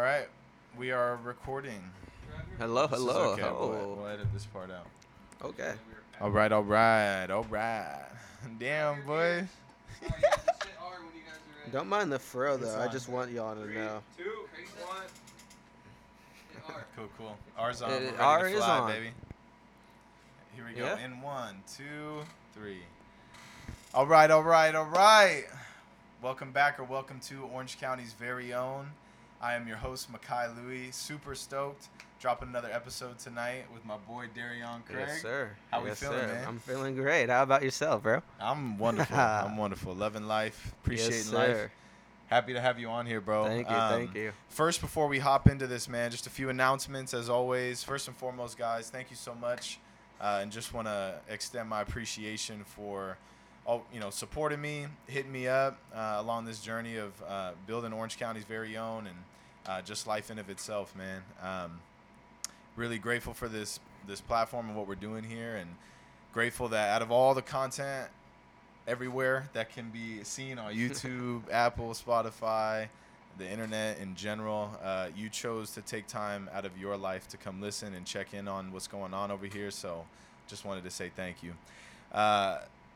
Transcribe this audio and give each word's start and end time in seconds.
All 0.00 0.06
right, 0.06 0.28
we 0.78 0.92
are 0.92 1.18
recording. 1.22 1.82
Hello, 2.58 2.86
This 2.86 3.00
is 3.00 3.04
hello. 3.04 3.32
okay. 3.34 3.42
We'll, 3.42 3.96
we'll 3.96 4.06
edit 4.06 4.28
this 4.32 4.46
part 4.46 4.70
out. 4.70 4.86
okay. 5.44 5.74
All 6.22 6.30
right, 6.30 6.50
all 6.50 6.62
right, 6.62 7.26
all 7.28 7.44
right. 7.50 8.06
Damn, 8.58 9.04
boy. 9.04 9.46
Don't 11.70 11.86
mind 11.86 12.10
the 12.10 12.18
fro 12.18 12.54
It's 12.54 12.64
though. 12.64 12.80
I 12.80 12.86
on. 12.86 12.92
just 12.92 13.10
want 13.10 13.30
y'all 13.30 13.54
to 13.54 13.70
know. 13.70 14.00
two, 14.16 14.24
one. 14.86 15.02
Cool, 16.96 17.08
cool. 17.18 17.36
R's 17.58 17.82
on. 17.82 17.90
It- 17.90 17.94
We're 18.00 18.06
ready 18.06 18.16
R 18.22 18.42
to 18.48 18.54
is 18.54 18.56
fly, 18.64 18.78
on. 18.78 18.90
baby. 18.90 19.10
Here 20.56 20.64
we 20.66 20.80
go. 20.80 20.84
Yeah. 20.86 21.04
In 21.04 21.20
one, 21.20 21.56
two, 21.76 22.22
three. 22.54 22.78
All 23.92 24.06
right, 24.06 24.30
all 24.30 24.44
right, 24.44 24.74
all 24.74 24.86
right. 24.86 25.44
Welcome 26.22 26.52
back 26.52 26.80
or 26.80 26.84
welcome 26.84 27.20
to 27.28 27.42
Orange 27.52 27.78
County's 27.78 28.14
very 28.14 28.54
own. 28.54 28.92
I 29.40 29.54
am 29.54 29.66
your 29.66 29.78
host, 29.78 30.08
Makai 30.12 30.54
Louie. 30.56 30.90
Super 30.90 31.34
stoked. 31.34 31.88
Dropping 32.20 32.48
another 32.50 32.68
episode 32.70 33.18
tonight 33.18 33.64
with 33.72 33.82
my 33.86 33.96
boy 33.96 34.26
Darion 34.36 34.84
Craig. 34.84 35.06
Yes, 35.08 35.22
sir. 35.22 35.50
How 35.70 35.82
we 35.82 35.90
feeling, 35.92 36.18
sir. 36.18 36.26
man? 36.26 36.44
I'm 36.46 36.58
feeling 36.58 36.94
great. 36.94 37.30
How 37.30 37.42
about 37.42 37.62
yourself, 37.62 38.02
bro? 38.02 38.22
I'm 38.38 38.76
wonderful. 38.76 39.16
I'm 39.18 39.56
wonderful. 39.56 39.94
Loving 39.94 40.26
life. 40.28 40.74
Appreciating 40.82 41.14
yes, 41.16 41.32
life. 41.32 41.70
Happy 42.26 42.52
to 42.52 42.60
have 42.60 42.78
you 42.78 42.88
on 42.88 43.06
here, 43.06 43.22
bro. 43.22 43.44
Thank 43.44 43.70
you, 43.70 43.74
Um, 43.74 43.90
thank 43.92 44.14
you. 44.14 44.32
First, 44.50 44.82
before 44.82 45.08
we 45.08 45.18
hop 45.18 45.48
into 45.48 45.66
this, 45.66 45.88
man, 45.88 46.10
just 46.10 46.26
a 46.26 46.30
few 46.30 46.50
announcements 46.50 47.14
as 47.14 47.30
always. 47.30 47.82
First 47.82 48.06
and 48.08 48.16
foremost, 48.16 48.58
guys, 48.58 48.90
thank 48.90 49.10
you 49.10 49.16
so 49.16 49.34
much, 49.34 49.78
uh, 50.20 50.40
and 50.42 50.52
just 50.52 50.74
want 50.74 50.86
to 50.86 51.14
extend 51.28 51.68
my 51.70 51.80
appreciation 51.80 52.62
for, 52.64 53.16
all 53.70 53.86
you 53.94 54.00
know, 54.00 54.10
supporting 54.10 54.60
me, 54.60 54.86
hitting 55.06 55.30
me 55.30 55.46
up 55.46 55.78
uh, 55.94 56.16
along 56.18 56.44
this 56.44 56.58
journey 56.60 56.96
of 56.96 57.12
uh, 57.28 57.52
building 57.68 57.92
Orange 57.92 58.18
County's 58.18 58.42
very 58.42 58.76
own 58.76 59.06
and 59.06 59.16
uh, 59.64 59.80
just 59.80 60.08
life 60.08 60.28
in 60.28 60.40
of 60.40 60.50
itself, 60.50 60.92
man. 60.96 61.22
Um, 61.40 61.78
really 62.74 62.98
grateful 62.98 63.32
for 63.32 63.48
this 63.48 63.78
this 64.08 64.20
platform 64.20 64.66
and 64.66 64.76
what 64.76 64.88
we're 64.88 64.96
doing 64.96 65.22
here, 65.22 65.54
and 65.54 65.70
grateful 66.32 66.66
that 66.68 66.88
out 66.88 67.00
of 67.00 67.12
all 67.12 67.32
the 67.32 67.42
content 67.42 68.08
everywhere 68.88 69.48
that 69.52 69.72
can 69.72 69.90
be 69.90 70.24
seen 70.24 70.58
on 70.58 70.74
YouTube, 70.74 71.42
Apple, 71.52 71.90
Spotify, 71.90 72.88
the 73.38 73.48
internet 73.48 73.98
in 73.98 74.16
general. 74.16 74.76
Uh, 74.82 75.08
you 75.14 75.28
chose 75.28 75.70
to 75.74 75.80
take 75.82 76.08
time 76.08 76.50
out 76.52 76.64
of 76.64 76.76
your 76.76 76.96
life 76.96 77.28
to 77.28 77.36
come 77.36 77.60
listen 77.60 77.94
and 77.94 78.04
check 78.04 78.34
in 78.34 78.48
on 78.48 78.72
what's 78.72 78.88
going 78.88 79.14
on 79.14 79.30
over 79.30 79.46
here. 79.46 79.70
So 79.70 80.06
just 80.48 80.64
wanted 80.64 80.82
to 80.82 80.90
say 80.90 81.12
thank 81.14 81.44
you. 81.44 81.52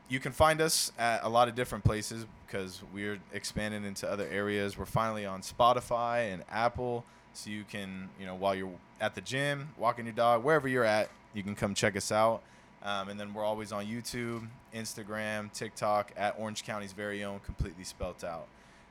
You 0.08 0.20
can 0.20 0.33
find 0.33 0.60
us 0.60 0.92
at 0.98 1.24
a 1.24 1.28
lot 1.28 1.48
of 1.48 1.55
different 1.55 1.84
places 1.84 2.27
because 2.47 2.83
we're 2.92 3.19
expanding 3.33 3.84
into 3.84 4.08
other 4.11 4.28
areas. 4.30 4.77
We're 4.78 4.84
finally 4.84 5.24
on 5.27 5.41
Spotify 5.41 6.33
and 6.33 6.44
Apple. 6.50 7.05
So 7.33 7.50
you 7.50 7.64
can, 7.69 8.11
you 8.20 8.27
know, 8.27 8.34
while 8.34 8.55
you're 8.55 8.70
at 9.00 9.14
the 9.14 9.20
gym, 9.20 9.70
walking 9.77 10.05
your 10.05 10.14
dog, 10.14 10.44
wherever 10.44 10.69
you're 10.69 10.84
at, 10.84 11.08
you 11.33 11.42
can 11.42 11.55
come 11.55 11.74
check 11.74 11.96
us 11.96 12.12
out. 12.12 12.42
Um, 12.83 13.08
and 13.08 13.19
then 13.19 13.33
we're 13.33 13.44
always 13.44 13.72
on 13.72 13.86
YouTube, 13.86 14.46
Instagram, 14.74 15.50
TikTok 15.52 16.12
at 16.16 16.36
Orange 16.39 16.64
County's 16.64 16.92
very 16.92 17.24
own, 17.24 17.41
completely 17.41 17.83
spelt 17.83 18.22
out. 18.22 18.46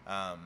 Um, 0.07 0.39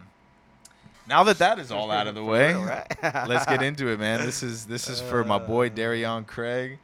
now 1.08 1.24
that 1.24 1.38
that 1.40 1.58
is 1.58 1.72
all 1.72 1.90
out 1.90 2.08
of 2.08 2.16
the 2.16 2.24
way, 2.26 2.54
right? 2.54 2.86
let's 3.28 3.46
get 3.46 3.64
into 3.64 3.88
it, 3.88 4.00
man. 4.00 4.26
This 4.26 4.44
is 4.44 4.66
this 4.66 4.90
is 4.90 5.00
for 5.00 5.24
my 5.24 5.40
boy 5.40 5.68
Uh. 5.68 5.70
Darion 5.70 6.28
Craig. 6.28 6.78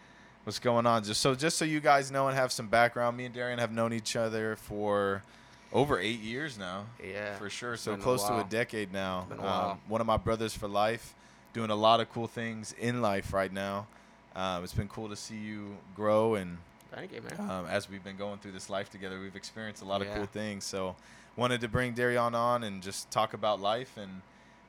What's 0.43 0.59
going 0.59 0.85
on? 0.85 1.03
Just 1.03 1.21
so 1.21 1.35
just 1.35 1.57
so 1.57 1.63
you 1.65 1.79
guys 1.79 2.11
know 2.11 2.27
and 2.27 2.35
have 2.35 2.51
some 2.51 2.67
background, 2.67 3.15
me 3.15 3.25
and 3.25 3.33
Darian 3.33 3.59
have 3.59 3.71
known 3.71 3.93
each 3.93 4.15
other 4.15 4.57
for 4.57 5.23
over 5.71 5.97
eight 5.99 6.19
years 6.19 6.57
now, 6.57 6.85
Yeah. 7.03 7.35
for 7.37 7.49
sure. 7.49 7.77
So 7.77 7.91
been 7.93 8.01
a 8.01 8.03
close 8.03 8.27
to 8.27 8.37
a 8.39 8.43
decade 8.43 8.91
now. 8.91 9.27
A 9.31 9.47
Um, 9.47 9.81
one 9.87 10.01
of 10.01 10.07
my 10.07 10.17
brothers 10.17 10.55
for 10.55 10.67
life, 10.67 11.15
doing 11.53 11.69
a 11.69 11.75
lot 11.75 11.99
of 12.01 12.11
cool 12.11 12.27
things 12.27 12.73
in 12.73 13.01
life 13.01 13.31
right 13.33 13.51
now. 13.51 13.87
Um, 14.35 14.63
it's 14.63 14.73
been 14.73 14.89
cool 14.89 15.09
to 15.09 15.15
see 15.15 15.37
you 15.37 15.77
grow 15.95 16.35
and 16.35 16.57
Thank 16.91 17.13
you, 17.13 17.21
man. 17.21 17.49
um, 17.49 17.65
as 17.67 17.89
we've 17.89 18.03
been 18.03 18.17
going 18.17 18.39
through 18.39 18.51
this 18.51 18.69
life 18.69 18.89
together, 18.89 19.19
we've 19.19 19.35
experienced 19.35 19.81
a 19.81 19.85
lot 19.85 20.01
of 20.01 20.13
cool 20.13 20.25
things. 20.25 20.63
So, 20.65 20.95
wanted 21.37 21.61
to 21.61 21.67
bring 21.69 21.93
Darian 21.93 22.35
on 22.35 22.63
and 22.63 22.83
just 22.83 23.09
talk 23.11 23.33
about 23.33 23.59
life. 23.61 23.97
And 23.97 24.21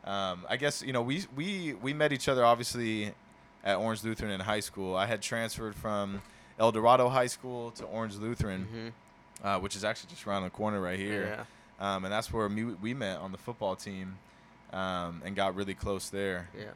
um, 0.05 0.47
I 0.49 0.57
guess 0.57 0.83
you 0.83 0.93
know 0.93 1.03
we 1.03 1.25
we 1.35 1.75
we 1.75 1.93
met 1.93 2.13
each 2.13 2.29
other 2.29 2.45
obviously 2.45 3.13
at 3.65 3.77
Orange 3.77 4.05
Lutheran 4.05 4.31
in 4.31 4.41
high 4.41 4.61
school. 4.61 4.95
I 4.95 5.07
had 5.07 5.23
transferred 5.23 5.75
from 5.75 6.23
El 6.59 6.71
Dorado 6.71 7.09
High 7.09 7.27
School 7.27 7.71
to 7.73 7.85
Orange 7.85 8.17
Lutheran, 8.17 8.65
hmm 8.65 8.89
uh, 9.47 9.59
which 9.59 9.75
is 9.77 9.85
actually 9.85 10.09
just 10.11 10.27
around 10.27 10.43
the 10.45 10.51
corner 10.51 10.81
right 10.81 10.99
here. 10.99 11.45
Yeah. 11.81 11.95
Um, 11.97 12.05
and 12.05 12.13
that's 12.13 12.33
where 12.33 12.49
me, 12.49 12.65
we 12.81 12.95
met 12.95 13.19
on 13.19 13.31
the 13.33 13.37
football 13.39 13.75
team, 13.77 14.17
um, 14.73 15.21
and 15.25 15.35
got 15.37 15.55
really 15.55 15.75
close 15.75 16.09
there. 16.09 16.49
Yeah. 16.57 16.67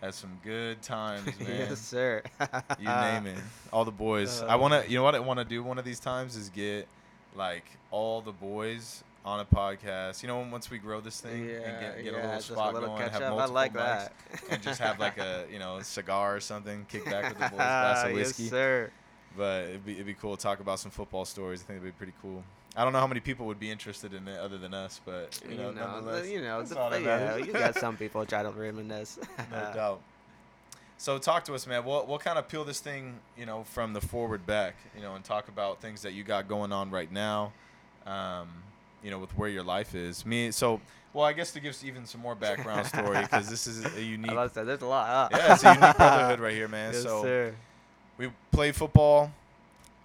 Had 0.00 0.14
some 0.14 0.38
good 0.42 0.82
times, 0.82 1.26
man. 1.40 1.48
yes, 1.68 1.78
sir. 1.80 2.22
You 2.78 2.88
name 2.88 3.26
it. 3.26 3.38
All 3.72 3.84
the 3.84 3.90
boys. 3.92 4.42
I 4.42 4.54
Uh, 4.54 4.58
want 4.58 4.74
to. 4.74 4.90
You 4.90 4.96
know 4.98 5.04
what 5.04 5.14
I 5.14 5.20
want 5.20 5.38
to 5.38 5.44
do 5.44 5.62
one 5.62 5.78
of 5.78 5.84
these 5.84 6.00
times 6.00 6.36
is 6.36 6.48
get 6.48 6.88
like 7.34 7.64
all 7.90 8.20
the 8.22 8.32
boys 8.32 9.04
on 9.26 9.40
a 9.40 9.44
podcast. 9.44 10.22
You 10.22 10.28
know, 10.28 10.46
once 10.50 10.70
we 10.70 10.78
grow 10.78 11.00
this 11.00 11.20
thing 11.20 11.44
Yeah, 11.48 11.56
and 11.56 11.80
get, 11.80 11.96
get 11.96 12.04
yeah, 12.04 12.10
a 12.12 12.14
little 12.22 12.30
just 12.36 12.50
a 12.50 12.52
spot 12.54 12.72
little 12.74 12.88
going, 12.90 13.02
have 13.02 13.14
up. 13.16 13.22
I 13.22 13.28
multiple 13.30 13.54
like 13.54 13.72
mics, 13.72 13.74
that. 13.74 14.12
and 14.50 14.62
just 14.62 14.80
have 14.80 14.98
like 14.98 15.18
a 15.18 15.44
you 15.52 15.58
know 15.58 15.80
cigar 15.82 16.36
or 16.36 16.40
something, 16.40 16.86
kick 16.88 17.04
back 17.04 17.24
with 17.30 17.38
the 17.38 17.48
boys, 17.48 17.50
glass 17.56 18.06
of 18.06 18.12
whiskey. 18.12 18.44
Yes, 18.44 18.50
sir. 18.52 18.90
But 19.36 19.64
it'd 19.64 19.84
be 19.84 19.92
it'd 19.94 20.06
be 20.06 20.14
cool 20.14 20.36
to 20.36 20.42
talk 20.42 20.60
about 20.60 20.78
some 20.78 20.90
football 20.90 21.24
stories. 21.24 21.62
I 21.62 21.64
think 21.66 21.80
it'd 21.82 21.92
be 21.92 21.96
pretty 21.98 22.14
cool. 22.22 22.42
I 22.78 22.84
don't 22.84 22.92
know 22.92 23.00
how 23.00 23.06
many 23.06 23.20
people 23.20 23.46
would 23.46 23.58
be 23.58 23.70
interested 23.70 24.12
in 24.14 24.28
it 24.28 24.38
other 24.38 24.58
than 24.58 24.72
us, 24.74 25.00
but 25.04 25.40
you 25.44 25.52
You 25.52 25.56
know, 25.56 25.68
you 25.70 25.74
know, 26.42 26.58
that's 26.58 26.70
the- 26.70 26.78
all 26.78 26.96
you, 26.98 27.04
know 27.06 27.36
you 27.36 27.52
got 27.52 27.74
some 27.78 27.96
people 27.96 28.24
try 28.26 28.42
to 28.42 28.50
reminisce. 28.50 29.18
no 29.50 29.72
doubt. 29.74 30.00
So 30.98 31.18
talk 31.18 31.44
to 31.44 31.54
us, 31.54 31.66
man. 31.66 31.84
We'll 31.84 32.06
we'll 32.06 32.18
kind 32.18 32.38
of 32.38 32.48
peel 32.48 32.64
this 32.64 32.80
thing, 32.80 33.18
you 33.36 33.44
know, 33.46 33.64
from 33.64 33.92
the 33.92 34.00
forward 34.00 34.46
back, 34.46 34.74
you 34.94 35.02
know, 35.02 35.14
and 35.14 35.24
talk 35.24 35.48
about 35.48 35.80
things 35.80 36.02
that 36.02 36.12
you 36.12 36.22
got 36.22 36.48
going 36.48 36.72
on 36.72 36.90
right 36.90 37.10
now, 37.12 37.52
um, 38.06 38.48
you 39.02 39.10
know, 39.10 39.18
with 39.18 39.30
where 39.36 39.48
your 39.48 39.62
life 39.62 39.94
is. 39.94 40.24
Me, 40.26 40.50
so 40.50 40.80
well, 41.12 41.24
I 41.24 41.32
guess 41.32 41.52
to 41.52 41.60
give 41.60 41.76
even 41.84 42.04
some 42.06 42.20
more 42.20 42.34
background 42.34 42.86
story 42.94 43.20
because 43.22 43.48
this 43.48 43.66
is 43.66 43.84
a 43.96 44.02
unique, 44.02 44.30
I 44.32 44.34
love 44.34 44.54
that. 44.54 44.66
There's 44.66 44.82
a 44.82 44.86
lot. 44.86 45.30
Huh? 45.32 45.38
yeah, 45.38 45.54
it's 45.54 45.64
a 45.64 45.74
unique 45.74 45.96
brotherhood 45.96 46.40
right 46.40 46.52
here, 46.54 46.68
man. 46.68 46.92
Yes, 46.92 47.02
so 47.02 47.22
sir. 47.22 47.54
we 48.18 48.30
played 48.50 48.74
football, 48.76 49.32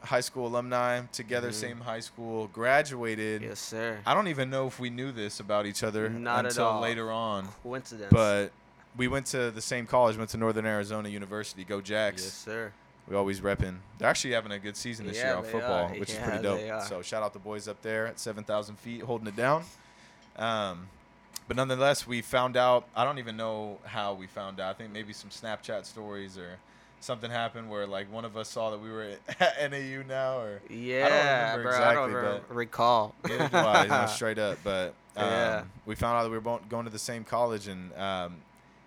high 0.03 0.21
school 0.21 0.47
alumni 0.47 1.01
together, 1.11 1.49
Mhm. 1.49 1.53
same 1.53 1.79
high 1.81 1.99
school, 1.99 2.47
graduated. 2.47 3.41
Yes, 3.41 3.59
sir. 3.59 3.99
I 4.05 4.13
don't 4.13 4.27
even 4.29 4.49
know 4.49 4.67
if 4.67 4.79
we 4.79 4.89
knew 4.89 5.11
this 5.11 5.39
about 5.39 5.65
each 5.65 5.83
other 5.83 6.09
Not 6.09 6.39
at 6.45 6.51
until 6.51 6.65
all. 6.65 6.81
later 6.81 7.11
on. 7.11 7.47
Coincidence. 7.63 8.09
But 8.11 8.51
we 8.95 9.07
went 9.07 9.25
to 9.27 9.51
the 9.51 9.61
same 9.61 9.85
college, 9.85 10.17
went 10.17 10.29
to 10.31 10.37
Northern 10.37 10.65
Arizona 10.65 11.09
University. 11.09 11.63
Go 11.63 11.81
Jacks. 11.81 12.23
yes, 12.23 12.33
sir. 12.33 12.73
We 13.07 13.15
always 13.15 13.41
repping. 13.41 13.77
They're 13.97 14.07
actually 14.07 14.33
having 14.33 14.51
a 14.51 14.59
good 14.59 14.77
season 14.77 15.05
this 15.05 15.17
Yeah, 15.17 15.27
year 15.29 15.35
on 15.37 15.43
football, 15.43 15.87
are. 15.87 15.99
which 15.99 16.11
is 16.11 16.17
pretty 16.17 16.41
dope. 16.43 16.83
So 16.87 17.01
shout 17.01 17.23
out 17.23 17.33
the 17.33 17.39
boys 17.39 17.67
up 17.67 17.81
there 17.81 18.07
at 18.07 18.19
7,000 18.19 18.77
feet 18.79 19.01
holding 19.01 19.27
it 19.27 19.35
down. 19.35 19.63
Um, 20.37 20.87
but 21.47 21.57
nonetheless, 21.57 22.07
we 22.07 22.21
found 22.21 22.55
out. 22.55 22.87
I 22.95 23.03
don't 23.03 23.19
even 23.19 23.35
know 23.35 23.79
how 23.83 24.13
we 24.13 24.27
found 24.27 24.59
out. 24.61 24.69
I 24.69 24.73
think 24.77 24.93
maybe 24.93 25.11
some 25.11 25.29
Snapchat 25.29 25.85
stories 25.85 26.37
or 26.37 26.57
something 27.01 27.29
happened 27.31 27.69
where 27.69 27.85
like 27.87 28.09
one 28.13 28.23
of 28.23 28.37
us 28.37 28.47
saw 28.47 28.69
that 28.69 28.79
we 28.79 28.89
were 28.89 29.15
at 29.39 29.71
NAU 29.71 30.03
now, 30.07 30.37
or 30.39 30.61
Yeah, 30.69 31.51
remember 31.55 31.71
bro. 31.71 31.83
I 31.83 31.93
don't 31.93 32.09
exactly, 32.11 32.39
but- 32.47 32.55
recall. 32.55 33.15
neither 33.27 33.49
do 33.49 33.57
I, 33.57 33.83
you 33.83 33.89
know, 33.89 34.05
straight 34.15 34.37
up. 34.39 34.59
But 34.63 34.93
um, 35.17 35.25
Yeah. 35.25 35.63
we 35.85 35.95
found 35.95 36.17
out 36.17 36.23
that 36.23 36.29
we 36.29 36.37
were 36.37 36.59
going 36.69 36.85
to 36.85 36.91
the 36.91 36.99
same 36.99 37.23
college, 37.25 37.67
and 37.67 37.91
um, 37.97 38.35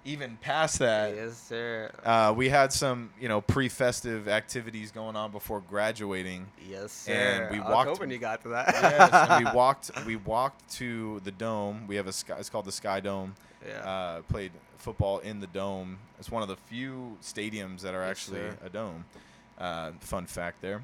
even 0.04 0.36
past 0.42 0.78
that, 0.80 1.14
yes, 1.14 1.36
sir. 1.38 1.90
uh, 2.04 2.32
we 2.36 2.48
had 2.50 2.72
some, 2.72 3.10
you 3.20 3.28
know, 3.28 3.40
pre-festive 3.40 4.28
activities 4.28 4.90
going 4.90 5.16
on 5.16 5.30
before 5.30 5.60
graduating. 5.60 6.46
yes, 6.68 6.92
sir. 6.92 7.12
and 7.12 7.50
we 7.50 7.58
I 7.60 7.70
walked- 7.70 7.88
hoping 7.88 8.10
you 8.10 8.18
got 8.18 8.42
to 8.42 8.48
that. 8.50 8.68
yes, 8.74 9.10
and 9.30 9.44
we 9.46 9.50
walked. 9.54 9.90
We 10.06 10.16
walked 10.16 10.68
to 10.74 11.20
the 11.24 11.30
dome. 11.30 11.86
We 11.86 11.96
have 11.96 12.06
a 12.06 12.12
sky. 12.12 12.36
It's 12.38 12.50
called 12.50 12.66
the 12.66 12.72
Sky 12.72 13.00
Dome. 13.00 13.34
yeah. 13.66 13.78
Uh, 13.88 14.22
played 14.22 14.52
football 14.76 15.20
in 15.20 15.40
the 15.40 15.46
dome. 15.46 15.98
It's 16.18 16.30
one 16.30 16.42
of 16.42 16.48
the 16.48 16.56
few 16.56 17.16
stadiums 17.22 17.80
that 17.80 17.94
are 17.94 18.02
Yes, 18.02 18.10
actually 18.10 18.40
sir. 18.40 18.56
a 18.64 18.68
dome. 18.68 19.04
Uh, 19.58 19.92
fun 20.00 20.26
fact 20.26 20.60
there. 20.60 20.82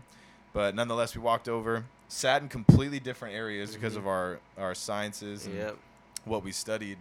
But 0.55 0.75
nonetheless, 0.75 1.14
we 1.14 1.20
walked 1.20 1.49
over, 1.49 1.84
sat 2.08 2.40
in 2.43 2.49
completely 2.49 2.99
different 3.00 3.34
areas 3.34 3.75
because 3.75 3.94
Mhm. 3.94 3.99
of 3.99 4.06
our 4.08 4.38
our 4.56 4.75
sciences 4.75 5.44
and 5.46 5.55
yep. 5.56 5.76
what 6.25 6.43
we 6.43 6.52
studied. 6.52 6.96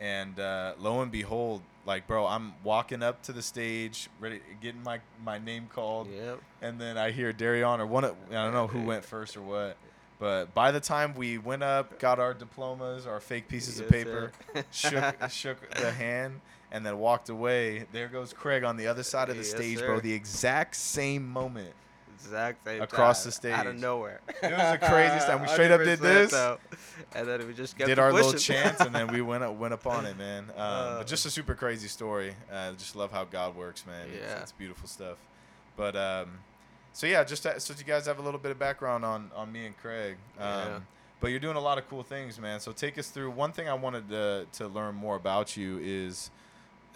And 0.00 0.38
uh, 0.38 0.74
lo 0.78 1.00
and 1.02 1.10
behold, 1.10 1.62
like 1.84 2.06
bro, 2.06 2.26
I'm 2.26 2.54
walking 2.62 3.02
up 3.02 3.22
to 3.24 3.32
the 3.32 3.42
stage, 3.42 4.08
ready, 4.20 4.40
getting 4.60 4.82
my 4.82 5.00
my 5.24 5.38
name 5.38 5.68
called, 5.72 6.08
Yep. 6.12 6.40
and 6.62 6.80
then 6.80 6.96
I 6.96 7.10
hear 7.10 7.32
Darion 7.32 7.80
or 7.80 7.86
one. 7.86 8.04
Of, 8.04 8.14
I 8.30 8.34
don't 8.34 8.52
know 8.54 8.66
who 8.68 8.82
went 8.82 9.04
first 9.04 9.36
or 9.36 9.42
what, 9.42 9.76
but 10.20 10.54
by 10.54 10.70
the 10.70 10.80
time 10.80 11.14
we 11.14 11.38
went 11.38 11.62
up, 11.64 11.98
got 11.98 12.20
our 12.20 12.32
diplomas, 12.34 13.06
our 13.06 13.18
fake 13.20 13.48
pieces 13.48 13.80
of 13.80 13.88
paper, 13.88 14.30
sir. 14.54 14.64
shook 14.70 15.30
shook 15.30 15.74
the 15.74 15.90
hand, 16.04 16.40
and 16.70 16.86
then 16.86 16.98
walked 16.98 17.28
away. 17.28 17.86
There 17.90 18.06
goes 18.08 18.32
Craig 18.32 18.62
on 18.62 18.76
the 18.76 18.86
other 18.86 19.02
side 19.02 19.30
of 19.30 19.36
the 19.36 19.42
Yes, 19.42 19.50
stage, 19.50 19.78
bro. 19.78 19.98
The 19.98 20.12
exact 20.12 20.76
same 20.76 21.26
moment 21.26 21.72
exact 22.24 22.64
same 22.66 22.82
Across 22.82 23.24
time, 23.24 23.32
the 23.42 23.52
out 23.54 23.66
of 23.66 23.76
nowhere. 23.76 24.20
It 24.42 24.52
was 24.52 24.72
the 24.72 24.86
craziest 24.86 25.26
time. 25.26 25.42
We 25.42 25.48
straight 25.56 25.70
up 25.70 25.82
did 25.82 25.98
100% 25.98 26.02
this. 26.02 26.30
though. 26.30 26.58
and 27.14 27.26
then 27.28 27.46
we 27.46 27.54
just 27.54 27.76
did 27.78 27.98
our 27.98 28.12
little 28.12 28.32
pushing. 28.32 28.54
chants 28.56 28.80
and 28.80 28.94
then 28.94 29.06
we 29.12 29.20
went 29.22 29.44
up, 29.44 29.54
went 29.56 29.74
up 29.74 29.86
on 29.86 30.06
it, 30.06 30.16
man. 30.18 30.44
Um, 30.56 30.60
Uh, 30.62 30.98
but 30.98 31.06
just 31.06 31.26
a 31.26 31.30
super 31.30 31.54
crazy 31.54 31.88
story. 31.88 32.34
Uh, 32.52 32.72
just 32.72 32.96
love 32.96 33.10
how 33.12 33.24
God 33.24 33.56
works, 33.56 33.84
man. 33.86 34.08
It's, 34.12 34.20
Yeah. 34.20 34.40
it's 34.42 34.52
beautiful 34.52 34.88
stuff. 34.88 35.18
But 35.76 35.94
um, 35.96 36.38
so 36.92 37.06
yeah, 37.06 37.22
just 37.24 37.42
to, 37.44 37.58
so 37.60 37.74
you 37.78 37.84
guys 37.84 38.06
have 38.06 38.18
a 38.18 38.22
little 38.22 38.40
bit 38.40 38.50
of 38.50 38.58
background 38.58 39.04
on 39.04 39.30
on 39.34 39.50
me 39.52 39.66
and 39.66 39.76
Craig. 39.78 40.16
Um, 40.38 40.46
Yeah. 40.46 40.78
But 41.20 41.28
you're 41.32 41.40
doing 41.40 41.56
a 41.56 41.60
lot 41.60 41.78
of 41.78 41.88
cool 41.90 42.04
things, 42.04 42.38
man. 42.38 42.60
So 42.60 42.70
take 42.70 42.96
us 42.96 43.08
through. 43.08 43.30
One 43.32 43.50
thing 43.52 43.68
I 43.68 43.74
wanted 43.74 44.08
to 44.10 44.46
to 44.52 44.68
learn 44.68 44.94
more 44.94 45.16
about 45.16 45.56
you 45.56 45.78
is, 45.82 46.30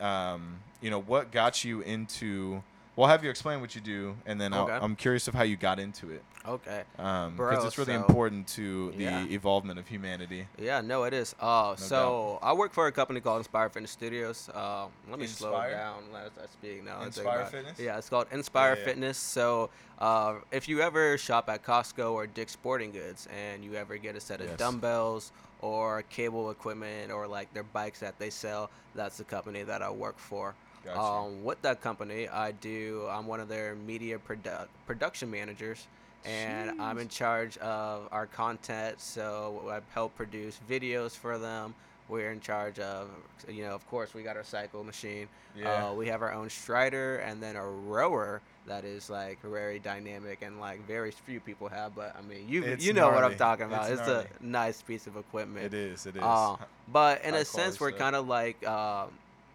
um, 0.01 0.61
you 0.81 0.91
know, 0.91 1.01
what 1.01 1.33
got 1.33 1.65
you 1.65 1.81
into. 1.81 2.63
Well, 2.95 3.07
I'll 3.07 3.11
have 3.13 3.25
you 3.25 3.31
explain 3.31 3.63
what 3.63 3.75
you 3.75 3.81
do, 3.81 4.17
and 4.27 4.39
then 4.39 4.53
I'll, 4.53 4.65
Okay. 4.65 4.75
I'm 4.75 4.97
curious 4.97 5.27
of 5.27 5.33
how 5.33 5.45
you 5.45 5.57
got 5.57 5.79
into 5.79 6.11
it, 6.11 6.23
Okay. 6.47 6.85
because 6.95 7.33
Bro, 7.33 7.65
it's 7.67 7.79
really 7.79 7.95
so- 7.95 7.99
important 8.01 8.47
to 8.49 8.91
the 8.93 9.05
Yeah. 9.05 9.25
evolvement 9.31 9.79
of 9.79 9.89
humanity. 9.89 10.47
Yeah, 10.59 10.83
no, 10.83 11.05
it 11.05 11.15
is. 11.15 11.35
Uh, 11.41 11.71
No 11.71 11.77
so 11.77 12.39
I 12.43 12.53
work 12.53 12.75
for 12.75 12.87
a 12.89 12.93
company 12.93 13.21
called 13.23 13.39
Inspire 13.39 13.71
Fitness 13.71 13.93
Studios. 13.93 14.51
Uh, 14.51 14.89
let 15.09 15.19
me 15.19 15.27
slow 15.27 15.53
Inspire? 15.53 15.71
down 15.71 16.03
as 16.17 16.33
I 16.39 16.47
speak 16.53 16.85
now. 16.85 17.01
Inspire. 17.01 17.47
Fitness? 17.47 17.79
Yeah, 17.79 17.97
it's 17.97 18.11
called 18.11 18.27
Inspire 18.31 18.73
Yeah, 18.75 18.79
yeah. 18.81 18.85
Fitness. 18.85 19.17
So 19.19 19.71
uh, 19.99 20.35
if 20.51 20.69
you 20.69 20.83
ever 20.83 21.17
shop 21.17 21.49
at 21.49 21.65
Costco 21.65 22.13
or 22.13 22.27
Dick's 22.27 22.53
Sporting 22.53 22.93
Goods 22.93 23.27
and 23.35 23.65
you 23.65 23.75
ever 23.75 23.97
get 23.97 24.17
a 24.17 24.21
set 24.21 24.43
of 24.43 24.49
Yes. 24.49 24.59
dumbbells 24.59 25.33
or 25.63 26.03
cable 26.11 26.51
equipment 26.51 27.11
or 27.11 27.27
like 27.27 27.55
their 27.55 27.63
bikes 27.63 28.01
that 28.01 28.19
they 28.19 28.29
sell, 28.29 28.69
that's 28.95 29.17
the 29.17 29.25
company 29.25 29.63
that 29.63 29.81
I 29.81 29.89
work 29.89 30.19
for. 30.19 30.55
Gotcha. 30.85 31.01
Um, 31.01 31.45
with 31.45 31.63
that 31.63 31.81
company, 31.81 32.29
I 32.29 32.53
do. 32.53 33.07
I'm 33.11 33.27
one 33.27 33.41
of 33.41 33.49
their 33.49 33.75
media 33.75 34.19
produ- 34.19 34.67
production 34.87 35.31
managers, 35.31 35.87
and 36.25 36.81
I'm 36.81 36.99
in 36.99 37.09
charge 37.09 37.57
of 37.59 38.09
our 38.11 38.27
content. 38.27 39.01
So 39.01 39.63
I 39.71 39.81
help 39.95 40.15
produce 40.17 40.59
videos 40.69 41.17
for 41.17 41.39
them. 41.39 41.75
We're 42.09 42.33
in 42.33 42.41
charge 42.41 42.79
of, 42.79 43.09
you 43.49 43.63
know, 43.63 43.71
of 43.71 43.87
course, 43.89 44.13
we 44.13 44.23
got 44.23 44.37
our 44.37 44.45
cycle 44.45 44.85
machine. 44.85 45.29
Yeah. 45.57 45.91
Uh, 45.91 45.95
we 45.95 46.09
have 46.09 46.21
our 46.21 46.33
own 46.33 46.51
strider 46.51 47.19
and 47.19 47.43
then 47.43 47.57
a 47.57 47.65
rower 47.65 48.43
that 48.67 48.85
is 48.85 49.09
like 49.09 49.41
very 49.43 49.79
dynamic 49.79 50.43
and 50.43 50.61
like 50.61 50.87
very 50.87 51.11
few 51.11 51.41
people 51.41 51.69
have. 51.69 51.95
But 51.95 52.15
I 52.19 52.23
mean, 52.23 52.49
you 52.49 52.65
It's 52.65 52.85
you 52.85 52.93
know 52.93 53.09
what. 53.11 53.25
I'm 53.25 53.37
talking 53.37 53.67
about. 53.67 53.91
It's 53.91 54.01
It's, 54.01 54.09
a 54.09 54.27
nice 54.41 54.83
piece 54.83 55.07
of 55.07 55.17
equipment. 55.17 55.67
It 55.67 55.75
is. 55.75 56.05
It 56.07 56.17
is. 56.17 56.23
Uh, 56.23 56.57
but 56.93 57.23
in 57.25 57.35
High 57.35 57.41
a 57.41 57.45
sense, 57.45 57.81
we're 57.81 57.93
kind 57.93 58.17
of 58.17 58.29
like, 58.29 58.67
um, 58.67 59.09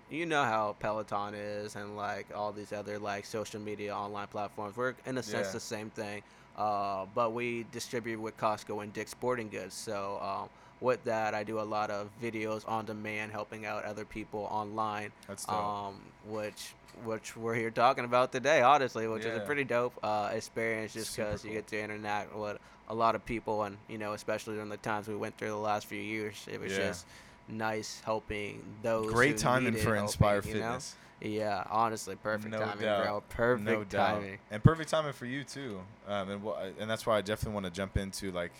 you 0.10 0.26
know 0.26 0.44
how 0.44 0.76
Peloton 0.80 1.34
is 1.34 1.76
and 1.76 1.98
like 1.98 2.28
all 2.36 2.52
these 2.52 2.72
other 2.74 2.98
like 3.00 3.26
social 3.26 3.60
media 3.60 3.96
online 3.96 4.28
platforms. 4.28 4.76
We're 4.78 4.96
in 5.06 5.18
a 5.18 5.24
sense 5.24 5.48
Yeah. 5.48 5.54
the 5.54 5.60
same 5.60 5.90
thing, 5.90 6.24
uh, 6.58 7.06
but 7.14 7.34
we 7.34 7.66
distribute 7.72 8.20
with 8.20 8.38
Costco 8.38 8.84
and 8.84 8.94
Dick's 8.94 9.12
Sporting 9.12 9.50
Goods. 9.50 9.74
So 9.76 10.20
um, 10.22 10.50
with 10.80 11.04
that, 11.06 11.34
I 11.34 11.44
do 11.44 11.60
a 11.60 11.62
lot 11.64 11.90
of 11.90 12.10
videos 12.22 12.68
on 12.68 12.86
demand, 12.86 13.32
helping 13.32 13.66
out 13.66 13.84
other 13.84 14.06
people 14.06 14.48
online. 14.52 15.12
That's 15.28 15.46
dope. 15.46 15.56
Um, 15.58 16.02
which 16.28 16.74
which 17.06 17.38
we're 17.38 17.54
here 17.54 17.70
talking 17.70 18.06
about 18.06 18.32
today, 18.32 18.62
honestly, 18.64 19.08
which 19.08 19.24
is 19.24 19.36
a 19.38 19.40
pretty 19.42 19.64
dope 19.64 19.94
uh, 20.02 20.32
experience, 20.34 20.94
just 20.94 21.16
because 21.16 21.46
you 21.46 21.52
get 21.52 21.68
to 21.68 21.80
interact 21.80 22.36
with 22.36 22.58
a 22.90 22.96
lot 22.96 23.14
of 23.14 23.24
people, 23.26 23.64
and 23.64 23.78
you 23.88 23.98
know, 24.00 24.14
especially 24.14 24.56
during 24.56 24.70
the 24.70 24.78
times 24.78 25.08
we 25.08 25.16
went 25.16 25.38
through 25.38 25.50
the 25.50 25.56
last 25.58 25.86
few 25.86 26.02
years, 26.02 26.48
it 26.52 26.60
was 26.60 26.72
Yeah. 26.72 26.88
just 26.88 27.06
nice 27.48 28.02
helping 28.06 28.62
those. 28.84 29.12
Great 29.12 29.38
timing 29.38 29.74
for 29.74 29.80
helping, 29.96 30.04
Inspire 30.04 30.42
you 30.46 30.54
know? 30.56 30.60
Fitness. 30.60 30.96
Yeah, 31.20 31.64
honestly, 31.72 32.16
perfect 32.16 32.52
No 32.52 32.60
timing, 32.60 32.84
doubt. 32.84 33.04
bro. 33.04 33.24
Perfect 33.30 33.66
no 33.66 33.84
doubt. 33.84 34.16
timing. 34.22 34.38
And 34.52 34.64
perfect 34.64 34.90
timing 34.90 35.14
for 35.14 35.26
you 35.26 35.44
too. 35.44 35.80
Um, 36.08 36.30
and 36.30 36.44
wha- 36.44 36.60
and 36.80 36.88
that's 36.90 37.06
why 37.08 37.18
I 37.18 37.22
definitely 37.22 37.56
want 37.56 37.66
to 37.66 37.72
jump 37.72 37.98
into 37.98 38.32
like, 38.32 38.52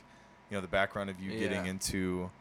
you 0.50 0.58
know, 0.58 0.62
the 0.62 0.68
background 0.68 1.10
of 1.12 1.20
you 1.20 1.38
getting 1.38 1.66
into, 1.68 2.32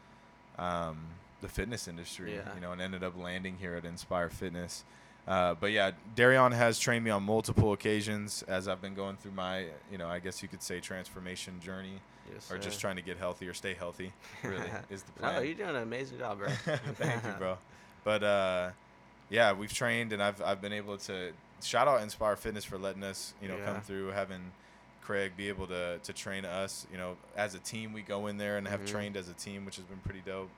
um, 0.57 0.97
the 1.41 1.47
fitness 1.47 1.87
industry. 1.87 2.33
Yeah. 2.35 2.53
You 2.55 2.61
know, 2.61 2.71
and 2.71 2.81
ended 2.81 3.03
up 3.03 3.15
landing 3.15 3.57
here 3.59 3.75
at 3.75 3.85
Inspire 3.85 4.29
Fitness. 4.29 4.83
Uh, 5.27 5.55
but 5.59 5.71
yeah, 5.71 5.91
Darion 6.15 6.53
has 6.53 6.79
trained 6.79 7.03
me 7.03 7.11
on 7.11 7.21
multiple 7.23 7.73
occasions 7.73 8.43
as 8.47 8.67
I've 8.67 8.81
been 8.81 8.93
going 8.95 9.17
through 9.17 9.33
my, 9.33 9.65
you 9.91 9.97
know, 9.97 10.07
I 10.07 10.19
guess 10.19 10.41
you 10.41 10.47
could 10.47 10.63
say 10.63 10.79
transformation 10.79 11.59
journey, 11.59 11.99
Yes, 12.33 12.49
or 12.51 12.57
just 12.57 12.79
trying 12.79 12.95
to 12.95 13.01
get 13.01 13.17
healthy 13.17 13.47
or 13.47 13.53
stay 13.53 13.73
healthy. 13.73 14.11
Really 14.43 14.69
is 14.89 15.03
the 15.03 15.11
No, 15.21 15.29
plan. 15.31 15.45
you're 15.45 15.55
doing 15.55 15.69
an 15.71 15.75
amazing 15.77 16.19
job, 16.19 16.37
bro. 16.39 16.47
Thank 16.95 17.25
you, 17.25 17.31
bro. 17.37 17.57
But 18.05 18.23
uh, 18.23 18.69
yeah, 19.29 19.51
we've 19.51 19.73
trained 19.73 20.13
and 20.13 20.23
I've 20.23 20.41
I've 20.41 20.61
been 20.61 20.71
able 20.73 20.97
to 20.99 21.33
shout 21.61 21.89
out 21.89 22.01
Inspire 22.01 22.37
Fitness 22.37 22.63
for 22.63 22.77
letting 22.77 23.03
us 23.03 23.33
you 23.41 23.49
know 23.49 23.57
Yeah. 23.57 23.65
come 23.65 23.81
through 23.81 24.09
having 24.11 24.51
Craig 25.03 25.33
be 25.35 25.49
able 25.49 25.67
to 25.67 25.99
to 26.03 26.13
train 26.13 26.45
us. 26.45 26.87
You 26.89 26.97
know, 26.97 27.17
as 27.35 27.53
a 27.53 27.59
team 27.59 27.91
we 27.91 28.01
go 28.01 28.27
in 28.27 28.37
there 28.37 28.55
and 28.57 28.65
have 28.67 28.81
Mhm. 28.81 28.87
trained 28.87 29.17
as 29.17 29.27
a 29.27 29.33
team, 29.33 29.65
which 29.65 29.75
has 29.75 29.83
been 29.85 29.99
pretty 29.99 30.21
dope. 30.25 30.49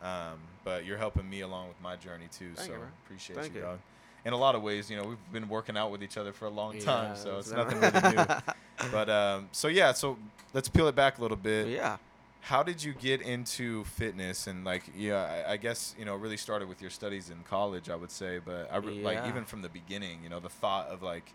Um, 0.00 0.38
but 0.64 0.86
you're 0.86 0.98
helping 0.98 1.28
me 1.28 1.40
along 1.42 1.68
with 1.68 1.80
my 1.82 1.96
journey 1.96 2.26
too, 2.32 2.52
Thank 2.54 2.68
so 2.68 2.72
you, 2.74 2.88
appreciate 3.04 3.36
Thank 3.38 3.54
you, 3.54 3.60
you. 3.60 3.78
In 4.24 4.32
a 4.32 4.38
lot 4.38 4.54
of 4.54 4.62
ways, 4.62 4.90
you 4.90 4.96
know, 4.96 5.04
we've 5.04 5.32
been 5.32 5.48
working 5.48 5.76
out 5.76 5.90
with 5.90 6.02
each 6.02 6.16
other 6.16 6.32
for 6.32 6.46
a 6.46 6.50
long 6.50 6.78
time, 6.78 7.14
so 7.14 7.38
it's 7.38 7.50
nothing 7.50 7.80
really 7.80 8.16
new. 8.16 8.24
But 8.90 9.08
um, 9.08 9.48
so 9.52 9.68
yeah, 9.68 9.92
so 9.92 10.18
let's 10.54 10.68
peel 10.68 10.88
it 10.88 10.94
back 10.94 11.18
a 11.18 11.20
little 11.20 11.36
bit 11.36 11.68
yeah. 11.68 11.98
how 12.40 12.62
did 12.62 12.82
you 12.82 12.94
get 12.94 13.20
into 13.20 13.84
fitness 13.84 14.46
and 14.46 14.64
like 14.64 14.84
yeah 14.96 15.44
I, 15.46 15.52
I 15.52 15.56
guess 15.58 15.94
you 15.98 16.04
know 16.04 16.14
really 16.14 16.36
started 16.36 16.68
with 16.68 16.80
your 16.80 16.90
studies 16.90 17.28
in 17.28 17.36
college 17.48 17.90
i 17.90 17.96
would 17.96 18.10
say 18.10 18.38
but 18.42 18.70
I, 18.72 18.78
re- 18.78 19.02
like 19.02 19.26
even 19.26 19.44
from 19.44 19.60
the 19.60 19.68
beginning 19.68 20.20
you 20.22 20.30
know 20.30 20.40
the 20.40 20.48
thought 20.48 20.86
of 20.88 21.02
like 21.02 21.32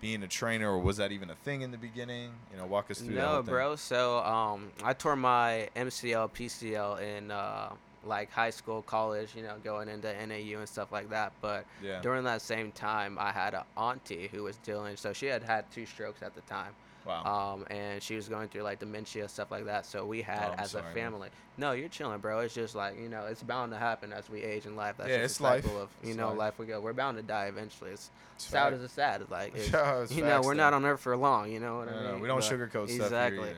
being 0.00 0.22
a 0.22 0.28
trainer 0.28 0.70
or 0.70 0.78
was 0.78 0.96
that 0.96 1.12
even 1.12 1.30
a 1.30 1.34
thing 1.34 1.62
in 1.62 1.70
the 1.70 1.78
beginning 1.78 2.30
you 2.50 2.58
know 2.58 2.66
walk 2.66 2.90
us 2.90 2.98
through 2.98 3.14
that 3.14 3.22
No, 3.22 3.42
bro. 3.42 3.76
So 3.76 4.18
um, 4.18 4.70
I 4.82 4.92
tore 4.92 5.16
my 5.16 5.70
MCL, 5.74 6.30
PCL 6.32 7.00
in 7.00 7.30
uh, 7.30 7.70
like 8.06 8.30
high 8.30 8.50
school, 8.50 8.82
college. 8.82 9.34
You 9.36 9.42
know, 9.42 9.54
going 9.62 9.88
into 9.88 10.08
NAU 10.26 10.58
and 10.58 10.68
stuff 10.68 10.92
like 10.92 11.10
that. 11.10 11.32
But 11.40 11.64
yeah 11.82 12.00
during 12.02 12.24
that 12.24 12.42
same 12.42 12.72
time, 12.72 13.18
I 13.18 13.32
had 13.32 13.54
an 13.54 13.62
auntie 13.76 14.28
who 14.32 14.42
was 14.42 14.56
dealing. 14.58 14.96
So 14.96 15.12
she 15.12 15.26
had 15.26 15.42
had 15.42 15.70
two 15.70 15.86
strokes 15.86 16.22
at 16.22 16.34
the 16.34 16.40
time. 16.42 16.72
wow 17.06 17.54
Um, 17.54 17.66
and 17.70 18.02
she 18.02 18.16
was 18.16 18.28
going 18.28 18.48
through 18.48 18.62
like 18.62 18.78
dementia 18.78 19.28
stuff 19.28 19.50
like 19.50 19.66
that. 19.66 19.84
So 19.86 20.04
we 20.06 20.22
had 20.22 20.50
Oh, 20.52 20.62
as 20.62 20.70
sorry, 20.72 20.82
a 20.82 20.86
man. 20.86 20.94
family. 20.94 21.28
No, 21.56 21.70
you're 21.72 21.88
chilling, 21.88 22.18
bro. 22.18 22.40
It's 22.40 22.54
just 22.54 22.74
like 22.74 22.98
you 22.98 23.08
know, 23.08 23.26
it's 23.26 23.42
bound 23.42 23.72
to 23.72 23.78
happen 23.78 24.12
as 24.12 24.28
we 24.28 24.42
age 24.42 24.66
in 24.66 24.74
life. 24.76 24.96
That's 24.98 25.10
Yeah, 25.10 25.18
just 25.18 25.24
it's 25.32 25.38
the 25.38 25.44
life. 25.44 25.64
cycle 25.64 25.80
of 25.82 25.88
you 26.02 26.08
It's 26.10 26.18
know 26.18 26.28
life. 26.30 26.38
life. 26.38 26.58
we 26.58 26.66
go. 26.66 26.80
We're 26.80 26.92
bound 26.94 27.16
to 27.18 27.22
die 27.22 27.46
eventually. 27.46 27.90
It's 27.92 28.10
It's 28.36 28.46
sad 28.46 28.72
as 28.74 28.82
it's 28.82 28.92
sad. 28.94 29.20
It's 29.22 29.30
like 29.30 29.54
it's, 29.54 29.70
Yeah, 29.70 30.02
it's 30.02 30.12
you 30.16 30.24
know, 30.24 30.40
we're 30.42 30.54
though. 30.54 30.64
not 30.64 30.74
on 30.74 30.84
earth 30.84 31.00
for 31.00 31.16
long. 31.16 31.52
You 31.52 31.60
know 31.60 31.76
what 31.78 31.90
No, 31.90 31.96
I 31.98 32.02
no, 32.02 32.12
mean? 32.12 32.20
we 32.22 32.26
don't 32.28 32.40
But- 32.40 32.50
sugarcoat 32.50 32.88
stuff 32.90 33.06
exactly. 33.06 33.50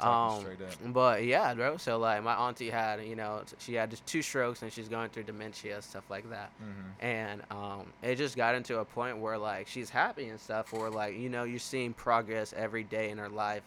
Here 0.00 0.08
either, 0.08 0.12
you 0.12 0.18
know 0.18 0.24
we're 0.24 0.40
talking 0.40 0.50
Um, 0.50 0.56
straight 0.56 0.88
up 0.88 0.92
but 0.94 1.24
yeah, 1.24 1.54
bro. 1.54 1.76
So 1.76 1.98
like, 1.98 2.22
my 2.22 2.34
auntie 2.34 2.70
had, 2.70 3.04
you 3.04 3.16
know, 3.16 3.42
she 3.58 3.74
had 3.74 3.90
just 3.90 4.06
two 4.06 4.22
strokes 4.22 4.62
and 4.62 4.72
she's 4.72 4.88
going 4.88 5.10
through 5.10 5.24
dementia 5.24 5.80
stuff 5.82 6.04
like 6.10 6.28
that. 6.30 6.50
hmm 6.58 7.04
And 7.04 7.42
um, 7.50 7.92
it 8.02 8.16
just 8.16 8.36
got 8.36 8.54
into 8.54 8.78
a 8.78 8.84
point 8.84 9.18
where 9.18 9.38
like 9.38 9.66
she's 9.68 9.90
happy 9.90 10.28
and 10.28 10.40
stuff, 10.40 10.72
where 10.72 10.90
like 10.90 11.16
you 11.16 11.28
know 11.28 11.44
you're 11.44 11.58
seeing 11.58 11.92
progress 11.92 12.52
every 12.56 12.84
day 12.84 13.10
in 13.10 13.18
her 13.18 13.28
life, 13.28 13.62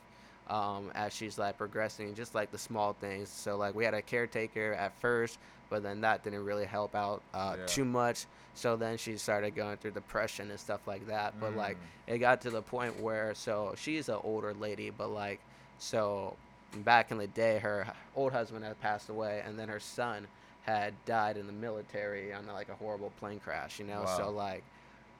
um, 0.48 0.91
as 0.96 1.13
she's 1.13 1.38
like 1.38 1.58
progressing, 1.58 2.13
just 2.15 2.34
like 2.36 2.51
the 2.51 2.58
small 2.58 2.94
things. 2.94 3.29
So 3.29 3.58
like 3.58 3.75
we 3.75 3.84
had 3.84 3.94
a 3.94 4.01
caretaker 4.01 4.74
at 4.74 4.94
first, 5.01 5.38
but 5.70 5.84
then 5.84 6.01
that 6.01 6.24
didn't 6.24 6.46
really 6.46 6.65
help 6.65 6.96
out 6.96 7.24
uh, 7.34 7.55
Yeah. 7.58 7.65
too 7.65 7.86
much. 7.86 8.25
So 8.53 8.77
then 8.77 8.98
she 8.98 9.17
started 9.17 9.55
going 9.55 9.77
through 9.77 9.91
depression 9.91 10.50
and 10.50 10.60
stuff 10.60 10.88
like 10.88 11.08
that. 11.08 11.39
But 11.41 11.55
like 11.55 11.77
Mm. 12.08 12.13
it 12.13 12.17
got 12.20 12.41
to 12.41 12.50
the 12.51 12.62
point 12.62 13.00
where 13.01 13.34
so 13.36 13.74
she's 13.75 14.08
an 14.08 14.20
older 14.24 14.53
lady, 14.53 14.91
but 14.91 15.10
like 15.10 15.39
so 15.77 16.38
back 16.84 17.12
in 17.12 17.17
the 17.17 17.27
day, 17.27 17.60
her 17.60 17.88
old 18.15 18.34
husband 18.34 18.63
had 18.65 18.79
passed 18.82 19.10
away, 19.10 19.41
and 19.46 19.58
then 19.60 19.70
her 19.70 19.79
son 19.79 20.27
had 20.62 20.94
died 21.05 21.38
in 21.38 21.48
the 21.48 21.53
military 21.53 22.34
on 22.34 22.48
like 22.48 22.70
a 22.70 22.75
horrible 22.75 23.12
plane 23.20 23.39
crash. 23.39 23.79
You 23.79 23.86
know, 23.86 24.05
Wow. 24.05 24.17
so 24.17 24.29
like 24.32 24.63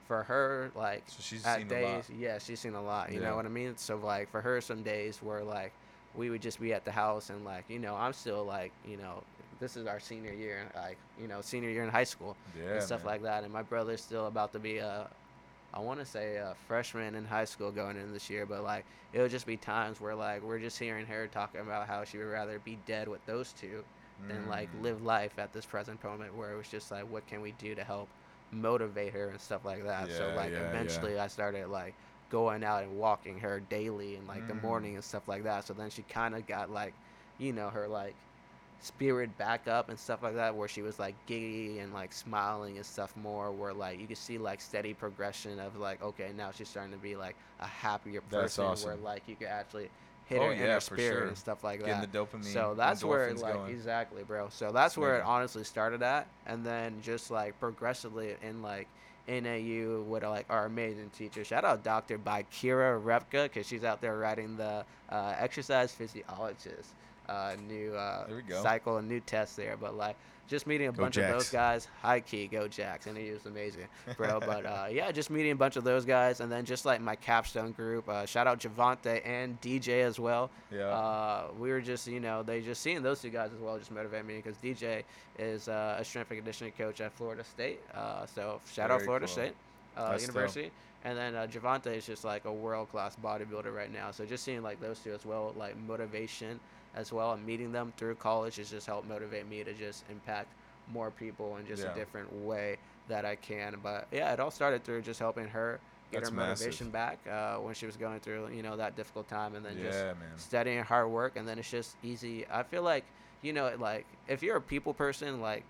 for 0.06 0.22
her, 0.24 0.70
like 0.74 1.04
so 1.06 1.18
she's 1.20 1.44
at 1.44 1.60
seen 1.60 1.68
days, 1.68 1.82
a 1.82 2.12
lot 2.12 2.18
yeah, 2.18 2.38
she's 2.38 2.60
seen 2.60 2.74
a 2.74 2.82
lot. 2.82 3.12
You 3.12 3.20
Yeah. 3.20 3.28
know 3.28 3.36
what 3.36 3.46
I 3.46 3.48
mean? 3.48 3.76
So 3.76 3.96
like 3.96 4.30
for 4.30 4.40
her, 4.40 4.60
some 4.60 4.82
days 4.82 5.22
where 5.22 5.42
like 5.44 5.72
we 6.14 6.30
would 6.30 6.42
just 6.42 6.60
be 6.60 6.72
at 6.72 6.84
the 6.84 6.92
house 6.92 7.30
and 7.30 7.44
like 7.44 7.64
you 7.68 7.78
know 7.78 7.94
I'm 7.96 8.12
still 8.12 8.44
like 8.44 8.72
you 8.84 8.96
know 8.96 9.22
this 9.60 9.76
is 9.76 9.86
our 9.86 10.00
senior 10.00 10.32
year, 10.32 10.70
like 10.74 10.98
you 11.20 11.28
know 11.28 11.40
senior 11.40 11.70
year 11.70 11.84
in 11.84 11.90
high 11.90 12.04
school 12.04 12.36
yeah 12.56 12.72
and 12.72 12.82
stuff 12.82 13.04
man. 13.04 13.06
like 13.06 13.22
that. 13.22 13.44
And 13.44 13.52
my 13.52 13.62
brother's 13.62 14.02
still 14.02 14.26
about 14.26 14.52
to 14.52 14.58
be 14.58 14.78
a, 14.78 15.08
I 15.76 15.80
want 15.80 16.00
to 16.00 16.06
say 16.06 16.36
a 16.36 16.54
freshman 16.66 17.14
in 17.14 17.26
high 17.26 17.44
school 17.44 17.70
going 17.72 17.96
in 17.98 18.12
this 18.12 18.30
year. 18.30 18.46
But 18.46 18.62
like 18.64 18.86
it 19.12 19.20
would 19.20 19.30
just 19.30 19.46
be 19.46 19.58
times 19.58 20.00
where 20.00 20.14
like 20.14 20.42
we're 20.42 20.58
just 20.60 20.78
hearing 20.78 21.06
her 21.06 21.28
talking 21.28 21.60
about 21.60 21.86
how 21.88 22.04
she 22.04 22.18
would 22.18 22.24
rather 22.26 22.58
be 22.58 22.76
dead 22.76 23.08
with 23.08 23.24
those 23.26 23.52
two 23.52 23.84
than 24.28 24.46
like 24.46 24.72
Mm. 24.72 24.82
live 24.82 25.02
life 25.02 25.38
at 25.38 25.52
this 25.52 25.66
present 25.66 26.02
moment. 26.02 26.34
Where 26.34 26.52
it 26.52 26.56
was 26.56 26.68
just 26.68 26.90
like, 26.90 27.06
what 27.06 27.26
can 27.26 27.42
we 27.42 27.52
do 27.52 27.74
to 27.74 27.84
help 27.84 28.10
motivate 28.50 29.12
her 29.12 29.28
and 29.30 29.40
stuff 29.40 29.64
like 29.64 29.84
that. 29.84 30.12
so 30.12 30.30
like 30.30 30.52
yeah, 30.52 30.60
yeah. 30.60 30.68
eventually 30.68 31.18
I 31.18 31.26
started 31.28 31.68
like 31.68 31.96
going 32.30 32.64
out 32.64 32.82
and 32.84 32.92
walking 32.92 33.38
her 33.40 33.60
daily 33.60 34.16
in 34.16 34.26
like 34.26 34.46
the 34.46 34.54
Mm. 34.54 34.62
morning 34.62 34.94
and 34.94 35.04
stuff 35.04 35.28
like 35.28 35.44
that. 35.44 35.64
So 35.66 35.74
then 35.74 35.90
she 35.90 36.02
kind 36.02 36.34
of 36.34 36.46
got 36.46 36.70
like, 36.70 36.94
you 37.38 37.52
know, 37.52 37.70
her 37.70 37.88
like 37.88 38.16
spirit 38.80 39.36
back 39.38 39.66
up 39.66 39.88
and 39.88 39.98
stuff 39.98 40.22
like 40.22 40.34
that 40.34 40.54
where 40.54 40.68
she 40.68 40.82
was 40.82 40.98
like 40.98 41.14
giddy 41.26 41.78
and 41.80 41.92
like 41.92 42.12
smiling 42.12 42.76
and 42.76 42.86
stuff 42.86 43.12
more 43.16 43.50
where 43.50 43.72
like 43.72 43.98
you 44.00 44.06
could 44.06 44.18
see 44.18 44.38
like 44.38 44.60
steady 44.60 44.94
progression 44.94 45.58
of 45.58 45.76
like 45.76 46.00
okay 46.02 46.30
now 46.36 46.50
she's 46.52 46.68
starting 46.68 46.92
to 46.92 46.98
be 46.98 47.16
like 47.16 47.34
a 47.60 47.66
happier 47.66 48.20
person 48.20 48.64
awesome. 48.64 48.88
where 48.88 48.96
like 48.98 49.22
you 49.26 49.34
could 49.34 49.48
actually 49.48 49.88
hit 50.26 50.38
Oh, 50.40 50.46
her 50.46 50.52
in 50.52 50.58
yeah, 50.60 50.78
for 50.78 50.96
spirit 50.96 51.12
sure. 51.18 51.26
and 51.28 51.36
stuff 51.38 51.64
like 51.64 51.80
Getting 51.80 52.00
that 52.00 52.12
the 52.12 52.18
dopamine. 52.18 52.44
so 52.44 52.74
that's 52.76 53.02
where 53.02 53.32
like 53.34 53.54
going. 53.54 53.70
exactly 53.72 54.22
bro 54.22 54.48
so 54.50 54.70
that's 54.72 54.96
where 54.96 55.18
it 55.18 55.24
honestly 55.24 55.64
started 55.64 56.02
at 56.02 56.26
and 56.46 56.64
then 56.64 56.94
just 57.02 57.30
like 57.30 57.58
progressively 57.58 58.34
in 58.42 58.62
like 58.62 58.88
NAU 59.28 60.02
with 60.02 60.22
like 60.22 60.46
our 60.48 60.66
amazing 60.66 61.10
teacher. 61.10 61.42
Shout 61.42 61.64
out 61.64 61.82
Dr. 61.82 62.16
Bakira 62.16 63.02
Repka 63.02 63.42
because 63.44 63.66
she's 63.66 63.82
out 63.82 64.00
there 64.00 64.16
writing 64.18 64.56
the 64.56 64.84
uh, 65.10 65.34
exercise 65.36 65.90
physiologist 65.90 66.90
uh, 67.28 67.54
new 67.68 67.94
uh, 67.94 68.26
There 68.26 68.36
we 68.36 68.42
go. 68.42 68.62
cycle 68.62 68.96
and 68.98 69.08
new 69.08 69.20
test 69.20 69.56
there. 69.56 69.76
But 69.76 69.96
like 69.96 70.16
just 70.48 70.66
meeting 70.66 70.86
a 70.88 70.92
Go 70.92 71.02
bunch 71.02 71.16
of 71.16 71.28
those 71.28 71.50
guys, 71.50 71.88
high 72.02 72.20
key, 72.20 72.46
go 72.46 72.68
Jacks, 72.68 73.06
and 73.08 73.16
he 73.18 73.30
was 73.30 73.46
amazing, 73.46 73.86
bro. 74.16 74.38
but 74.46 74.64
uh, 74.64 74.86
yeah, 74.90 75.10
just 75.10 75.28
meeting 75.28 75.52
a 75.52 75.56
bunch 75.56 75.76
of 75.76 75.82
those 75.84 76.04
guys, 76.04 76.40
and 76.40 76.50
then 76.52 76.64
just 76.64 76.84
like 76.84 77.00
my 77.00 77.16
capstone 77.16 77.72
group. 77.72 78.08
Uh, 78.08 78.24
shout 78.26 78.46
out 78.46 78.60
Javante 78.60 79.26
and 79.26 79.60
DJ 79.60 80.04
as 80.04 80.20
well. 80.20 80.50
yeah. 80.70 80.86
Uh, 80.86 81.46
we 81.58 81.70
were 81.70 81.80
just, 81.80 82.06
you 82.06 82.20
know, 82.20 82.42
they 82.44 82.60
just 82.60 82.80
seeing 82.80 83.02
those 83.02 83.20
two 83.20 83.30
guys 83.30 83.50
as 83.52 83.60
well 83.60 83.76
just 83.78 83.90
motivated 83.90 84.26
me 84.26 84.36
because 84.36 84.56
DJ 84.58 85.02
is 85.38 85.68
uh, 85.68 85.96
a 85.98 86.04
strength 86.04 86.30
and 86.30 86.38
conditioning 86.38 86.72
coach 86.78 87.00
at 87.00 87.12
Florida 87.12 87.42
State. 87.42 87.80
Uh, 87.92 88.24
so 88.26 88.60
shout 88.72 88.90
out 88.92 89.02
Florida 89.02 89.26
cool. 89.26 89.32
State 89.34 89.52
uh, 89.96 90.10
That's 90.10 90.26
dope. 90.26 90.34
University. 90.34 90.70
And 91.04 91.16
then 91.16 91.34
uh, 91.36 91.46
Javante 91.46 91.88
is 91.96 92.06
just 92.06 92.24
like 92.24 92.44
a 92.46 92.52
world 92.52 92.90
class 92.90 93.16
bodybuilder 93.22 93.74
right 93.74 93.92
now. 93.92 94.10
So 94.10 94.24
just 94.24 94.44
seeing 94.44 94.62
like 94.62 94.80
those 94.80 94.98
two 95.00 95.12
as 95.12 95.24
well, 95.24 95.54
like 95.56 95.76
motivation 95.86 96.58
as 96.96 97.12
well, 97.12 97.32
and 97.32 97.44
meeting 97.46 97.70
them 97.72 97.92
through 97.96 98.14
college 98.16 98.56
has 98.56 98.70
just 98.70 98.86
helped 98.86 99.08
motivate 99.08 99.46
me 99.48 99.62
to 99.62 99.72
just 99.74 100.04
impact 100.10 100.48
more 100.92 101.10
people 101.10 101.56
in 101.58 101.66
just 101.66 101.84
Yeah. 101.84 101.92
a 101.92 101.94
different 101.94 102.32
way 102.32 102.76
that 103.08 103.24
I 103.24 103.36
can. 103.36 103.76
But 103.82 104.08
yeah, 104.10 104.32
it 104.32 104.40
all 104.40 104.50
started 104.50 104.82
through 104.84 105.02
just 105.02 105.20
helping 105.20 105.46
her 105.48 105.78
get 106.10 106.20
That's 106.20 106.30
her 106.30 106.36
massive. 106.36 106.66
motivation 106.66 106.90
back 106.90 107.18
uh, 107.30 107.56
when 107.56 107.74
she 107.74 107.86
was 107.86 107.96
going 107.96 108.20
through, 108.20 108.48
you 108.48 108.62
know, 108.62 108.76
that 108.76 108.96
difficult 108.96 109.28
time, 109.28 109.54
and 109.56 109.64
then 109.64 109.76
just 109.76 109.98
yeah, 109.98 110.14
man. 110.14 110.36
studying 110.36 110.82
hard 110.84 111.08
work 111.10 111.36
and 111.36 111.46
then 111.46 111.58
it's 111.58 111.70
just 111.70 111.96
easy 112.04 112.46
i 112.50 112.62
feel 112.62 112.82
like 112.82 113.04
you 113.42 113.52
know 113.52 113.72
like 113.78 114.06
if 114.28 114.42
you're 114.42 114.56
a 114.56 114.60
people 114.60 114.94
person 114.94 115.40
like 115.40 115.64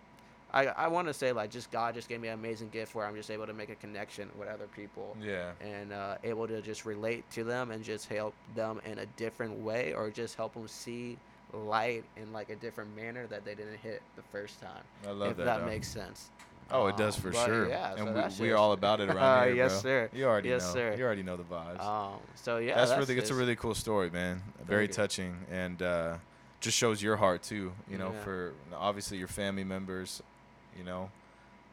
i 0.52 0.66
i 0.66 0.86
want 0.88 1.06
to 1.08 1.14
say 1.14 1.32
like 1.32 1.50
just 1.50 1.70
god 1.70 1.94
just 1.94 2.08
gave 2.08 2.20
me 2.20 2.28
an 2.28 2.34
amazing 2.34 2.68
gift 2.70 2.94
where 2.94 3.04
i'm 3.06 3.14
just 3.16 3.30
able 3.30 3.46
to 3.46 3.52
make 3.52 3.68
a 3.68 3.74
connection 3.76 4.28
with 4.38 4.48
other 4.48 4.66
people 4.76 5.16
Yeah. 5.20 5.50
and 5.60 5.92
uh, 5.92 6.16
able 6.24 6.46
to 6.48 6.60
just 6.62 6.84
relate 6.84 7.28
to 7.32 7.44
them 7.44 7.70
and 7.70 7.82
just 7.84 8.08
help 8.08 8.34
them 8.54 8.80
in 8.86 8.98
a 8.98 9.06
different 9.16 9.58
way 9.60 9.92
or 9.94 10.10
just 10.10 10.36
help 10.36 10.54
them 10.54 10.68
see 10.68 11.18
light 11.52 12.04
in 12.16 12.32
like 12.32 12.50
a 12.50 12.56
different 12.56 12.94
manner 12.96 13.26
that 13.28 13.44
they 13.44 13.54
didn't 13.54 13.78
hit 13.78 14.02
the 14.16 14.22
first 14.22 14.60
time 14.60 14.82
I 15.06 15.10
love 15.10 15.30
if 15.32 15.36
that. 15.38 15.44
that 15.46 15.58
dog. 15.60 15.68
makes 15.68 15.88
sense 15.88 16.30
Oh, 16.68 16.88
it 16.88 16.96
does 16.96 17.14
Um, 17.14 17.22
for 17.22 17.30
but 17.30 17.46
sure. 17.46 17.68
yeah, 17.68 17.94
and 17.94 18.16
that's 18.16 18.40
we, 18.40 18.48
we're 18.48 18.56
all 18.56 18.72
about 18.72 19.00
it 19.00 19.08
around 19.14 19.46
here, 19.46 19.54
yes 19.54 19.70
bro. 19.74 19.80
sir 19.82 20.10
You 20.12 20.24
already 20.26 20.48
Yes, 20.48 20.66
know. 20.66 20.72
sir. 20.72 20.94
You 20.98 21.04
already 21.04 21.22
know 21.22 21.36
the 21.36 21.44
vibes. 21.44 21.80
um 21.80 22.18
so 22.34 22.58
yeah 22.58 22.74
that's, 22.74 22.90
that's 22.90 23.08
really 23.08 23.20
it's 23.20 23.30
a 23.30 23.34
really 23.34 23.54
cool 23.54 23.74
story, 23.74 24.10
man. 24.10 24.42
Very 24.66 24.88
touching 24.88 25.36
and 25.48 25.80
uh, 25.80 26.16
just 26.60 26.76
shows 26.76 27.00
your 27.00 27.16
heart 27.16 27.44
too. 27.44 27.72
You 27.88 27.98
know, 27.98 28.10
Yeah. 28.10 28.24
for 28.24 28.52
obviously 28.74 29.16
your 29.16 29.28
family 29.28 29.62
members, 29.62 30.22
you 30.76 30.84
know, 30.84 31.10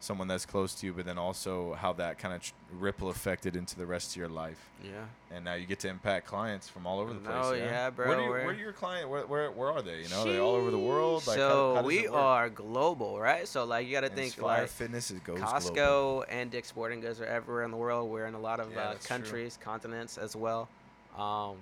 someone 0.00 0.28
that's 0.28 0.44
close 0.44 0.74
to 0.74 0.86
you, 0.86 0.92
but 0.92 1.06
then 1.06 1.16
also 1.16 1.72
how 1.74 1.92
that 1.94 2.18
kind 2.18 2.34
of 2.34 2.42
tr- 2.42 2.52
ripple 2.72 3.08
affected 3.08 3.56
into 3.56 3.74
the 3.76 3.86
rest 3.86 4.10
of 4.10 4.16
your 4.16 4.28
life. 4.28 4.58
yeah 4.84 4.90
And 5.32 5.44
now 5.46 5.54
you 5.54 5.64
get 5.66 5.78
to 5.80 5.88
impact 5.88 6.26
clients 6.26 6.68
from 6.68 6.86
all 6.86 7.00
over 7.00 7.14
the 7.14 7.20
place. 7.20 7.34
No, 7.34 7.52
yeah, 7.52 7.64
yeah, 7.64 7.90
bro, 7.90 8.08
Where, 8.08 8.16
do 8.18 8.22
you, 8.22 8.28
where 8.30 8.46
are 8.48 8.52
your 8.52 8.72
client? 8.72 9.08
Where, 9.08 9.26
where 9.26 9.50
where 9.50 9.70
are 9.70 9.80
they? 9.80 10.02
You 10.02 10.08
know, 10.10 10.22
are 10.22 10.32
they 10.32 10.38
all 10.38 10.54
over 10.56 10.70
the 10.70 10.78
world. 10.78 11.26
Like, 11.26 11.36
so 11.36 11.74
how, 11.76 11.80
how 11.80 11.86
we 11.86 12.06
are 12.06 12.50
global, 12.50 13.18
right? 13.18 13.48
So 13.48 13.64
like 13.64 13.86
you 13.86 13.92
got 13.92 14.02
to 14.02 14.08
think 14.10 14.34
Inspire 14.34 14.62
like 14.62 14.70
Fitness 14.70 15.10
is 15.10 15.20
goes 15.20 15.38
Costco 15.38 15.72
global. 15.74 16.24
and 16.28 16.50
Dick's 16.50 16.68
Sporting 16.68 17.00
Goods 17.00 17.20
are 17.22 17.26
everywhere 17.26 17.62
in 17.64 17.70
the 17.70 17.76
world. 17.78 18.10
We're 18.10 18.26
in 18.26 18.34
a 18.34 18.40
lot 18.40 18.60
of 18.60 18.72
Yeah, 18.72 18.80
uh, 18.80 18.92
that's 18.92 19.06
true. 19.06 19.16
countries, 19.16 19.58
continents 19.62 20.18
as 20.18 20.36
well. 20.36 20.68
Um, 21.16 21.56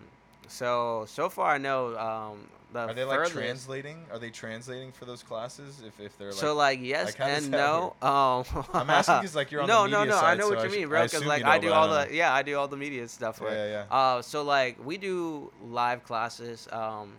so 0.49 1.05
so 1.09 1.29
far 1.29 1.53
I 1.55 1.59
know 1.59 1.97
um, 1.97 2.49
the 2.73 2.81
Are 2.81 2.95
they 2.95 3.05
like 3.05 3.29
translating? 3.29 4.05
Are 4.11 4.19
they 4.19 4.31
translating 4.31 4.93
for 4.93 5.05
those 5.05 5.23
classes? 5.23 5.83
If 5.87 6.01
if 6.01 6.17
they're 6.19 6.29
like, 6.29 6.37
so 6.37 6.55
like 6.55 6.81
yes 6.83 7.19
like, 7.19 7.21
and 7.21 7.51
no. 7.51 7.95
Um, 8.01 8.45
I'm 8.73 8.89
asking 8.91 9.17
because 9.21 9.37
like 9.37 9.51
you're 9.51 9.63
on 9.63 9.69
no 9.69 9.85
the 9.85 9.91
no 9.91 9.99
media 10.01 10.15
no. 10.15 10.21
side, 10.21 10.33
I 10.33 10.35
know 10.37 10.49
so 10.51 10.57
what 10.57 10.65
you 10.65 10.79
mean, 10.79 10.89
bro. 10.89 11.03
Because 11.05 11.25
like 11.25 11.43
you 11.43 11.49
I 11.49 11.59
do 11.59 11.73
all 11.73 11.89
don't 11.89 12.09
the 12.09 12.15
yeah 12.15 12.33
I 12.33 12.43
do 12.43 12.57
all 12.57 12.69
the 12.69 12.77
media 12.77 13.07
stuff. 13.09 13.41
Yeah, 13.43 13.67
yeah. 13.67 13.85
Uh, 13.97 14.23
so 14.23 14.43
like 14.43 14.85
we 14.85 14.97
do 14.97 15.51
live 15.69 16.05
classes. 16.05 16.69
Um, 16.73 17.15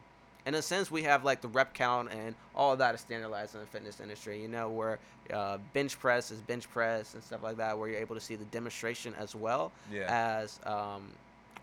in 0.46 0.56
a 0.56 0.62
sense, 0.62 0.92
we 0.92 1.04
have 1.04 1.24
like 1.24 1.40
the 1.42 1.48
rep 1.48 1.74
count 1.74 2.10
and 2.12 2.36
all 2.54 2.74
of 2.74 2.80
that 2.80 2.94
is 2.96 3.02
standardized 3.02 3.56
in 3.56 3.62
the 3.62 3.68
fitness 3.68 4.00
industry. 4.02 4.42
You 4.42 4.50
know, 4.50 4.70
where 4.70 5.00
uh, 5.32 5.58
bench 5.74 5.98
press 6.00 6.32
is 6.32 6.42
bench 6.42 6.70
press 6.70 7.14
and 7.14 7.24
stuff 7.24 7.44
like 7.44 7.58
that, 7.58 7.78
where 7.78 7.88
you're 7.90 8.00
able 8.00 8.16
to 8.16 8.22
see 8.22 8.36
the 8.36 8.46
demonstration 8.46 9.14
as 9.18 9.36
well 9.36 9.72
Yeah. 9.92 10.08
as 10.42 10.60
um, 10.66 11.12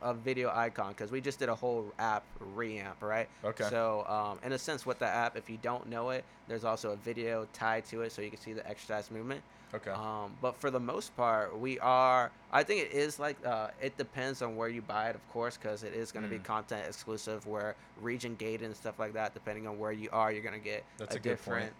a 0.02 0.14
video 0.14 0.50
icon. 0.54 0.90
Because 0.90 1.10
we 1.10 1.20
just 1.20 1.38
did 1.38 1.48
a 1.48 1.54
whole 1.54 1.92
app 1.98 2.24
reamp, 2.56 3.00
right? 3.00 3.28
Okay. 3.44 3.64
So 3.70 4.04
um, 4.08 4.38
in 4.44 4.52
a 4.52 4.58
sense, 4.58 4.84
with 4.86 4.98
the 4.98 5.06
app, 5.06 5.36
if 5.36 5.48
you 5.50 5.58
don't 5.62 5.88
know 5.88 6.10
it, 6.10 6.24
there's 6.48 6.64
also 6.64 6.90
a 6.92 6.96
video 6.96 7.46
tied 7.52 7.84
to 7.86 8.02
it, 8.02 8.12
so 8.12 8.22
you 8.22 8.30
can 8.30 8.40
see 8.40 8.52
the 8.52 8.66
exercise 8.68 9.10
movement. 9.10 9.42
okay. 9.74 9.90
Um, 9.92 10.34
but 10.42 10.56
for 10.56 10.70
the 10.70 10.80
most 10.80 11.16
part, 11.16 11.56
we 11.58 11.78
are. 11.78 12.30
I 12.52 12.62
think 12.64 12.82
it 12.86 12.92
is 12.92 13.18
like 13.20 13.36
uh, 13.46 13.68
it 13.80 13.96
depends 13.96 14.42
on 14.42 14.56
where 14.56 14.68
you 14.68 14.82
buy 14.82 15.10
it, 15.10 15.14
of 15.14 15.28
course, 15.30 15.56
because 15.56 15.84
it 15.84 15.94
is 15.94 16.10
going 16.10 16.24
to 16.24 16.28
be 16.30 16.38
Mm. 16.38 16.44
content 16.44 16.86
exclusive, 16.88 17.46
where 17.46 17.76
region 18.00 18.34
gated 18.36 18.62
and 18.66 18.74
stuff 18.76 18.98
like 18.98 19.12
that. 19.12 19.32
Depending 19.34 19.66
on 19.68 19.78
where 19.78 19.92
you 19.92 20.08
are, 20.12 20.32
you're 20.32 20.42
going 20.42 20.58
to 20.58 20.64
get 20.64 20.82
That's 20.98 21.14
a, 21.14 21.18
a 21.18 21.20
good 21.20 21.28
point. 21.30 21.38
different 21.38 21.72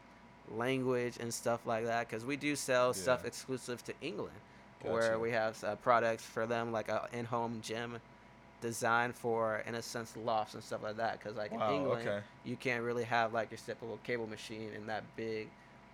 language 0.57 1.15
and 1.21 1.33
stuff 1.33 1.61
like 1.67 1.85
that. 1.87 2.09
Because 2.09 2.25
we 2.25 2.37
do 2.37 2.55
sell 2.57 2.93
stuff 2.93 3.25
exclusive 3.25 3.83
to 3.85 3.93
England, 4.01 4.37
where 4.83 5.19
we 5.19 5.31
have 5.33 5.63
uh, 5.65 5.75
products 5.77 6.25
for 6.25 6.47
them, 6.47 6.71
like 6.73 6.89
a 6.89 7.09
in-home 7.13 7.61
gym 7.63 7.99
designed 8.61 9.15
for, 9.15 9.63
in 9.67 9.75
a 9.75 9.83
sense, 9.83 10.15
lofts 10.17 10.55
and 10.55 10.63
stuff 10.63 10.83
like 10.83 10.97
that. 10.99 11.19
Because 11.19 11.37
like 11.37 11.53
Wow, 11.53 11.69
in 11.71 11.75
England, 11.77 12.09
okay. 12.09 12.21
you 12.45 12.57
can't 12.57 12.83
really 12.83 13.05
have 13.05 13.33
like 13.33 13.51
your 13.51 13.59
typical 13.65 13.99
cable 14.05 14.27
machine 14.27 14.71
in 14.77 14.87
that 14.87 15.05
big 15.17 15.49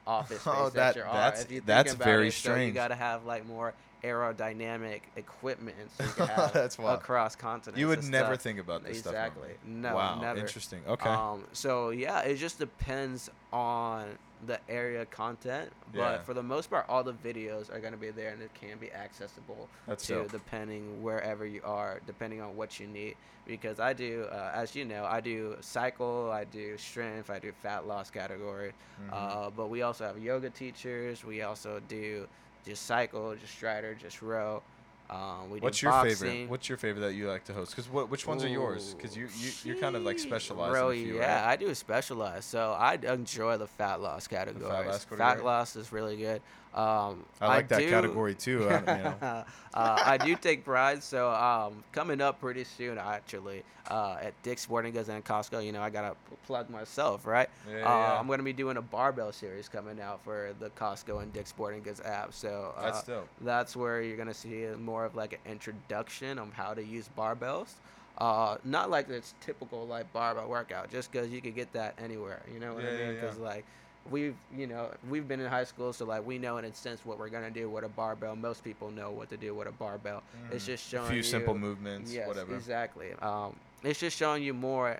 office 0.06 0.40
space 0.42 0.52
Oh, 0.56 0.70
that, 0.70 0.94
that- 0.94 1.12
that's- 1.12 1.46
that's 1.64 1.94
very 1.94 2.28
it, 2.28 2.32
So 2.32 2.54
you 2.56 2.72
got 2.72 2.88
to 2.88 2.94
have 2.94 3.24
like 3.24 3.46
more 3.46 3.74
aerodynamic 4.04 5.00
equipment 5.16 5.76
so 5.96 6.04
you 6.04 6.10
can 6.10 6.26
have 6.36 6.52
That's 6.52 6.78
wild. 6.78 7.00
across 7.00 7.34
continents. 7.36 7.78
You 7.78 7.88
would 7.88 8.04
never 8.04 8.34
stuff. 8.34 8.42
think 8.42 8.58
about 8.58 8.84
this 8.84 8.98
stuff. 9.00 9.12
exactly. 9.14 9.50
No, 9.66 9.94
wow. 9.94 10.20
never. 10.20 10.38
Interesting. 10.40 10.80
Okay. 10.86 11.08
Um, 11.08 11.44
so 11.52 11.90
yeah, 11.90 12.20
it 12.20 12.36
just 12.36 12.58
depends 12.58 13.30
on 13.52 14.06
the 14.44 14.60
area 14.68 15.06
content, 15.06 15.72
but 15.92 15.98
Yeah. 15.98 16.22
for 16.22 16.34
the 16.34 16.42
most 16.42 16.68
part, 16.68 16.84
all 16.88 17.02
the 17.02 17.14
videos 17.14 17.72
are 17.72 17.80
gonna 17.80 17.96
be 17.96 18.10
there 18.10 18.30
and 18.30 18.42
it 18.42 18.52
can 18.54 18.76
be 18.78 18.92
accessible 18.92 19.68
That's 19.86 20.06
to 20.08 20.22
dope. 20.24 20.32
depending 20.32 21.02
wherever 21.02 21.46
you 21.46 21.62
are, 21.64 22.00
depending 22.06 22.40
on 22.42 22.54
what 22.56 22.78
you 22.78 22.86
need. 22.86 23.16
Because 23.46 23.80
I 23.80 23.92
do, 23.92 24.24
uh, 24.30 24.50
as 24.54 24.74
you 24.74 24.84
know, 24.84 25.04
I 25.04 25.20
do 25.20 25.56
cycle, 25.60 26.30
I 26.30 26.44
do 26.44 26.76
strength, 26.76 27.30
I 27.30 27.38
do 27.38 27.52
fat 27.52 27.86
loss 27.86 28.10
category, 28.10 28.72
Mhm. 29.00 29.12
uh, 29.12 29.50
but 29.50 29.68
we 29.68 29.82
also 29.82 30.04
have 30.06 30.18
yoga 30.18 30.50
teachers. 30.50 31.24
We 31.24 31.42
also 31.42 31.80
do 31.80 32.28
just 32.64 32.84
cycle, 32.86 33.34
just 33.36 33.52
strider, 33.54 33.94
just 33.94 34.20
row. 34.20 34.62
Um, 35.08 35.50
we 35.50 35.60
What's 35.60 35.80
your 35.82 35.92
boxing. 35.92 36.16
favorite? 36.16 36.50
What's 36.50 36.68
your 36.68 36.78
favorite 36.78 37.02
that 37.02 37.14
you 37.14 37.28
like 37.28 37.44
to 37.44 37.52
host? 37.52 37.70
Because 37.70 37.88
what 37.88 38.10
which 38.10 38.26
ones 38.26 38.42
are 38.42 38.48
yours? 38.48 38.94
Because 38.94 39.16
you, 39.16 39.28
you 39.38 39.50
you're 39.64 39.76
kind 39.76 39.94
of 39.94 40.02
like 40.02 40.18
specialized. 40.18 40.72
Bro, 40.72 40.90
in 40.90 40.98
a 40.98 41.04
few, 41.04 41.14
yeah, 41.16 41.44
right? 41.44 41.52
I 41.52 41.56
do 41.56 41.72
specialize. 41.74 42.44
So 42.44 42.74
I 42.76 42.94
enjoy 42.94 43.56
the 43.56 43.68
fat 43.68 44.00
loss 44.00 44.26
category. 44.26 44.64
loss 44.64 45.04
Fat 45.04 45.16
category? 45.18 45.44
loss 45.44 45.76
is 45.76 45.92
really 45.92 46.16
good. 46.16 46.42
Um, 46.76 47.24
I 47.40 47.46
like 47.48 47.68
that 47.68 47.78
do- 47.80 47.88
category 47.90 48.34
too. 48.34 48.68
I, 48.68 48.78
you 48.80 49.02
know. 49.04 49.14
uh, 49.22 49.44
I 49.74 50.18
do 50.18 50.36
take 50.36 50.64
pride. 50.64 51.02
So 51.02 51.30
um, 51.30 51.82
coming 51.92 52.20
up 52.20 52.38
pretty 52.40 52.64
soon, 52.64 52.98
actually, 52.98 53.62
uh, 53.90 54.18
at 54.20 54.34
Dick's 54.42 54.60
Sporting 54.62 54.92
Goods 54.92 55.08
and 55.08 55.24
Costco, 55.24 55.64
you 55.64 55.72
know, 55.72 55.80
I 55.80 55.88
gotta 55.90 56.14
plug 56.46 56.68
myself, 56.68 57.26
right? 57.26 57.48
Yeah, 57.66 57.76
uh, 57.76 57.78
yeah. 57.88 58.20
I'm 58.20 58.26
gonna 58.28 58.42
be 58.42 58.52
doing 58.52 58.76
a 58.76 58.82
barbell 58.82 59.32
series 59.32 59.68
coming 59.68 60.00
out 60.00 60.22
for 60.22 60.52
the 60.60 60.68
Costco 60.70 61.22
and 61.22 61.32
Dick's 61.32 61.50
Sporting 61.50 61.82
Goods 61.82 62.00
app. 62.04 62.34
So 62.34 62.74
uh, 62.76 62.82
That's 62.82 63.02
dope. 63.04 63.28
that's 63.40 63.74
where 63.74 64.02
you're 64.02 64.16
gonna 64.18 64.34
see 64.34 64.66
more 64.78 65.06
of 65.06 65.14
like 65.14 65.32
an 65.32 65.50
introduction 65.50 66.38
on 66.38 66.50
how 66.50 66.74
to 66.74 66.84
use 66.84 67.08
barbells. 67.16 67.72
Uh, 68.18 68.56
not 68.64 68.88
like 68.90 69.08
this 69.08 69.34
typical 69.40 69.86
like 69.86 70.10
barbell 70.12 70.48
workout, 70.48 70.90
just 70.90 71.10
because 71.12 71.28
you 71.30 71.40
could 71.40 71.54
get 71.54 71.72
that 71.72 71.94
anywhere. 72.02 72.42
You 72.52 72.60
know 72.60 72.74
what 72.74 72.82
Yeah, 72.84 72.90
I 72.90 72.92
mean? 72.92 73.06
yeah. 73.14 73.20
Because 73.20 73.38
like 73.38 73.64
we've 74.10 74.36
you 74.56 74.66
know 74.66 74.90
we've 75.10 75.26
been 75.28 75.40
in 75.40 75.46
high 75.48 75.64
school, 75.64 75.92
so 75.92 76.04
like 76.04 76.26
we 76.26 76.38
know 76.38 76.56
in 76.58 76.64
a 76.64 76.74
sense 76.74 77.04
what 77.04 77.18
we're 77.18 77.28
gonna 77.28 77.50
do 77.50 77.68
with 77.70 77.84
a 77.84 77.88
barbell. 77.88 78.36
Most 78.36 78.62
people 78.64 78.90
know 78.90 79.10
what 79.10 79.28
to 79.30 79.36
do 79.36 79.54
with 79.54 79.68
a 79.68 79.72
barbell. 79.72 80.22
It's 80.50 80.64
Mm. 80.64 80.66
just 80.68 80.86
a 80.86 80.88
showing 80.96 81.08
few 81.08 81.16
you 81.18 81.22
simple 81.22 81.54
movements, 81.58 82.12
Yes, 82.12 82.26
whatever. 82.28 82.54
exactly. 82.54 83.12
Um, 83.20 83.56
it's 83.82 84.00
just 84.00 84.16
showing 84.16 84.42
you 84.42 84.54
more 84.54 84.98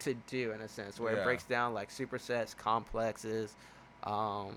to 0.00 0.14
do 0.28 0.52
in 0.52 0.60
a 0.60 0.68
sense, 0.68 1.00
where 1.00 1.14
Yeah. 1.14 1.20
it 1.20 1.24
breaks 1.24 1.44
down 1.44 1.74
like 1.74 1.88
supersets, 1.90 2.56
complexes, 2.56 3.54
um, 4.04 4.54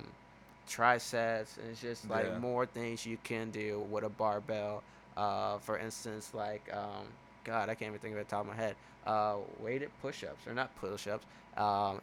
trisets, 0.68 1.58
and 1.58 1.70
it's 1.72 1.82
just 1.82 2.10
like 2.10 2.26
Yeah. 2.28 2.38
more 2.38 2.66
things 2.66 3.06
you 3.06 3.18
can 3.24 3.50
do 3.52 3.80
with 3.90 4.04
a 4.04 4.10
barbell. 4.10 4.84
Uh, 5.18 5.58
for 5.60 5.78
instance, 5.78 6.34
like 6.34 6.62
um, 6.74 7.08
God, 7.44 7.70
I 7.70 7.76
can't 7.76 7.90
even 7.90 8.00
think 8.00 8.14
of 8.14 8.20
it 8.20 8.22
off 8.22 8.28
the 8.28 8.36
top 8.36 8.42
of 8.42 8.48
my 8.48 8.56
head. 8.56 8.76
Uh, 9.06 9.38
weighted 9.60 9.90
push-ups 10.02 10.46
or 10.48 10.54
not 10.54 10.74
push-ups. 10.76 11.26
Um, 11.58 12.02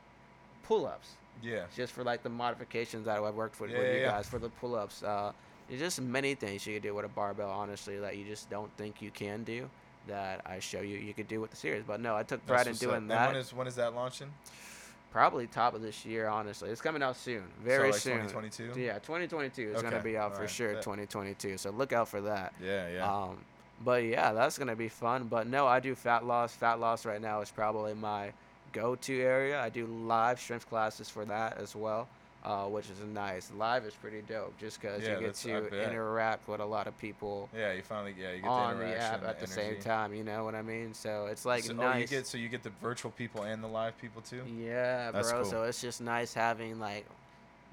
pull-ups 0.65 1.13
Yeah. 1.43 1.65
just 1.77 1.93
for 1.93 2.03
like 2.05 2.23
the 2.23 2.29
modifications 2.29 3.07
that 3.07 3.19
I've 3.19 3.35
worked 3.35 3.61
with, 3.61 3.71
Yeah, 3.71 3.79
with 3.79 3.95
you 3.95 4.01
yeah. 4.01 4.11
guys 4.11 4.29
for 4.29 4.39
the 4.39 4.49
pull-ups. 4.49 5.03
Uh, 5.03 5.33
there's 5.69 5.81
just 5.81 6.01
many 6.01 6.35
things 6.35 6.67
you 6.67 6.75
could 6.75 6.83
do 6.83 6.95
with 6.95 7.05
a 7.05 7.09
barbell, 7.09 7.51
honestly, 7.51 7.99
that 7.99 8.17
you 8.17 8.25
just 8.25 8.49
don't 8.51 8.71
think 8.77 9.03
you 9.03 9.11
can 9.11 9.45
do. 9.45 9.69
That 10.07 10.41
I 10.47 10.59
show 10.61 10.81
you 10.81 10.97
you 10.97 11.13
could 11.13 11.29
do 11.29 11.41
with 11.41 11.51
the 11.51 11.57
series, 11.57 11.85
but 11.87 12.01
no, 12.01 12.17
I 12.17 12.23
took 12.23 12.45
pride 12.47 12.67
in 12.67 12.73
That's 12.73 12.83
up. 12.83 12.89
doing 12.89 12.97
And 13.03 13.11
that. 13.11 13.27
when 13.29 13.37
is 13.37 13.53
when 13.53 13.67
is 13.67 13.75
that 13.77 13.95
launching? 13.95 14.33
Probably 15.11 15.47
top 15.47 15.75
of 15.75 15.81
this 15.83 16.05
year, 16.05 16.29
honestly. 16.29 16.69
It's 16.71 16.81
coming 16.83 17.03
out 17.03 17.17
soon, 17.17 17.45
very 17.63 17.93
so, 17.93 18.11
like, 18.13 18.21
soon. 18.21 18.29
2022. 18.29 18.81
Yeah, 18.81 18.95
2022 18.99 19.73
is 19.75 19.83
gonna 19.83 20.01
be 20.01 20.17
out 20.19 20.31
for 20.33 20.37
alright, 20.37 20.51
sure. 20.51 20.75
bet. 20.75 20.83
2022, 20.83 21.57
so 21.59 21.71
look 21.71 21.93
out 21.93 22.09
for 22.09 22.21
that. 22.23 22.53
Yeah, 22.63 22.89
yeah. 22.91 23.11
Um, 23.15 23.39
but 23.85 24.05
yeah, 24.05 24.33
that's 24.33 24.59
gonna 24.59 24.77
be 24.77 24.89
fun. 24.89 25.25
But 25.29 25.47
no, 25.47 25.67
I 25.67 25.81
do 25.81 25.95
fat 25.95 26.25
loss. 26.27 26.55
Fat 26.55 26.79
loss 26.81 27.05
right 27.07 27.21
now 27.21 27.41
is 27.41 27.51
probably 27.51 27.95
my 27.95 28.33
go-to 28.81 29.21
area. 29.21 29.61
I 29.61 29.69
do 29.69 29.87
live 29.87 30.41
strength 30.41 30.69
classes 30.69 31.09
for 31.09 31.25
that 31.25 31.59
as 31.59 31.75
well, 31.75 32.09
uh, 32.45 32.67
which 32.67 32.89
is 32.91 32.99
nice. 33.13 33.51
Live 33.57 33.85
is 33.85 33.95
pretty 33.95 34.23
dope, 34.23 34.59
just 34.59 34.81
because 34.81 35.03
Yeah, 35.03 35.15
you 35.15 35.27
get 35.27 35.35
to 35.35 35.67
interact 35.85 36.49
with 36.49 36.61
a 36.61 36.65
lot 36.65 36.87
of 36.87 36.97
people 36.99 37.49
yeah, 37.57 37.73
you 37.73 37.83
finally 37.83 38.15
yeah 38.19 38.33
you 38.33 38.43
get 38.43 38.49
on 38.49 38.79
the 38.79 38.85
the 38.85 38.97
app 38.97 39.25
at 39.25 39.41
the 39.41 39.47
same 39.47 39.77
time. 39.81 40.15
You 40.15 40.25
know 40.25 40.45
what 40.45 40.55
I 40.55 40.63
mean? 40.63 40.95
So 40.95 41.27
it's 41.31 41.45
like 41.45 41.65
so, 41.65 41.73
nice. 41.73 41.97
Oh, 41.97 41.99
you 41.99 42.07
get 42.07 42.27
so 42.27 42.39
you 42.39 42.49
get 42.49 42.63
the 42.63 42.73
virtual 42.83 43.11
people 43.11 43.43
and 43.43 43.63
the 43.63 43.69
live 43.69 43.99
people 43.99 44.23
too. 44.23 44.43
Yeah, 44.59 45.11
That's 45.11 45.31
bro. 45.31 45.43
cool. 45.43 45.51
So 45.51 45.63
it's 45.65 45.81
just 45.81 46.01
nice 46.01 46.35
having 46.35 46.79
like 46.79 47.07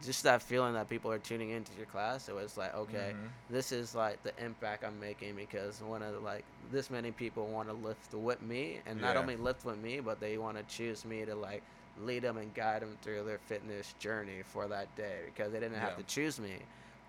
just 0.03 0.23
that 0.23 0.41
feeling 0.41 0.73
that 0.73 0.89
people 0.89 1.11
are 1.11 1.19
tuning 1.19 1.51
into 1.51 1.71
your 1.77 1.85
class. 1.85 2.27
It 2.29 2.35
was 2.35 2.57
like, 2.57 2.73
okay, 2.75 3.13
Mhm. 3.15 3.29
this 3.49 3.71
is 3.71 3.95
like 3.95 4.21
the 4.23 4.33
impact 4.43 4.83
I'm 4.83 4.99
making 4.99 5.35
because 5.35 5.81
one 5.81 6.01
of 6.03 6.13
the, 6.13 6.19
like 6.19 6.43
this 6.71 6.89
many 6.89 7.11
people 7.11 7.47
want 7.47 7.69
to 7.69 7.73
lift 7.73 8.13
with 8.13 8.41
me, 8.41 8.81
and 8.85 8.99
not 8.99 9.15
Yeah. 9.15 9.21
only 9.21 9.35
lift 9.37 9.63
with 9.65 9.77
me, 9.77 9.99
but 10.01 10.19
they 10.19 10.37
want 10.37 10.57
to 10.57 10.63
choose 10.63 11.05
me 11.05 11.23
to 11.25 11.35
like 11.35 11.63
lead 12.01 12.23
them 12.23 12.37
and 12.37 12.53
guide 12.53 12.81
them 12.81 12.97
through 13.01 13.23
their 13.23 13.37
fitness 13.37 13.93
journey 13.99 14.41
for 14.43 14.67
that 14.67 14.93
day 14.97 15.21
because 15.27 15.53
they 15.53 15.59
didn't 15.61 15.79
have 15.79 15.95
to 15.95 16.03
choose 16.03 16.39
me. 16.39 16.57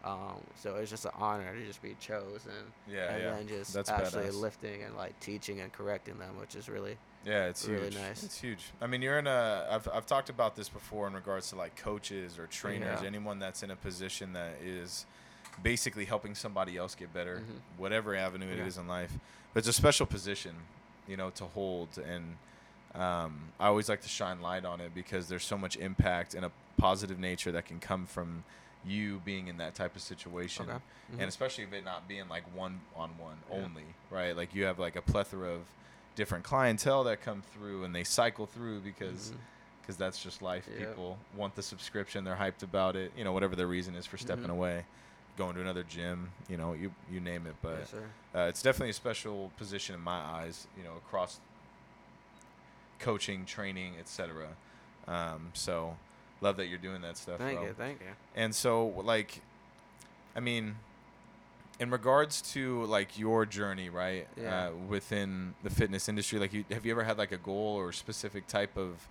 Um, 0.05 0.41
so 0.55 0.77
it's 0.77 0.91
just 0.91 1.05
an 1.07 1.11
honor 1.17 1.53
to 1.53 1.67
just 1.67 1.83
be 1.83 1.97
chosen, 1.99 2.73
Yeah, 2.87 3.13
and 3.17 3.25
yeah. 3.25 3.31
then 3.33 3.49
just 3.49 3.75
That's 3.75 3.91
actually 3.91 4.27
badass. 4.29 4.41
lifting 4.41 4.83
and 4.85 4.95
like 4.97 5.19
teaching 5.19 5.61
and 5.61 5.73
correcting 5.73 6.17
them, 6.19 6.39
which 6.39 6.55
is 6.55 6.69
really 6.69 6.97
Yeah, 7.27 7.47
it's 7.47 7.67
really 7.67 7.85
huge. 7.91 7.97
nice. 7.97 8.23
It's 8.23 8.41
huge. 8.41 8.65
I 8.81 8.87
mean, 8.87 9.03
you're 9.03 9.19
in 9.19 9.27
a. 9.27 9.67
I've 9.69 9.89
I've 9.93 10.07
talked 10.07 10.31
about 10.31 10.55
this 10.55 10.69
before 10.69 11.09
in 11.09 11.13
regards 11.15 11.51
to 11.51 11.57
like 11.57 11.75
coaches 11.75 12.39
or 12.39 12.47
trainers, 12.47 13.01
Yeah. 13.03 13.07
anyone 13.07 13.41
that's 13.41 13.63
in 13.65 13.71
a 13.73 13.77
position 13.77 14.33
that 14.35 14.55
is 14.65 15.07
basically 15.63 16.05
helping 16.05 16.35
somebody 16.37 16.77
else 16.77 16.95
get 16.95 17.13
better, 17.13 17.39
Mhm. 17.39 17.61
whatever 17.79 18.15
avenue 18.15 18.47
it 18.47 18.59
Yeah. 18.59 18.67
is 18.67 18.77
in 18.77 18.87
life. 18.87 19.13
But 19.53 19.61
it's 19.61 19.69
a 19.69 19.73
special 19.73 20.07
position, 20.07 20.55
you 21.09 21.17
know, 21.17 21.31
to 21.31 21.47
hold, 21.47 21.99
and 21.99 22.37
um, 22.95 23.53
I 23.59 23.67
always 23.67 23.89
like 23.89 24.03
to 24.03 24.09
shine 24.09 24.41
light 24.41 24.65
on 24.65 24.81
it 24.81 24.95
because 24.95 25.29
there's 25.29 25.45
so 25.45 25.59
much 25.59 25.77
impact 25.77 26.33
and 26.35 26.45
a 26.47 26.53
positive 26.79 27.19
nature 27.19 27.51
that 27.53 27.67
can 27.67 27.79
come 27.81 28.07
from 28.07 28.45
you 28.85 29.21
being 29.25 29.49
in 29.49 29.57
that 29.57 29.75
type 29.75 29.97
of 29.97 30.01
situation 30.03 30.71
Okay. 30.71 30.79
Mhm. 31.13 31.19
and 31.19 31.23
especially 31.23 31.65
if 31.65 31.73
it 31.73 31.85
not 31.85 32.07
being 32.07 32.29
like 32.29 32.45
one 32.55 32.81
on 32.95 33.19
one 33.19 33.39
only, 33.51 33.85
right? 34.11 34.35
Like 34.37 34.55
you 34.55 34.65
have 34.65 34.79
like 34.79 34.95
a 34.97 35.03
plethora 35.03 35.49
of 35.51 35.63
different 36.17 36.43
clientele 36.43 37.05
that 37.05 37.23
come 37.23 37.43
through 37.55 37.85
and 37.85 37.95
they 37.95 38.03
cycle 38.03 38.47
through 38.47 38.81
because 38.81 39.33
because 39.81 39.97
that's 39.97 40.21
just 40.21 40.43
life. 40.43 40.67
Yep. 40.69 40.89
People 40.89 41.17
want 41.37 41.55
the 41.55 41.63
subscription, 41.63 42.25
they're 42.25 42.35
hyped 42.35 42.65
about 42.65 42.97
it, 42.97 43.13
you 43.17 43.23
know, 43.23 43.33
whatever 43.33 43.55
their 43.55 43.69
reason 43.69 43.95
is 43.95 44.05
for 44.05 44.17
stepping 44.17 44.47
Mhm. 44.49 44.51
away, 44.59 44.85
going 45.39 45.55
to 45.55 45.61
another 45.61 45.85
gym, 45.85 46.33
you 46.49 46.57
know, 46.57 46.73
you 46.73 46.93
you 47.09 47.21
name 47.21 47.47
it. 47.47 47.55
But 47.63 47.79
Yes, 47.79 47.95
uh, 48.35 48.39
it's 48.49 48.63
definitely 48.63 48.91
a 48.91 48.95
special 48.95 49.53
position 49.57 49.95
in 49.95 50.01
my 50.01 50.19
eyes, 50.19 50.67
you 50.77 50.83
know, 50.83 50.97
across 50.97 51.39
coaching, 52.99 53.45
training, 53.45 53.95
etc. 54.01 54.49
Um, 55.07 55.51
so 55.55 55.97
love 56.41 56.57
that 56.57 56.67
you're 56.67 56.79
doing 56.79 57.03
that 57.03 57.17
stuff. 57.17 57.39
Thank 57.39 57.59
bro. 57.59 57.69
you, 57.69 57.75
thank 57.75 58.01
you. 58.01 58.07
And 58.35 58.55
so, 58.55 58.87
like, 59.05 59.41
I 60.35 60.41
mean, 60.41 60.77
in 61.79 61.91
regards 61.91 62.41
to 62.53 62.85
like 62.85 63.19
your 63.19 63.45
journey, 63.47 63.89
right, 63.91 64.27
Yeah. 64.37 64.69
uh, 64.69 64.71
within 64.89 65.55
the 65.63 65.71
fitness 65.71 66.09
industry, 66.09 66.39
like, 66.39 66.53
you, 66.53 66.65
have 66.71 66.87
you 66.87 66.93
ever 66.93 67.05
had 67.05 67.19
like 67.19 67.33
a 67.33 67.37
goal 67.37 67.77
or 67.77 67.93
specific 67.93 68.47
type 68.47 68.77
of? 68.77 69.07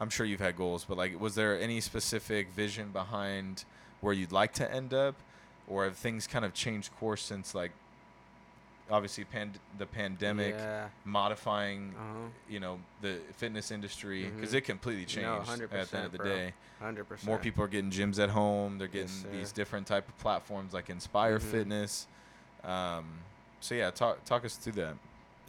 I'm 0.00 0.10
sure 0.10 0.26
you've 0.26 0.40
had 0.40 0.56
goals, 0.56 0.84
but 0.84 0.96
like, 0.98 1.18
was 1.20 1.34
there 1.34 1.58
any 1.58 1.80
specific 1.80 2.50
vision 2.50 2.90
behind 2.90 3.64
where 4.02 4.12
you'd 4.12 4.32
like 4.32 4.52
to 4.54 4.70
end 4.70 4.92
up, 4.92 5.14
or 5.68 5.84
have 5.84 5.96
things 5.96 6.26
kind 6.26 6.44
of 6.44 6.52
changed 6.52 6.90
course 7.00 7.22
since 7.22 7.54
like, 7.54 7.72
obviously, 8.90 9.24
pand- 9.24 9.58
the 9.78 9.86
pandemic 9.86 10.54
Yeah. 10.54 10.88
modifying, 11.04 11.94
Uh-huh. 11.98 12.28
you 12.48 12.60
know, 12.60 12.78
the 13.00 13.18
fitness 13.36 13.70
industry 13.70 14.24
because 14.30 14.52
Mhm. 14.52 14.58
it 14.58 14.60
completely 14.62 15.02
No, 15.22 15.42
changed 15.44 15.62
at 15.62 15.90
the 15.90 15.96
end 15.96 16.06
of 16.06 16.12
the 16.12 16.18
bro. 16.18 16.26
day 16.26 16.54
Hundred 16.80 17.08
percent. 17.08 17.26
more 17.26 17.38
people 17.38 17.64
are 17.64 17.68
getting 17.68 17.90
gyms 17.90 18.18
at 18.22 18.30
home 18.30 18.78
they're 18.78 18.86
getting 18.86 19.08
Yes, 19.08 19.26
these 19.32 19.52
different 19.52 19.86
type 19.86 20.06
of 20.08 20.16
platforms 20.18 20.72
like 20.74 20.90
inspire 20.90 21.38
Mhm. 21.38 21.42
fitness 21.50 22.06
um, 22.64 23.20
so 23.60 23.74
yeah 23.74 23.90
talk 23.90 24.24
talk 24.24 24.44
us 24.44 24.56
through 24.56 24.72
that 24.74 24.94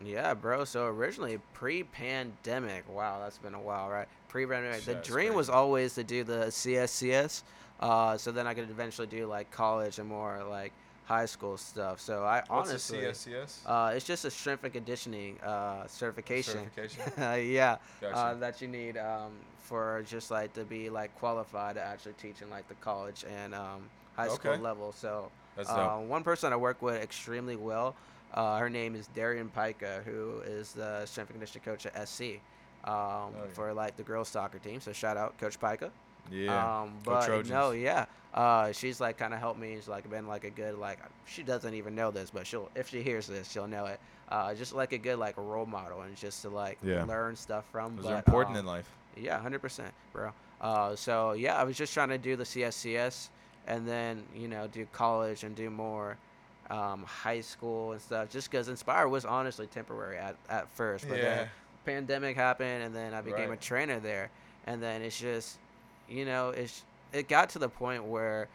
Yeah, 0.03 0.35
bro. 0.35 0.63
So 0.63 0.85
originally, 0.85 1.39
pre-pandemic. 1.53 2.87
Wow, 2.87 3.19
that's 3.19 3.39
been 3.39 3.55
a 3.55 3.59
while, 3.59 3.89
right? 3.89 4.07
Pre-pandemic. 4.29 4.85
The 4.85 4.93
dream 4.95 5.33
was 5.33 5.49
always 5.49 5.95
to 5.95 6.03
do 6.03 6.23
the 6.23 6.51
CSCS, 6.51 7.41
uh, 7.79 8.15
so 8.15 8.31
then 8.31 8.45
I 8.45 8.53
could 8.53 8.69
eventually 8.69 9.07
do 9.07 9.25
like 9.25 9.49
college 9.49 9.97
and 9.97 10.07
more 10.07 10.43
like 10.43 10.71
high 11.07 11.25
school 11.25 11.57
stuff. 11.57 11.99
So 11.99 12.23
I 12.23 12.43
what's 12.49 12.69
honestly, 12.69 12.99
the 13.01 13.13
CSCS 13.13 13.63
uh, 13.65 13.93
it's 13.95 14.05
just 14.05 14.25
a 14.25 14.31
strength 14.31 14.63
and 14.63 14.73
conditioning 14.73 15.39
uh, 15.41 15.87
certification. 15.87 16.71
certification 16.71 17.01
yeah, 17.51 17.77
uh, 18.13 18.33
that 18.35 18.61
you 18.61 18.67
need 18.67 18.97
um, 18.97 19.31
for 19.57 20.03
just 20.07 20.31
like 20.31 20.53
to 20.53 20.63
be 20.65 20.89
like 20.89 21.13
qualified 21.15 21.75
to 21.75 21.81
actually 21.81 22.13
teach 22.13 22.41
in 22.41 22.49
like 22.49 22.67
the 22.67 22.75
college 22.75 23.25
and 23.29 23.53
um, 23.55 23.89
high 24.15 24.27
school 24.27 24.51
Okay. 24.53 24.61
level. 24.63 24.91
So 24.91 25.31
uh, 25.57 25.97
one 25.97 26.23
person 26.23 26.53
I 26.53 26.55
work 26.57 26.81
with 26.81 27.01
extremely 27.01 27.55
well. 27.55 27.95
Uh, 28.33 28.57
her 28.57 28.69
name 28.69 28.95
is 28.95 29.07
Darian 29.07 29.49
Pica, 29.49 30.01
who 30.05 30.41
is 30.45 30.73
the 30.73 31.05
strength 31.05 31.29
and 31.29 31.39
conditioning 31.39 31.63
coach 31.63 31.85
at 31.85 31.95
SC 31.95 32.41
um, 32.83 32.91
Oh, 32.93 33.31
yeah. 33.35 33.47
for 33.53 33.73
like 33.73 33.95
the 33.95 34.03
girls 34.03 34.27
soccer 34.29 34.59
team. 34.59 34.81
So 34.81 34.91
shout 34.91 35.17
out 35.17 35.37
Coach 35.37 35.59
Pica. 35.59 35.91
Yeah 36.31 36.81
Um, 36.81 36.93
but 37.03 37.47
no, 37.47 37.71
yeah. 37.71 38.05
Uh, 38.33 38.71
she's 38.71 39.01
like 39.01 39.17
kind 39.17 39.33
of 39.33 39.39
helped 39.39 39.59
me. 39.59 39.75
She's 39.75 39.87
like 39.87 40.09
been 40.09 40.27
like 40.27 40.43
a 40.43 40.49
good 40.49 40.77
like 40.77 40.99
she 41.25 41.43
doesn't 41.43 41.73
even 41.73 41.95
know 41.95 42.11
this, 42.11 42.29
but 42.29 42.45
she'll 42.45 42.69
if 42.75 42.89
she 42.89 43.01
hears 43.01 43.27
this, 43.27 43.51
she'll 43.51 43.67
know 43.67 43.85
it. 43.85 43.99
Uh, 44.29 44.53
just 44.53 44.73
like 44.73 44.91
a 44.91 44.97
good 44.97 45.17
like 45.17 45.35
role 45.37 45.65
model 45.65 46.01
and 46.01 46.15
just 46.15 46.41
to 46.41 46.49
like 46.49 46.77
Yeah. 46.83 47.03
learn 47.05 47.35
stuff 47.35 47.65
from. 47.71 47.95
those 47.95 48.05
but, 48.05 48.13
are 48.13 48.17
important 48.17 48.57
um, 48.57 48.61
in 48.61 48.65
life 48.65 48.89
yeah, 49.15 49.39
hundred 49.39 49.59
percent, 49.59 49.93
bro. 50.13 50.31
Uh, 50.61 50.95
so 50.95 51.33
yeah, 51.33 51.55
I 51.55 51.63
was 51.63 51.75
just 51.77 51.93
trying 51.93 52.09
to 52.09 52.17
do 52.17 52.35
the 52.35 52.43
CSCS, 52.43 53.29
and 53.67 53.87
then 53.87 54.23
you 54.35 54.47
know 54.47 54.67
do 54.67 54.85
college 54.91 55.43
and 55.43 55.55
do 55.55 55.69
more 55.69 56.17
um, 56.69 57.03
high 57.03 57.41
school 57.41 57.93
and 57.93 58.01
stuff. 58.01 58.29
Just 58.29 58.51
because 58.51 58.67
Inspire 58.67 59.07
was 59.07 59.25
honestly 59.25 59.65
temporary 59.67 60.17
at, 60.17 60.35
at 60.49 60.69
first, 60.69 61.07
but 61.07 61.17
yeah 61.17 61.23
then 61.23 61.49
pandemic 61.87 62.35
happened, 62.35 62.83
and 62.83 62.93
then 62.93 63.13
I 63.13 63.21
became 63.21 63.51
a 63.51 63.57
trainer 63.57 63.99
there, 63.99 64.29
and 64.67 64.83
then 64.83 65.01
it's 65.01 65.17
just, 65.17 65.57
you 66.09 66.25
know, 66.25 66.49
it's 66.49 66.83
it 67.13 67.27
got 67.27 67.49
to 67.51 67.59
the 67.59 67.69
point 67.69 68.03
where 68.03 68.47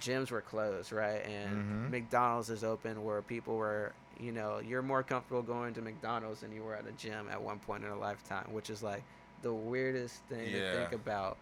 gyms 0.00 0.30
were 0.30 0.40
closed, 0.40 0.92
right, 0.92 1.24
and 1.24 1.88
Mhm. 1.88 1.90
McDonald's 1.90 2.50
is 2.50 2.64
open, 2.64 3.04
where 3.04 3.22
people 3.22 3.56
were. 3.56 3.92
You 4.20 4.30
know, 4.30 4.60
you're 4.60 4.80
more 4.82 5.02
comfortable 5.02 5.42
going 5.42 5.74
to 5.74 5.82
McDonald's 5.82 6.40
than 6.42 6.52
you 6.52 6.62
were 6.62 6.76
at 6.76 6.86
a 6.86 6.92
gym 6.92 7.28
at 7.32 7.42
one 7.42 7.58
point 7.58 7.82
in 7.84 7.90
a 7.90 7.96
lifetime, 7.98 8.46
which 8.52 8.70
is 8.70 8.80
like 8.80 9.02
the 9.42 9.52
weirdest 9.52 10.22
thing 10.28 10.52
to 10.52 10.72
think 10.72 10.90
Yeah. 10.92 10.94
about. 10.94 11.36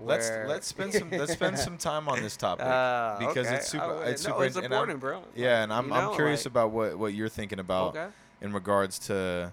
let's 0.00 0.28
let's 0.46 0.66
spend 0.66 0.92
some 0.92 1.10
let's 1.10 1.32
spend 1.32 1.58
some 1.58 1.76
time 1.90 2.06
on 2.08 2.20
this 2.20 2.36
topic 2.36 2.66
Uh, 2.66 3.18
because 3.18 3.46
okay. 3.46 3.56
it's 3.56 3.68
super- 3.68 3.88
would- 3.96 4.08
it's 4.08 4.22
no, 4.24 4.32
super 4.34 4.44
it's 4.44 4.56
important, 4.56 5.00
bro. 5.00 5.22
yeah 5.34 5.62
and 5.64 5.72
i'm, 5.72 5.88
You 5.88 5.94
I'm 5.94 6.14
curious 6.14 6.40
like- 6.44 6.52
about 6.52 6.70
what 6.70 6.96
what 6.98 7.14
you're 7.14 7.30
thinking 7.30 7.58
about 7.58 7.96
Okay. 7.96 8.06
in 8.42 8.52
regards 8.52 8.98
to 9.08 9.52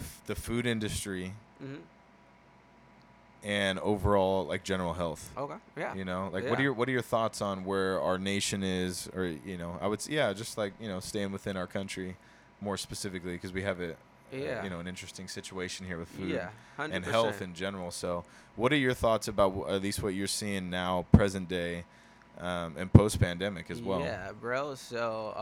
f- 0.00 0.20
the 0.26 0.34
food 0.34 0.66
industry 0.66 1.34
hmm 1.60 1.76
and 3.44 3.78
overall 3.80 4.46
like 4.46 4.62
general 4.62 4.94
health 4.94 5.30
Okay. 5.36 5.56
Yeah. 5.76 5.94
You 5.94 6.04
know, 6.04 6.30
like 6.32 6.48
what 6.48 6.58
are 6.58 6.62
your 6.62 6.72
what 6.72 6.88
are 6.88 6.92
your 6.92 7.02
thoughts 7.02 7.40
on 7.42 7.64
where 7.64 8.00
our 8.00 8.18
nation 8.18 8.62
is, 8.62 9.08
or 9.14 9.24
you 9.24 9.56
know, 9.58 9.78
I 9.80 9.86
would 9.88 10.06
yeah, 10.08 10.32
just 10.32 10.56
like 10.58 10.72
you 10.80 10.88
know, 10.88 11.00
staying 11.00 11.32
within 11.32 11.56
our 11.56 11.66
country, 11.66 12.16
more 12.60 12.76
specifically 12.76 13.32
because 13.32 13.52
we 13.52 13.62
have 13.62 13.80
a 13.80 13.92
uh, 13.92 13.96
Yeah. 14.32 14.62
you 14.64 14.70
know 14.70 14.78
an 14.80 14.86
interesting 14.86 15.28
situation 15.28 15.86
here 15.86 15.98
with 15.98 16.08
food 16.08 16.30
Yeah. 16.30 16.48
and 16.78 17.04
health 17.04 17.42
in 17.42 17.52
general. 17.54 17.90
So, 17.90 18.24
what 18.56 18.72
are 18.72 18.76
your 18.76 18.94
thoughts 18.94 19.28
about 19.28 19.52
wh- 19.54 19.68
at 19.70 19.82
least 19.82 20.02
what 20.02 20.14
you're 20.14 20.26
seeing 20.28 20.70
now, 20.70 21.04
present 21.12 21.48
day, 21.48 21.84
um, 22.42 22.74
and 22.76 22.92
post 22.92 23.18
pandemic 23.20 23.70
as 23.70 23.80
well? 23.80 24.00
Yeah, 24.00 24.32
bro. 24.40 24.74
So, 24.74 25.32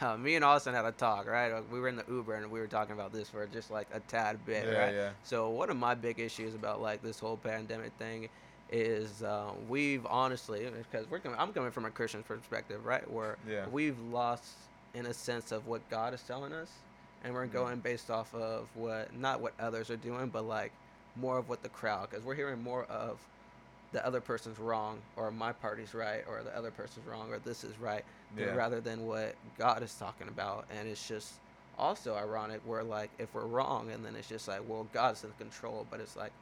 um, 0.00 0.22
me 0.22 0.34
and 0.34 0.44
Austin 0.44 0.74
had 0.74 0.84
a 0.84 0.92
talk, 0.92 1.26
right? 1.26 1.52
Like, 1.52 1.70
We 1.72 1.80
were 1.80 1.88
in 1.88 1.96
the 1.96 2.04
Uber 2.08 2.34
and 2.34 2.50
we 2.50 2.60
were 2.60 2.66
talking 2.66 2.92
about 2.94 3.12
this 3.12 3.28
for 3.30 3.46
just 3.46 3.70
like 3.70 3.86
a 3.94 4.00
tad 4.00 4.44
bit, 4.44 4.66
yeah, 4.70 4.78
right? 4.78 4.94
yeah. 4.94 5.10
So, 5.24 5.48
one 5.50 5.70
of 5.70 5.76
my 5.76 5.94
big 5.94 6.18
issues 6.20 6.54
about 6.54 6.82
like 6.82 7.00
this 7.02 7.18
whole 7.18 7.36
pandemic 7.36 7.92
thing 7.98 8.28
is 8.70 9.22
uh, 9.22 9.52
we've 9.68 10.04
honestly, 10.06 10.66
because 10.90 11.08
we're 11.10 11.18
coming, 11.20 11.38
I'm 11.38 11.52
coming 11.52 11.70
from 11.70 11.84
a 11.84 11.90
Christian 11.90 12.22
perspective, 12.22 12.84
right? 12.84 13.08
Where 13.10 13.36
Yeah. 13.48 13.66
we've 13.70 13.98
lost 14.10 14.44
in 14.94 15.06
a 15.06 15.14
sense 15.14 15.52
of 15.52 15.66
what 15.66 15.88
God 15.90 16.12
is 16.14 16.22
telling 16.22 16.52
us, 16.52 16.70
and 17.22 17.32
we're 17.34 17.46
Mhm. 17.46 17.52
going 17.52 17.78
based 17.80 18.10
off 18.10 18.34
of 18.34 18.66
what 18.74 19.14
not 19.16 19.40
what 19.40 19.52
others 19.60 19.90
are 19.90 19.96
doing, 19.96 20.28
but 20.28 20.44
like 20.44 20.72
more 21.16 21.36
of 21.38 21.48
what 21.50 21.62
the 21.62 21.68
crowd 21.68 22.08
because 22.10 22.24
we're 22.24 22.34
hearing 22.34 22.62
more 22.62 22.84
of 22.84 23.18
the 23.92 24.04
other 24.06 24.20
person's 24.20 24.58
wrong 24.58 24.98
or 25.16 25.30
my 25.30 25.52
party's 25.52 25.94
right 25.94 26.24
or 26.28 26.42
the 26.42 26.56
other 26.56 26.70
person's 26.70 27.06
wrong 27.06 27.30
or 27.32 27.38
this 27.40 27.62
is 27.64 27.78
right 27.78 28.04
Yeah. 28.36 28.54
rather 28.54 28.80
than 28.80 29.06
what 29.06 29.34
God 29.58 29.82
is 29.82 29.94
talking 29.94 30.28
about 30.28 30.64
and 30.76 30.88
it's 30.88 31.06
just 31.06 31.34
also 31.78 32.14
ironic 32.14 32.60
where 32.64 32.82
like 32.82 33.10
if 33.18 33.34
we're 33.34 33.46
wrong 33.46 33.90
and 33.90 34.04
then 34.04 34.14
it's 34.16 34.28
just 34.28 34.48
like 34.48 34.60
well 34.66 34.86
God's 34.92 35.24
in 35.24 35.30
control 35.38 35.86
but 35.90 36.00
it's 36.00 36.16
like 36.16 36.32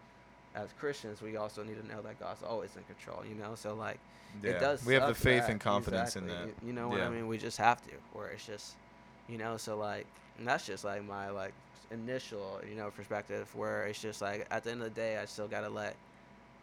as 0.54 0.68
Christians 0.78 1.20
we 1.22 1.36
also 1.36 1.62
need 1.64 1.80
to 1.80 1.86
know 1.88 2.00
that 2.02 2.18
God's 2.20 2.42
always 2.42 2.70
in 2.76 2.82
control 2.84 3.24
you 3.28 3.34
know 3.34 3.54
so 3.56 3.74
like 3.74 3.98
Yeah. 4.42 4.50
it 4.52 4.60
does 4.60 4.84
We 4.84 4.94
have 4.94 5.08
the 5.08 5.14
faith 5.14 5.42
that- 5.42 5.50
and 5.50 5.60
confidence 5.60 6.14
in 6.16 6.26
that. 6.28 6.46
you- 6.46 6.54
you 6.68 6.72
know 6.72 6.88
what 6.88 6.98
Yeah. 6.98 7.06
I 7.06 7.10
mean 7.10 7.26
we 7.26 7.36
just 7.38 7.56
have 7.58 7.82
to 7.86 7.92
where 8.12 8.28
it's 8.28 8.46
just 8.46 8.74
you 9.28 9.38
know 9.38 9.56
so 9.56 9.76
like 9.76 10.06
and 10.38 10.46
that's 10.46 10.66
just 10.66 10.84
like 10.84 11.04
my 11.04 11.30
like 11.30 11.52
initial 11.90 12.60
you 12.68 12.76
know 12.76 12.90
perspective 12.90 13.52
where 13.56 13.86
it's 13.86 14.00
just 14.00 14.22
like 14.22 14.46
at 14.52 14.62
the 14.62 14.70
end 14.70 14.82
of 14.82 14.94
the 14.94 15.00
day 15.00 15.18
I 15.18 15.24
still 15.24 15.48
gotta 15.48 15.68
let 15.68 15.96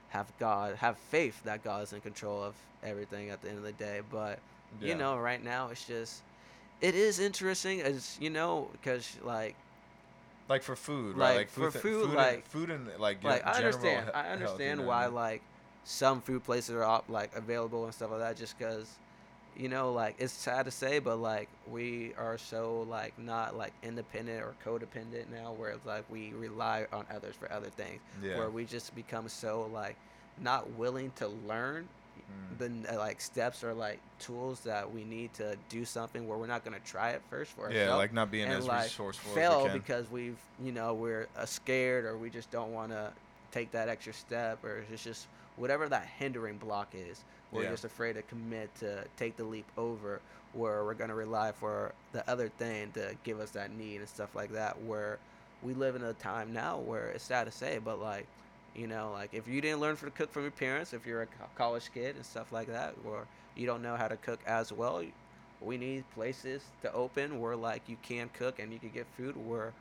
have 0.09 0.31
God 0.39 0.75
have 0.75 0.97
faith 0.97 1.41
that 1.43 1.63
God 1.63 1.83
is 1.83 1.93
in 1.93 2.01
control 2.01 2.43
of 2.43 2.55
everything 2.83 3.29
at 3.29 3.41
the 3.41 3.49
end 3.49 3.57
of 3.57 3.63
the 3.63 3.71
day 3.73 4.01
but 4.11 4.39
Yeah. 4.81 4.89
you 4.89 4.95
know 4.95 5.17
right 5.17 5.43
now 5.43 5.69
it's 5.69 5.85
just 5.85 6.21
it 6.81 6.93
is 6.95 7.19
interesting 7.19 7.81
as 7.81 8.17
you 8.19 8.29
know 8.29 8.69
because 8.71 9.17
like 9.23 9.55
like 10.49 10.63
for 10.63 10.77
food, 10.77 11.17
like, 11.17 11.29
right? 11.29 11.37
Like 11.39 11.49
for 11.49 11.71
th- 11.71 11.81
food, 11.81 12.05
and- 12.05 12.13
like- 12.13 12.45
food 12.47 12.69
and 12.69 12.87
like 12.99 13.21
like 13.23 13.45
I 13.45 13.53
understand 13.57 14.09
I 14.13 14.23
health, 14.23 14.25
you 14.27 14.31
understand 14.33 14.79
know 14.79 14.85
why 14.87 15.05
like 15.07 15.41
some 15.83 16.21
food 16.21 16.43
places 16.45 16.73
are 16.75 16.83
op- 16.83 17.09
like 17.09 17.35
available 17.35 17.83
and 17.85 17.93
stuff 17.93 18.11
like 18.11 18.19
that 18.21 18.37
just 18.37 18.57
because 18.57 18.87
you 19.57 19.67
know 19.69 19.91
like 19.91 20.15
it's 20.19 20.33
sad 20.33 20.65
to 20.65 20.71
say 20.71 20.99
but 20.99 21.17
like 21.17 21.49
we 21.69 22.13
are 22.17 22.37
so 22.37 22.85
like 22.89 23.17
not 23.17 23.57
like 23.57 23.73
independent 23.83 24.41
or 24.43 24.53
codependent 24.65 25.25
now 25.33 25.51
where 25.53 25.71
it's 25.71 25.85
like 25.85 26.03
we 26.09 26.31
rely 26.33 26.85
on 26.93 27.05
others 27.13 27.35
for 27.35 27.51
other 27.51 27.69
things 27.69 27.99
yeah. 28.23 28.37
where 28.37 28.49
we 28.49 28.65
just 28.65 28.93
become 28.95 29.27
so 29.27 29.69
like 29.73 29.95
not 30.39 30.69
willing 30.73 31.11
to 31.15 31.27
learn 31.47 31.87
Mm. 32.59 32.83
the 32.85 32.97
like 32.97 33.21
steps 33.21 33.63
or 33.63 33.73
like 33.73 33.99
tools 34.19 34.59
that 34.61 34.91
we 34.91 35.05
need 35.05 35.33
to 35.35 35.55
do 35.69 35.85
something 35.85 36.27
where 36.27 36.37
we're 36.37 36.47
not 36.47 36.65
gonna 36.65 36.79
try 36.83 37.11
it 37.11 37.21
first 37.29 37.51
for 37.51 37.71
yeah, 37.71 37.81
ourselves 37.81 37.97
like 37.99 38.13
not 38.13 38.31
being 38.31 38.45
and 38.45 38.53
as 38.55 38.65
like 38.65 38.83
resourceful 38.83 39.31
fail 39.33 39.51
as 39.59 39.63
we 39.63 39.69
can. 39.69 39.77
because 39.79 40.11
we've 40.11 40.37
you 40.61 40.73
know 40.73 40.93
we're 40.93 41.27
uh, 41.37 41.45
scared 41.45 42.03
or 42.03 42.17
we 42.17 42.29
just 42.29 42.51
don't 42.51 42.73
want 42.73 42.91
to 42.91 43.13
take 43.51 43.71
that 43.71 43.87
extra 43.87 44.11
step 44.11 44.61
or 44.65 44.83
it's 44.91 45.03
just 45.03 45.27
whatever 45.57 45.89
that 45.89 46.07
hindering 46.07 46.59
block 46.59 46.95
is 46.95 47.25
we're 47.51 47.65
Yeah. 47.65 47.71
just 47.71 47.85
afraid 47.85 48.13
to 48.15 48.23
commit 48.23 48.75
to 48.77 49.07
take 49.17 49.37
the 49.37 49.45
leap 49.45 49.71
over 49.77 50.23
where 50.53 50.85
we're 50.85 50.95
going 50.95 51.09
to 51.09 51.15
rely 51.15 51.51
for 51.53 51.95
the 52.13 52.29
other 52.29 52.49
thing 52.49 52.93
to 52.93 53.17
give 53.23 53.39
us 53.39 53.51
that 53.51 53.71
need 53.71 53.97
and 54.01 54.09
stuff 54.09 54.35
like 54.35 54.51
that 54.51 54.79
where 54.81 55.21
we 55.61 55.73
live 55.73 55.95
in 55.95 56.03
a 56.03 56.13
time 56.13 56.53
now 56.53 56.79
where 56.79 57.09
it's 57.09 57.25
sad 57.25 57.45
to 57.45 57.51
say 57.51 57.79
but 57.79 57.99
like 57.99 58.29
you 58.75 58.87
know 58.87 59.11
like 59.11 59.33
if 59.33 59.47
you 59.47 59.61
didn't 59.61 59.79
learn 59.81 59.97
to 59.97 60.11
cook 60.11 60.31
from 60.31 60.43
your 60.43 60.51
parents 60.51 60.93
if 60.93 61.05
you're 61.05 61.23
a 61.23 61.27
college 61.55 61.91
kid 61.91 62.15
and 62.15 62.25
stuff 62.25 62.51
like 62.51 62.67
that 62.67 62.95
or 63.03 63.27
you 63.55 63.65
don't 63.65 63.81
know 63.81 63.95
how 63.97 64.07
to 64.07 64.17
cook 64.17 64.43
as 64.45 64.71
well 64.71 65.03
we 65.59 65.77
need 65.77 66.09
places 66.09 66.73
to 66.81 66.91
open 66.93 67.39
where 67.39 67.55
like 67.55 67.89
you 67.89 67.97
can 67.97 68.29
cook 68.29 68.59
and 68.59 68.73
you 68.73 68.79
can 68.79 68.91
get 68.91 69.07
food 69.07 69.35
where 69.37 69.75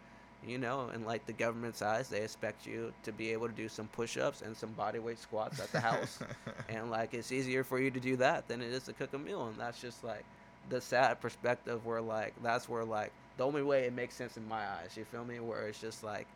you 0.46 0.58
know 0.58 0.90
in 0.94 1.04
like 1.04 1.24
the 1.26 1.32
government's 1.32 1.82
eyes 1.82 2.08
they 2.08 2.22
expect 2.22 2.66
you 2.66 2.92
to 3.02 3.12
be 3.12 3.32
able 3.32 3.46
to 3.46 3.54
do 3.54 3.68
some 3.68 3.86
push-ups 3.88 4.42
and 4.42 4.56
some 4.56 4.70
bodyweight 4.70 5.18
squats 5.18 5.60
at 5.60 5.70
the 5.72 5.80
house 5.80 6.18
and 6.68 6.90
like 6.90 7.14
it's 7.14 7.32
easier 7.32 7.62
for 7.62 7.78
you 7.78 7.90
to 7.90 8.00
do 8.00 8.16
that 8.16 8.46
than 8.48 8.60
it 8.60 8.72
is 8.72 8.84
to 8.84 8.92
cook 8.92 9.12
a 9.14 9.18
meal 9.18 9.46
and 9.46 9.56
that's 9.58 9.80
just 9.80 10.02
like 10.04 10.24
the 10.68 10.80
sad 10.80 11.20
perspective 11.20 11.84
where 11.86 12.00
like 12.00 12.34
that's 12.42 12.68
where 12.68 12.84
like 12.84 13.12
the 13.36 13.44
only 13.44 13.62
way 13.62 13.84
it 13.84 13.92
makes 13.92 14.14
sense 14.14 14.36
in 14.36 14.46
my 14.48 14.66
eyes 14.66 14.90
you 14.96 15.04
feel 15.04 15.24
me 15.24 15.38
where 15.40 15.68
it's 15.68 15.80
just 15.80 16.02
like 16.02 16.26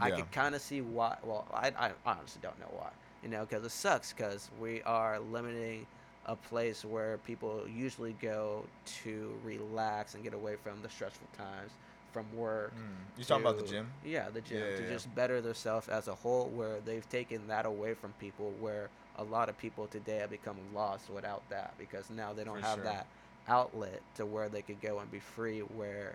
I 0.00 0.08
Yeah. 0.10 0.16
can 0.16 0.26
kind 0.26 0.54
of 0.54 0.62
see 0.62 0.82
why. 0.82 1.16
Well, 1.24 1.46
I, 1.52 1.72
I 1.76 1.90
honestly 2.06 2.40
don't 2.42 2.58
know 2.60 2.70
why. 2.70 2.90
You 3.24 3.28
know, 3.28 3.40
because 3.44 3.64
it 3.64 3.72
sucks 3.72 4.12
because 4.12 4.48
we 4.60 4.82
are 4.82 5.18
limiting 5.18 5.84
a 6.26 6.36
place 6.36 6.84
where 6.84 7.18
people 7.26 7.64
usually 7.68 8.12
go 8.22 8.64
to 9.02 9.32
relax 9.44 10.14
and 10.14 10.22
get 10.22 10.32
away 10.32 10.54
from 10.62 10.80
the 10.82 10.88
stressful 10.88 11.26
times 11.36 11.72
from 12.12 12.26
work. 12.36 12.72
Mm. 12.74 13.18
You 13.18 13.24
talking 13.24 13.44
about 13.46 13.58
the 13.58 13.66
gym? 13.66 13.90
Yeah, 14.04 14.28
the 14.30 14.40
gym 14.40 14.58
Yeah, 14.58 14.76
to 14.76 14.82
yeah, 14.82 14.88
just 14.90 15.14
better 15.14 15.40
themselves 15.40 15.88
as 15.88 16.08
a 16.08 16.14
whole. 16.14 16.46
Where 16.48 16.80
they've 16.84 17.08
taken 17.08 17.46
that 17.48 17.66
away 17.66 17.94
from 17.94 18.12
people. 18.20 18.52
Where 18.60 18.88
a 19.16 19.24
lot 19.24 19.48
of 19.48 19.58
people 19.58 19.86
today 19.86 20.18
have 20.18 20.30
become 20.30 20.56
lost 20.74 21.10
without 21.10 21.42
that 21.50 21.74
because 21.78 22.10
now 22.10 22.32
they 22.32 22.44
don't 22.44 22.60
For 22.60 22.66
have 22.66 22.74
sure. 22.76 22.84
that 22.84 23.06
outlet 23.48 24.00
to 24.16 24.26
where 24.26 24.48
they 24.48 24.62
could 24.62 24.80
go 24.80 24.98
and 25.00 25.10
be 25.10 25.18
free. 25.20 25.60
Where 25.60 26.14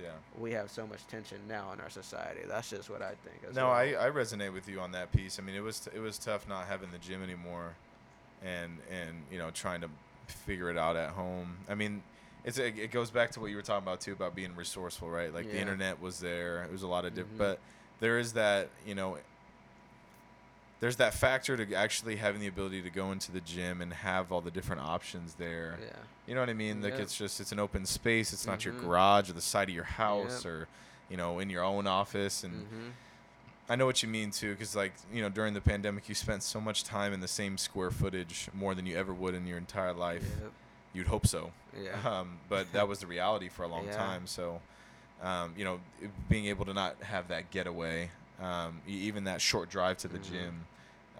Yeah. 0.00 0.10
we 0.38 0.52
have 0.52 0.70
so 0.70 0.86
much 0.86 1.06
tension 1.08 1.38
now 1.48 1.72
in 1.72 1.80
our 1.80 1.90
society. 1.90 2.40
That's 2.46 2.70
just 2.70 2.88
what 2.90 3.02
I 3.02 3.14
think. 3.24 3.54
No, 3.54 3.66
well. 3.68 3.76
I, 3.76 3.82
I 4.06 4.10
resonate 4.10 4.52
with 4.52 4.68
you 4.68 4.80
on 4.80 4.92
that 4.92 5.12
piece. 5.12 5.38
I 5.38 5.42
mean, 5.42 5.54
it 5.54 5.62
was 5.62 5.80
t- 5.80 5.90
it 5.94 6.00
was 6.00 6.18
tough 6.18 6.48
not 6.48 6.66
having 6.66 6.90
the 6.90 6.98
gym 6.98 7.22
anymore, 7.22 7.74
and 8.42 8.78
and 8.90 9.22
you 9.30 9.38
know 9.38 9.50
trying 9.50 9.80
to 9.82 9.88
figure 10.26 10.70
it 10.70 10.78
out 10.78 10.96
at 10.96 11.10
home. 11.10 11.58
I 11.68 11.74
mean, 11.74 12.02
it's 12.44 12.58
it, 12.58 12.78
it 12.78 12.90
goes 12.90 13.10
back 13.10 13.30
to 13.32 13.40
what 13.40 13.50
you 13.50 13.56
were 13.56 13.62
talking 13.62 13.84
about 13.86 14.00
too 14.00 14.12
about 14.12 14.34
being 14.34 14.54
resourceful, 14.56 15.08
right? 15.10 15.32
Like 15.32 15.46
the 15.50 15.58
internet 15.58 16.00
was 16.00 16.20
there. 16.20 16.62
It 16.64 16.72
was 16.72 16.82
a 16.82 16.86
lot 16.88 17.04
of 17.04 17.14
different, 17.14 17.34
Mhm. 17.36 17.38
but 17.38 17.58
there 18.00 18.18
is 18.18 18.32
that 18.34 18.68
you 18.86 18.94
know. 18.94 19.18
There's 20.80 20.96
that 20.96 21.12
factor 21.12 21.58
to 21.62 21.74
actually 21.74 22.16
having 22.16 22.40
the 22.40 22.46
ability 22.46 22.80
to 22.80 22.88
go 22.88 23.12
into 23.12 23.30
the 23.32 23.42
gym 23.42 23.82
and 23.82 23.92
have 23.92 24.32
all 24.32 24.40
the 24.40 24.50
different 24.50 24.80
options 24.80 25.34
there. 25.34 25.78
Yeah. 25.78 25.92
You 26.26 26.34
know 26.34 26.40
what 26.40 26.48
I 26.48 26.54
mean? 26.54 26.80
Like 26.80 26.94
Yeah. 26.94 27.02
it's 27.02 27.14
just 27.14 27.38
it's 27.38 27.52
an 27.52 27.58
open 27.58 27.84
space. 27.84 28.32
It's 28.32 28.46
not 28.46 28.64
your 28.64 28.72
Mhm. 28.72 28.80
garage 28.80 29.28
or 29.28 29.34
the 29.34 29.42
side 29.42 29.68
of 29.68 29.74
your 29.74 29.84
house 29.84 30.46
or 30.46 30.68
you 31.10 31.18
know 31.18 31.38
in 31.38 31.50
your 31.50 31.62
own 31.64 31.86
office 31.86 32.44
and 32.44 32.66
hmm 32.66 32.88
I 33.68 33.76
know 33.76 33.86
what 33.86 34.02
you 34.02 34.08
mean 34.08 34.32
too, 34.32 34.52
because 34.54 34.74
like 34.74 34.92
you 35.12 35.20
know 35.22 35.28
during 35.28 35.54
the 35.54 35.60
pandemic, 35.60 36.08
you 36.08 36.14
spent 36.16 36.42
so 36.42 36.60
much 36.60 36.82
time 36.82 37.12
in 37.12 37.20
the 37.20 37.28
same 37.28 37.56
square 37.58 37.90
footage 37.92 38.48
more 38.52 38.74
than 38.74 38.84
you 38.86 38.96
ever 38.96 39.12
would 39.14 39.34
in 39.34 39.46
your 39.46 39.58
entire 39.58 39.92
life. 39.92 40.24
Yep. 40.42 40.52
You'd 40.92 41.06
hope 41.06 41.26
so, 41.26 41.50
Yeah. 41.80 41.96
um, 42.20 42.38
but 42.48 42.72
that 42.72 42.88
was 42.88 42.98
the 43.00 43.06
reality 43.06 43.48
for 43.48 43.62
a 43.64 43.68
long 43.68 43.86
Yeah. 43.86 43.96
time. 43.96 44.26
So, 44.26 44.60
um, 45.22 45.54
you 45.56 45.64
know, 45.64 45.80
being 46.28 46.46
able 46.46 46.64
to 46.64 46.74
not 46.74 47.00
have 47.02 47.28
that 47.28 47.50
getaway, 47.50 48.10
um, 48.42 48.80
even 48.88 49.24
that 49.24 49.40
short 49.40 49.70
drive 49.70 49.98
to 49.98 50.08
the 50.08 50.18
Mhm. 50.18 50.30
gym, 50.30 50.66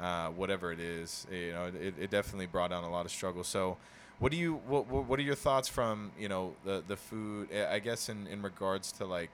uh, 0.00 0.28
whatever 0.28 0.72
it 0.72 0.80
is, 0.80 1.26
you 1.30 1.52
know, 1.52 1.66
it, 1.66 1.94
it 2.00 2.10
definitely 2.10 2.46
brought 2.46 2.70
down 2.70 2.84
a 2.84 2.90
lot 2.90 3.04
of 3.06 3.12
struggle. 3.12 3.44
So. 3.44 3.76
What 4.18 4.30
do 4.32 4.36
you 4.36 4.60
what, 4.68 4.86
what 4.86 5.06
what 5.06 5.18
are 5.18 5.22
your 5.22 5.34
thoughts 5.34 5.66
from 5.66 6.12
you 6.18 6.28
know 6.28 6.52
the 6.62 6.82
the 6.86 6.98
food 6.98 7.48
eh, 7.50 7.66
I 7.66 7.78
guess 7.78 8.10
in 8.10 8.26
in 8.26 8.42
regards 8.42 8.92
to 8.98 9.06
like 9.06 9.30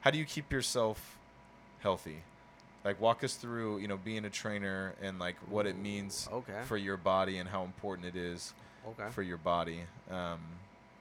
how 0.00 0.10
do 0.10 0.18
you 0.18 0.24
keep 0.24 0.50
yourself 0.50 1.16
healthy 1.78 2.16
like 2.84 3.00
walk 3.00 3.22
us 3.22 3.36
through 3.36 3.78
you 3.78 3.86
know 3.86 3.96
being 3.96 4.24
a 4.24 4.28
trainer 4.30 4.94
and 5.00 5.20
like 5.20 5.36
what 5.48 5.64
it 5.64 5.76
means 5.78 6.28
Okay. 6.32 6.60
for 6.64 6.76
your 6.76 6.96
body 6.96 7.38
and 7.38 7.48
how 7.50 7.62
important 7.62 8.04
it 8.08 8.16
is 8.16 8.52
okay. 8.88 9.10
for 9.10 9.22
your 9.22 9.36
body 9.36 9.80
um, 10.10 10.40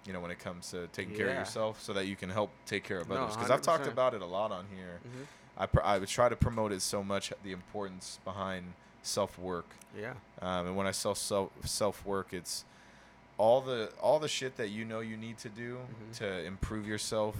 you 0.05 0.13
know 0.13 0.19
when 0.19 0.31
it 0.31 0.39
comes 0.39 0.71
to 0.71 0.87
taking 0.87 1.13
care 1.15 1.29
of 1.29 1.37
yourself 1.39 1.81
so 1.81 1.93
that 1.93 2.05
you 2.07 2.15
can 2.15 2.29
help 2.29 2.49
take 2.65 2.83
care 2.83 2.99
of 2.99 3.09
No, 3.09 3.15
others 3.15 3.35
because 3.35 3.51
i've 3.51 3.61
talked 3.61 3.87
about 3.87 4.13
it 4.13 4.21
a 4.21 4.25
lot 4.25 4.51
on 4.51 4.65
here 4.75 4.99
hmm 5.03 5.23
I, 5.57 5.67
pr- 5.67 5.81
I 5.83 5.97
would 5.99 6.09
try 6.09 6.27
to 6.27 6.35
promote 6.35 6.73
it 6.73 6.81
so 6.81 7.01
much 7.01 7.31
the 7.43 7.53
importance 7.53 8.19
behind 8.25 8.73
self-work 9.03 9.67
Yeah. 9.97 10.13
um, 10.41 10.67
and 10.67 10.75
when 10.75 10.85
i 10.87 10.91
sell 10.91 11.15
self 11.15 11.49
self-work 11.63 12.33
it's 12.33 12.65
all 13.37 13.61
the 13.61 13.89
all 14.01 14.19
the 14.19 14.27
shit 14.27 14.57
that 14.57 14.69
you 14.69 14.83
know 14.85 14.99
you 14.99 15.15
need 15.17 15.37
to 15.39 15.49
do 15.49 15.77
Mhm. 15.77 16.17
to 16.17 16.43
improve 16.45 16.87
yourself 16.87 17.35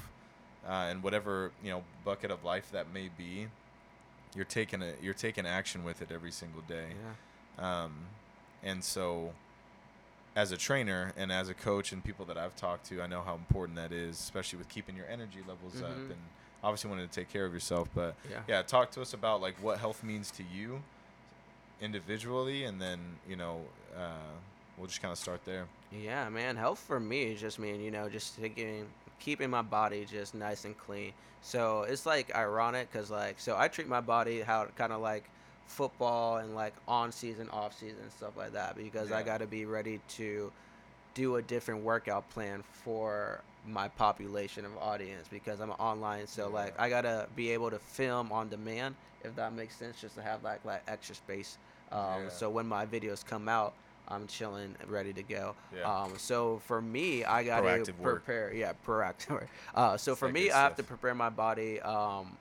uh, 0.68 0.88
and 0.90 1.04
whatever 1.04 1.52
you 1.64 1.72
know 1.72 1.84
bucket 2.04 2.32
of 2.32 2.44
life 2.44 2.70
that 2.72 2.92
may 2.94 3.10
be 3.18 3.48
you're 4.36 4.46
taking 4.46 4.82
a 4.82 4.94
you're 5.02 5.14
taking 5.14 5.46
action 5.46 5.84
with 5.84 6.02
it 6.02 6.10
every 6.12 6.32
single 6.32 6.62
day 6.62 6.90
Yeah. 7.60 7.84
um, 7.84 7.94
and 8.64 8.84
so 8.84 9.34
as 10.36 10.52
a 10.52 10.58
trainer 10.58 11.14
and 11.16 11.32
as 11.32 11.48
a 11.50 11.54
coach 11.54 11.92
and 11.92 12.04
people 12.04 12.26
that 12.26 12.38
I've 12.38 12.56
talked 12.56 12.86
to 12.88 13.02
I 13.02 13.08
know 13.08 13.22
how 13.22 13.36
important 13.36 13.78
that 13.78 13.92
is 13.92 14.20
especially 14.20 14.60
with 14.60 14.70
keeping 14.70 14.96
your 14.96 15.08
energy 15.08 15.40
levels 15.48 15.82
up 15.82 15.96
Mhm. 15.98 16.10
and 16.12 16.20
obviously 16.64 16.90
wanting 16.90 17.08
to 17.08 17.14
take 17.14 17.30
care 17.32 17.46
of 17.46 17.54
yourself 17.54 17.88
but 17.96 18.16
Yeah. 18.30 18.42
yeah 18.48 18.62
talk 18.62 18.92
to 18.92 19.02
us 19.02 19.14
about 19.14 19.40
like 19.42 19.56
what 19.62 19.80
health 19.80 20.04
means 20.04 20.32
to 20.32 20.44
you 20.44 20.82
individually 21.82 22.64
and 22.66 22.82
then 22.82 23.00
you 23.28 23.36
know 23.36 23.62
uh, 23.98 24.32
we'll 24.78 24.88
just 24.88 25.02
kind 25.02 25.12
of 25.12 25.18
start 25.18 25.44
there 25.46 25.68
Yeah, 25.92 26.28
man. 26.30 26.58
Health 26.58 26.80
for 26.80 27.00
me 27.00 27.24
is 27.32 27.40
just 27.40 27.58
mean, 27.60 27.80
you 27.80 27.92
know, 27.92 28.10
just 28.10 28.36
taking, 28.38 28.86
keeping 29.20 29.50
my 29.50 29.62
body 29.62 30.04
just 30.04 30.36
nice 30.36 30.66
and 30.66 30.78
clean. 30.78 31.14
So 31.42 31.84
it's 31.84 32.06
like 32.06 32.36
ironic 32.36 32.92
because, 32.92 33.10
like, 33.10 33.40
so 33.40 33.56
I 33.58 33.70
treat 33.70 33.88
my 33.88 34.02
body 34.02 34.42
how 34.42 34.66
kind 34.76 34.92
of 34.92 35.00
like 35.00 35.24
football 35.68 36.38
and 36.38 36.56
like 36.56 36.74
on 36.88 37.12
season, 37.12 37.50
off 37.50 37.78
season, 37.78 38.10
stuff 38.18 38.38
like 38.38 38.54
that 38.54 38.76
because 38.78 39.12
I 39.12 39.24
got 39.24 39.40
to 39.40 39.48
be 39.48 39.66
ready 39.66 40.00
to 40.10 40.52
do 41.14 41.36
a 41.38 41.42
different 41.42 41.84
workout 41.84 42.30
plan 42.30 42.64
for 42.84 43.42
my 43.68 43.88
population 43.88 44.66
of 44.66 44.78
audience 44.78 45.28
because 45.30 45.60
I'm 45.60 45.72
online. 45.72 46.28
So, 46.28 46.50
like, 46.50 46.80
I 46.80 46.90
got 46.90 47.02
to 47.02 47.28
be 47.36 47.52
able 47.52 47.72
to 47.72 47.80
film 47.80 48.32
on 48.32 48.50
demand, 48.50 48.96
if 49.24 49.36
that 49.38 49.54
makes 49.54 49.76
sense, 49.76 50.00
just 50.02 50.16
to 50.16 50.22
have 50.22 50.44
like, 50.44 50.64
like 50.66 50.84
extra 50.88 51.16
space. 51.16 51.58
Um, 51.92 52.00
Yeah. 52.24 52.30
So 52.30 52.50
when 52.50 52.68
my 52.68 52.86
videos 52.86 53.26
come 53.26 53.48
out, 53.50 53.74
I'm 54.08 54.28
chilling, 54.28 54.76
ready 54.88 55.14
to 55.14 55.24
go. 55.24 55.56
Yeah. 55.76 55.92
Um, 55.92 56.14
so 56.18 56.62
for 56.68 56.80
me, 56.82 57.24
I 57.26 57.44
got 57.44 57.62
to 57.62 57.68
Proactive 57.68 57.98
work. 58.00 58.24
prepare. 58.26 58.54
Yeah, 58.54 58.74
proactive. 58.86 59.48
Uh, 59.74 59.98
so 59.98 60.16
for 60.16 60.28
that 60.28 60.34
me, 60.34 60.52
I 60.52 60.62
have 60.62 60.76
to 60.76 60.84
prepare 60.84 61.16
my 61.16 61.30
body 61.30 61.82
um, 61.82 62.38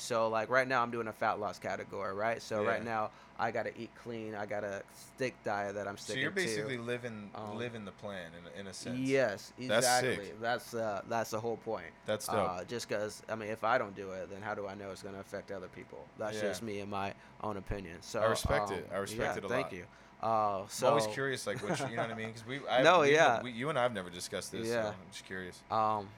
So 0.00 0.28
like 0.28 0.48
right 0.48 0.66
now 0.66 0.82
I'm 0.82 0.90
doing 0.90 1.08
a 1.08 1.12
fat 1.12 1.38
loss 1.38 1.58
category, 1.58 2.14
right? 2.14 2.40
So 2.42 2.64
right 2.64 2.84
now 2.84 3.10
I 3.38 3.50
gotta 3.50 3.70
eat 3.80 3.90
clean. 4.02 4.34
I 4.34 4.46
got 4.46 4.64
a 4.64 4.82
stick 4.94 5.34
diet 5.44 5.74
that 5.74 5.86
I'm 5.86 5.96
sticking 5.96 6.14
to. 6.16 6.20
So 6.20 6.22
you're 6.22 6.30
to. 6.30 6.34
basically 6.34 6.78
living 6.78 7.30
Um, 7.34 7.56
living 7.56 7.84
the 7.84 7.92
plan 7.92 8.30
in, 8.54 8.60
in 8.60 8.66
a 8.66 8.72
sense. 8.72 8.98
Yes, 8.98 9.52
That's 9.58 9.86
exactly. 9.86 10.26
sick. 10.26 10.40
That's 10.40 10.74
uh, 10.74 11.02
that's 11.08 11.30
the 11.30 11.40
whole 11.40 11.56
point. 11.58 11.86
That's 12.06 12.26
dope. 12.26 12.36
Uh, 12.50 12.64
just 12.64 12.88
because 12.88 13.22
I 13.28 13.34
mean, 13.34 13.50
if 13.50 13.62
I 13.62 13.78
don't 13.78 13.94
do 13.94 14.10
it, 14.12 14.30
then 14.30 14.42
how 14.42 14.54
do 14.54 14.66
I 14.66 14.74
know 14.74 14.90
it's 14.90 15.02
gonna 15.02 15.20
affect 15.20 15.50
other 15.50 15.68
people? 15.68 16.04
That's 16.18 16.36
Yeah. 16.36 16.48
just 16.48 16.62
me 16.62 16.80
and 16.80 16.90
my 16.90 17.14
own 17.42 17.56
opinion. 17.56 17.98
So 18.00 18.20
I 18.20 18.26
respect 18.26 18.70
um, 18.70 18.76
it. 18.78 18.88
I 18.92 18.98
respect 18.98 19.20
yeah, 19.22 19.36
it 19.38 19.44
a 19.44 19.48
thank 19.48 19.64
lot. 19.64 19.70
Thank 19.70 19.72
you. 19.80 19.86
Uh, 20.22 20.66
so 20.68 20.86
I'm 20.86 20.92
always 20.92 21.06
curious, 21.14 21.46
like, 21.46 21.62
what 21.62 21.80
you, 21.80 21.86
you 21.88 21.96
know 21.96 22.02
what 22.02 22.10
I 22.10 22.14
mean? 22.14 22.26
Because 22.26 22.46
we, 22.46 22.60
I, 22.70 22.82
No, 22.82 23.00
we- 23.00 23.12
yeah. 23.12 23.40
we, 23.42 23.52
you 23.52 23.70
and 23.70 23.78
I 23.78 23.82
have 23.84 23.94
never 23.94 24.10
discussed 24.10 24.52
this. 24.52 24.68
Yeah. 24.68 24.82
So 24.82 24.88
I'm 24.88 24.94
just 25.10 25.24
curious. 25.24 25.62
Um, 25.70 26.08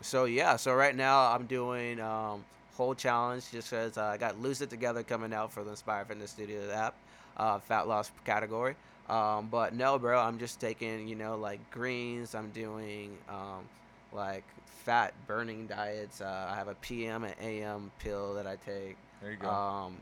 so 0.00 0.24
yeah, 0.24 0.56
so 0.56 0.74
right 0.74 0.94
now 0.94 1.32
I'm 1.32 1.46
doing 1.46 2.00
um, 2.00 2.44
whole 2.76 2.94
challenge 2.94 3.50
just 3.50 3.70
because 3.70 3.96
uh, 3.98 4.04
I 4.04 4.16
got 4.16 4.40
Lose 4.40 4.60
It 4.60 4.70
Together 4.70 5.02
coming 5.02 5.32
out 5.32 5.52
for 5.52 5.64
the 5.64 5.70
Inspire 5.70 6.04
Fitness 6.04 6.30
Studio 6.30 6.70
app, 6.70 6.94
uh, 7.36 7.58
fat 7.60 7.88
loss 7.88 8.10
category. 8.24 8.76
Um, 9.08 9.48
but 9.50 9.74
no, 9.74 9.98
bro, 9.98 10.18
I'm 10.20 10.38
just 10.38 10.60
taking 10.60 11.06
you 11.06 11.14
know 11.14 11.36
like 11.36 11.60
greens. 11.70 12.34
I'm 12.34 12.50
doing 12.50 13.16
um, 13.28 13.64
like 14.12 14.44
fat 14.84 15.12
burning 15.26 15.66
diets. 15.66 16.20
Uh, 16.20 16.48
I 16.50 16.54
have 16.56 16.68
a 16.68 16.74
PM 16.76 17.24
and 17.24 17.34
AM 17.40 17.90
pill 17.98 18.34
that 18.34 18.46
I 18.46 18.56
take. 18.56 18.96
There 19.20 19.30
you 19.30 19.36
go. 19.36 19.48
Um, 19.48 19.96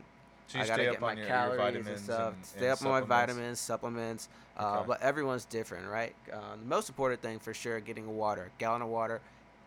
so 0.47 0.57
you 0.57 0.63
I 0.63 0.67
gotta 0.67 0.83
stay 0.83 0.85
get 0.85 0.95
up 0.95 1.01
my 1.01 1.11
on 1.11 1.17
your, 1.17 1.25
your 1.27 1.35
calories 1.35 1.57
vitamins 1.57 1.87
and 1.87 1.99
stuff. 1.99 2.33
and, 2.35 2.45
stay 2.45 2.59
and 2.59 2.67
up 2.69 2.81
on 2.81 2.91
my 2.91 3.01
vitamins, 3.01 3.59
supplements. 3.59 4.29
Uh, 4.57 4.77
Okay. 4.77 4.83
But 4.87 5.01
everyone's 5.01 5.45
different, 5.45 5.87
right? 5.87 6.13
Uh, 6.31 6.55
the 6.59 6.65
most 6.65 6.87
important 6.89 7.21
thing 7.21 7.39
for 7.39 7.53
sure, 7.53 7.79
getting 7.79 8.15
water. 8.15 8.51
gallon 8.59 8.81
of 8.83 8.89
water 8.89 9.19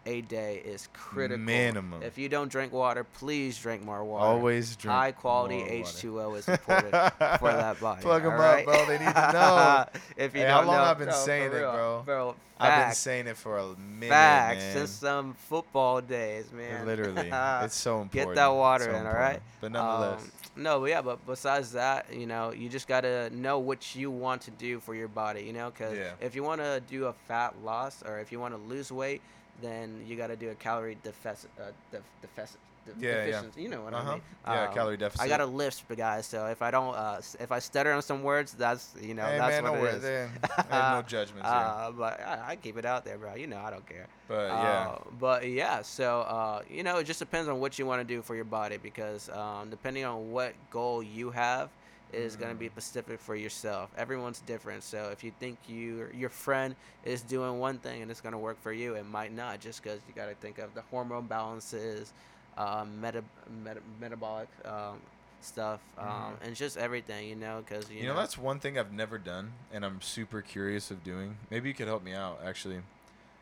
a 0.06 0.20
day 0.22 0.62
is 0.64 0.88
critical. 0.92 1.44
Minimum. 1.44 2.02
If 2.02 2.16
you 2.16 2.28
don't 2.28 2.48
drink 2.50 2.72
water, 2.72 3.04
please 3.04 3.58
drink 3.58 3.84
more 3.84 4.04
water. 4.04 4.24
Always 4.26 4.76
drink 4.76 4.94
High 4.94 5.12
quality 5.12 5.56
more. 5.58 5.66
H2O 5.84 6.38
is 6.38 6.48
important 6.48 6.92
for 7.38 7.52
that 7.52 7.80
body. 7.80 8.02
Plug 8.02 8.24
'em 8.24 8.32
up, 8.40 8.64
bro. 8.64 8.86
They 8.86 8.98
need 8.98 9.14
to 9.14 9.30
know. 9.32 9.84
if 10.16 10.34
you 10.34 10.40
Hey, 10.42 10.46
how 10.46 10.58
don't 10.58 10.68
long 10.68 10.76
know, 10.76 10.82
I've 10.84 10.98
been 10.98 11.12
saying 11.12 11.52
it, 11.52 11.60
bro? 11.60 12.02
Bro, 12.06 12.36
I've 12.58 12.86
been 12.86 12.94
saying 12.94 13.26
it 13.26 13.36
for 13.36 13.58
a 13.58 13.76
minute, 13.76 14.08
facts 14.08 14.58
man. 14.60 14.72
since 14.72 14.90
some 14.90 15.34
football 15.34 16.00
days, 16.00 16.50
man. 16.52 16.86
Literally, 16.86 17.28
it's 17.32 17.74
so 17.76 18.00
important. 18.00 18.30
Get 18.30 18.34
that 18.36 18.48
water 18.48 18.84
so 18.84 18.94
in, 18.94 19.06
all 19.06 19.12
right? 19.12 19.40
But 19.60 19.72
nonetheless, 19.72 20.22
Um, 20.22 20.30
no, 20.58 20.80
but 20.80 20.86
yeah, 20.86 21.02
but 21.02 21.26
besides 21.26 21.72
that, 21.72 22.06
you 22.14 22.26
know, 22.26 22.52
you 22.52 22.70
just 22.70 22.88
gotta 22.88 23.28
know 23.34 23.58
what 23.58 23.94
you 23.94 24.10
want 24.10 24.40
to 24.42 24.50
do 24.52 24.80
for 24.80 24.94
your 24.94 25.08
body, 25.08 25.42
you 25.42 25.52
know, 25.52 25.70
because 25.70 25.98
Yeah. 25.98 26.12
if 26.20 26.34
you 26.34 26.42
want 26.42 26.62
to 26.62 26.80
do 26.88 27.06
a 27.06 27.12
fat 27.12 27.54
loss 27.62 28.02
or 28.02 28.20
if 28.20 28.32
you 28.32 28.40
want 28.40 28.54
to 28.54 28.60
lose 28.60 28.90
weight, 28.90 29.20
then 29.62 30.04
you 30.06 30.16
gotta 30.16 30.36
do 30.36 30.50
a 30.50 30.54
calorie 30.54 30.96
deficit, 31.02 31.50
uh, 31.60 31.70
def- 31.90 32.02
deficit, 32.22 32.58
de- 32.86 33.06
Yeah, 33.06 33.24
yeah. 33.26 33.42
You 33.56 33.68
know 33.68 33.82
what 33.82 33.94
Uh-huh. 33.94 34.10
I 34.10 34.14
mean? 34.14 34.22
Yeah, 34.46 34.68
Um, 34.68 34.74
calorie 34.74 34.96
deficit. 34.96 35.24
I 35.24 35.28
got 35.28 35.40
a 35.40 35.46
lisp, 35.46 35.90
guys. 35.96 36.26
So 36.26 36.46
if 36.46 36.62
I 36.62 36.70
don't, 36.70 36.94
uh, 36.94 37.20
if 37.40 37.50
I 37.50 37.58
stutter 37.58 37.92
on 37.92 38.02
some 38.02 38.22
words, 38.22 38.52
that's 38.52 38.94
you 39.00 39.14
know, 39.14 39.24
hey 39.26 39.38
that's 39.38 39.50
man, 39.54 39.62
what 39.64 39.72
no 39.72 39.78
it 39.78 39.82
worries. 39.82 39.94
is. 39.96 40.02
There, 40.02 40.30
there's 40.70 40.92
no 40.92 41.02
judgments 41.06 41.48
here. 41.48 41.58
Uh, 41.58 41.90
but 41.92 42.20
I, 42.20 42.50
I 42.50 42.56
keep 42.56 42.76
it 42.76 42.84
out 42.84 43.04
there, 43.04 43.18
bro. 43.18 43.34
You 43.34 43.46
know, 43.48 43.58
I 43.58 43.70
don't 43.70 43.86
care. 43.88 44.06
But 44.28 44.48
yeah, 44.48 44.88
Uh, 44.88 44.98
but 45.18 45.48
yeah, 45.48 45.82
so 45.82 46.20
uh, 46.22 46.62
you 46.70 46.82
know, 46.82 46.98
it 46.98 47.04
just 47.04 47.18
depends 47.20 47.48
on 47.48 47.60
what 47.60 47.78
you 47.78 47.86
want 47.86 48.00
to 48.06 48.14
do 48.14 48.22
for 48.22 48.34
your 48.34 48.44
body 48.44 48.76
because 48.76 49.28
um, 49.30 49.70
depending 49.70 50.04
on 50.04 50.30
what 50.32 50.54
goal 50.70 51.02
you 51.02 51.30
have 51.30 51.70
is 52.12 52.36
going 52.36 52.50
to 52.52 52.58
be 52.58 52.68
Mm. 52.68 52.72
specific 52.72 53.20
for 53.20 53.34
yourself. 53.36 53.90
Everyone's 53.96 54.40
different, 54.40 54.82
so 54.84 55.10
if 55.12 55.22
you 55.24 55.32
think 55.40 55.58
you 55.68 56.08
your 56.14 56.30
friend 56.30 56.76
is 57.04 57.22
doing 57.22 57.58
one 57.58 57.78
thing 57.78 58.02
and 58.02 58.10
it's 58.10 58.20
going 58.20 58.32
to 58.32 58.38
work 58.38 58.60
for 58.62 58.72
you, 58.72 58.94
it 58.94 59.04
might 59.06 59.32
not. 59.32 59.60
Just 59.60 59.82
because 59.82 60.00
you 60.08 60.14
got 60.14 60.26
to 60.26 60.34
think 60.36 60.58
of 60.58 60.72
the 60.74 60.82
hormone 60.82 61.26
balances, 61.26 62.12
um, 62.56 63.00
meta, 63.00 63.22
meta 63.64 63.80
metabolic 64.00 64.48
um, 64.64 65.00
stuff, 65.42 65.80
um, 65.98 66.06
Mhm. 66.06 66.46
and 66.46 66.56
just 66.56 66.76
everything. 66.76 67.28
You 67.28 67.36
know, 67.36 67.62
because 67.66 67.90
you, 67.90 67.98
you 68.02 68.06
know 68.06 68.14
that's 68.16 68.38
one 68.38 68.60
thing 68.60 68.78
I've 68.78 68.92
never 68.92 69.18
done, 69.18 69.52
and 69.72 69.84
I'm 69.84 70.00
super 70.00 70.40
curious 70.42 70.90
of 70.90 71.02
doing. 71.04 71.36
Maybe 71.50 71.68
you 71.68 71.74
could 71.74 71.88
help 71.88 72.02
me 72.04 72.12
out. 72.14 72.40
Actually, 72.44 72.82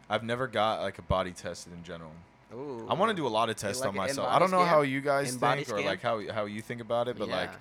I've 0.09 0.23
never 0.25 0.47
got 0.47 0.81
like 0.81 0.99
a 0.99 1.03
body 1.03 1.33
tested 1.33 1.73
in 1.75 1.85
general. 1.85 2.13
Ooh. 2.53 2.87
I 2.89 2.95
want 2.95 3.11
to 3.11 3.15
do 3.17 3.27
a 3.27 3.29
lot 3.29 3.51
of 3.51 3.57
tests 3.57 3.81
like 3.83 3.91
on 3.91 3.97
myself. 3.97 4.29
I 4.31 4.39
don't 4.39 4.51
know 4.51 4.59
scan? 4.59 4.69
how 4.69 4.81
you 4.83 5.01
guys 5.01 5.33
In-body 5.35 5.65
think 5.65 5.77
or 5.77 5.79
scan? 5.81 5.91
like 5.91 6.03
how 6.03 6.33
how 6.33 6.45
you 6.47 6.63
think 6.63 6.81
about 6.81 7.09
it, 7.09 7.19
but 7.19 7.29
like 7.29 7.51
Yeah. 7.51 7.57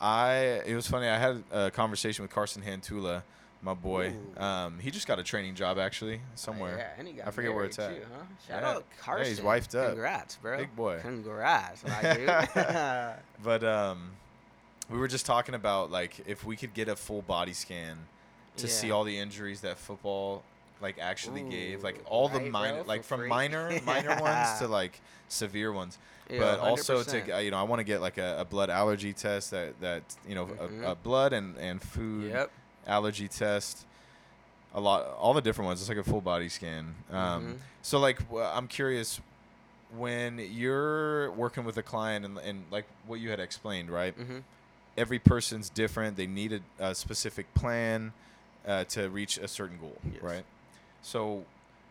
I 0.00 0.60
it 0.66 0.74
was 0.74 0.86
funny. 0.86 1.08
I 1.08 1.18
had 1.18 1.42
a 1.50 1.70
conversation 1.70 2.22
with 2.22 2.30
Carson 2.30 2.62
Hantula, 2.62 3.22
my 3.62 3.74
boy. 3.74 4.12
Um, 4.36 4.78
he 4.78 4.90
just 4.90 5.06
got 5.06 5.18
a 5.18 5.22
training 5.22 5.54
job 5.54 5.78
actually 5.78 6.16
Oh, 6.16 6.20
somewhere. 6.34 6.76
yeah, 6.78 6.90
and 6.98 7.08
he 7.08 7.14
got 7.14 7.26
I 7.28 7.30
forget 7.30 7.54
where 7.54 7.64
it's 7.64 7.78
at. 7.78 7.94
Too, 7.96 8.02
huh? 8.12 8.24
Shout 8.48 8.62
Yeah. 8.62 8.68
out 8.70 8.84
Carson. 9.00 9.24
Yeah, 9.24 9.28
he's 9.30 9.40
wifed 9.40 9.74
up. 9.78 9.88
Congrats, 9.88 10.36
bro. 10.36 10.58
Big 10.58 10.76
boy. 10.76 10.98
Congrats, 11.00 11.82
my 11.84 12.14
dude. 12.54 13.14
But 13.42 13.64
um, 13.64 14.10
we 14.90 14.98
were 14.98 15.08
just 15.08 15.24
talking 15.26 15.54
about 15.54 15.90
like 15.90 16.20
if 16.26 16.44
we 16.44 16.56
could 16.56 16.74
get 16.74 16.88
a 16.88 16.96
full 16.96 17.22
body 17.22 17.52
scan 17.54 17.96
to 18.58 18.68
see 18.68 18.90
all 18.90 19.04
the 19.04 19.18
injuries 19.18 19.60
that 19.62 19.78
football 19.78 20.42
like 20.80 20.98
actually 20.98 21.42
gave, 21.42 21.82
like 21.82 21.96
Ooh, 22.00 22.04
all 22.06 22.28
the 22.28 22.38
right, 22.38 22.50
minor, 22.50 22.82
like 22.84 23.04
from 23.04 23.20
free. 23.20 23.28
minor 23.28 23.80
minor 23.86 24.14
ones 24.20 24.58
to 24.58 24.68
like 24.68 25.00
severe 25.28 25.72
ones. 25.72 25.98
Yeah, 26.30 26.40
but 26.40 26.58
also 26.60 27.02
100%. 27.02 27.24
to 27.26 27.36
uh, 27.36 27.38
you 27.38 27.50
know, 27.52 27.56
I 27.58 27.62
want 27.62 27.80
to 27.80 27.84
get 27.84 28.00
like 28.00 28.18
a, 28.18 28.38
a 28.40 28.44
blood 28.44 28.68
allergy 28.70 29.12
test 29.12 29.50
that 29.52 29.80
that 29.80 30.02
you 30.28 30.34
know 30.34 30.46
Mhm. 30.46 30.82
a, 30.84 30.90
a 30.90 30.94
blood 30.94 31.32
and 31.32 31.56
and 31.56 31.80
food 31.80 32.30
Yep. 32.32 32.50
allergy 32.86 33.28
test. 33.28 33.84
A 34.74 34.80
lot, 34.80 35.06
all 35.18 35.32
the 35.32 35.40
different 35.40 35.66
ones. 35.66 35.80
It's 35.80 35.88
like 35.88 35.96
a 35.96 36.04
full 36.04 36.20
body 36.20 36.48
scan. 36.50 36.94
Um, 37.10 37.16
Mhm. 37.16 37.58
So 37.80 37.98
like, 37.98 38.18
w- 38.28 38.44
I'm 38.44 38.68
curious 38.68 39.20
when 39.96 40.38
you're 40.38 41.30
working 41.32 41.64
with 41.64 41.78
a 41.78 41.82
client 41.82 42.24
and, 42.24 42.36
and 42.38 42.64
like 42.70 42.84
what 43.06 43.20
you 43.20 43.30
had 43.30 43.40
explained, 43.40 43.88
right? 43.90 44.18
Mhm. 44.18 44.42
Every 44.98 45.18
person's 45.18 45.70
different. 45.70 46.16
They 46.16 46.26
need 46.26 46.60
a, 46.78 46.88
a 46.90 46.94
specific 46.94 47.52
plan 47.54 48.12
uh, 48.66 48.84
to 48.84 49.08
reach 49.08 49.38
a 49.38 49.48
certain 49.48 49.78
goal, 49.78 49.96
Yes. 50.12 50.22
right? 50.22 50.44
So, 51.06 51.44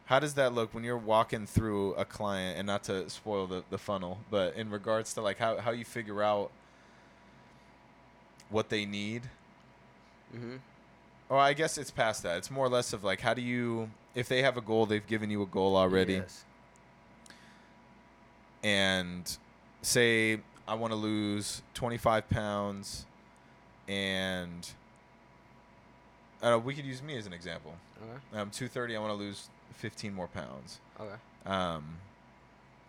how 0.08 0.20
does 0.20 0.34
that 0.34 0.54
look 0.54 0.74
when 0.74 0.84
you're 0.84 0.98
walking 0.98 1.48
through 1.48 1.94
a 1.94 2.04
client? 2.04 2.58
And 2.58 2.68
not 2.68 2.84
to 2.84 3.10
spoil 3.10 3.48
the, 3.48 3.64
the 3.70 3.78
funnel, 3.78 4.18
but 4.30 4.54
in 4.56 4.70
regards 4.70 5.14
to 5.14 5.22
like 5.22 5.38
how, 5.38 5.56
how 5.58 5.72
you 5.72 5.86
figure 5.86 6.22
out 6.22 6.52
what 8.50 8.70
they 8.70 8.86
need 8.86 9.24
Mhm. 10.36 10.60
or 11.30 11.38
I 11.40 11.54
guess 11.54 11.78
it's 11.78 11.92
past 11.92 12.24
that. 12.24 12.38
It's 12.40 12.52
more 12.52 12.66
or 12.66 12.70
less 12.70 12.92
of 12.92 13.04
like 13.06 13.22
how 13.22 13.34
do 13.34 13.42
you 13.42 13.90
if 14.16 14.28
they 14.28 14.42
have 14.44 14.58
a 14.58 14.62
goal, 14.62 14.86
they've 14.86 15.06
given 15.08 15.30
you 15.30 15.42
a 15.42 15.46
goal 15.46 15.78
already, 15.78 16.14
Yes. 16.16 16.44
and 18.64 19.38
say 19.82 20.42
I 20.68 20.74
want 20.76 20.92
to 20.92 20.96
lose 20.96 21.62
25 21.74 22.28
pounds, 22.30 23.06
and 23.88 24.68
uh, 26.54 26.60
we 26.60 26.74
could 26.76 26.86
use 26.86 27.02
me 27.02 27.18
as 27.18 27.26
an 27.26 27.34
example. 27.34 27.74
Okay. 28.02 28.20
I'm 28.40 28.50
230. 28.52 28.96
I 28.96 29.00
want 29.00 29.12
to 29.12 29.18
lose 29.18 29.50
15 29.74 30.14
more 30.14 30.28
pounds. 30.28 30.80
Okay. 31.00 31.16
Um, 31.52 31.98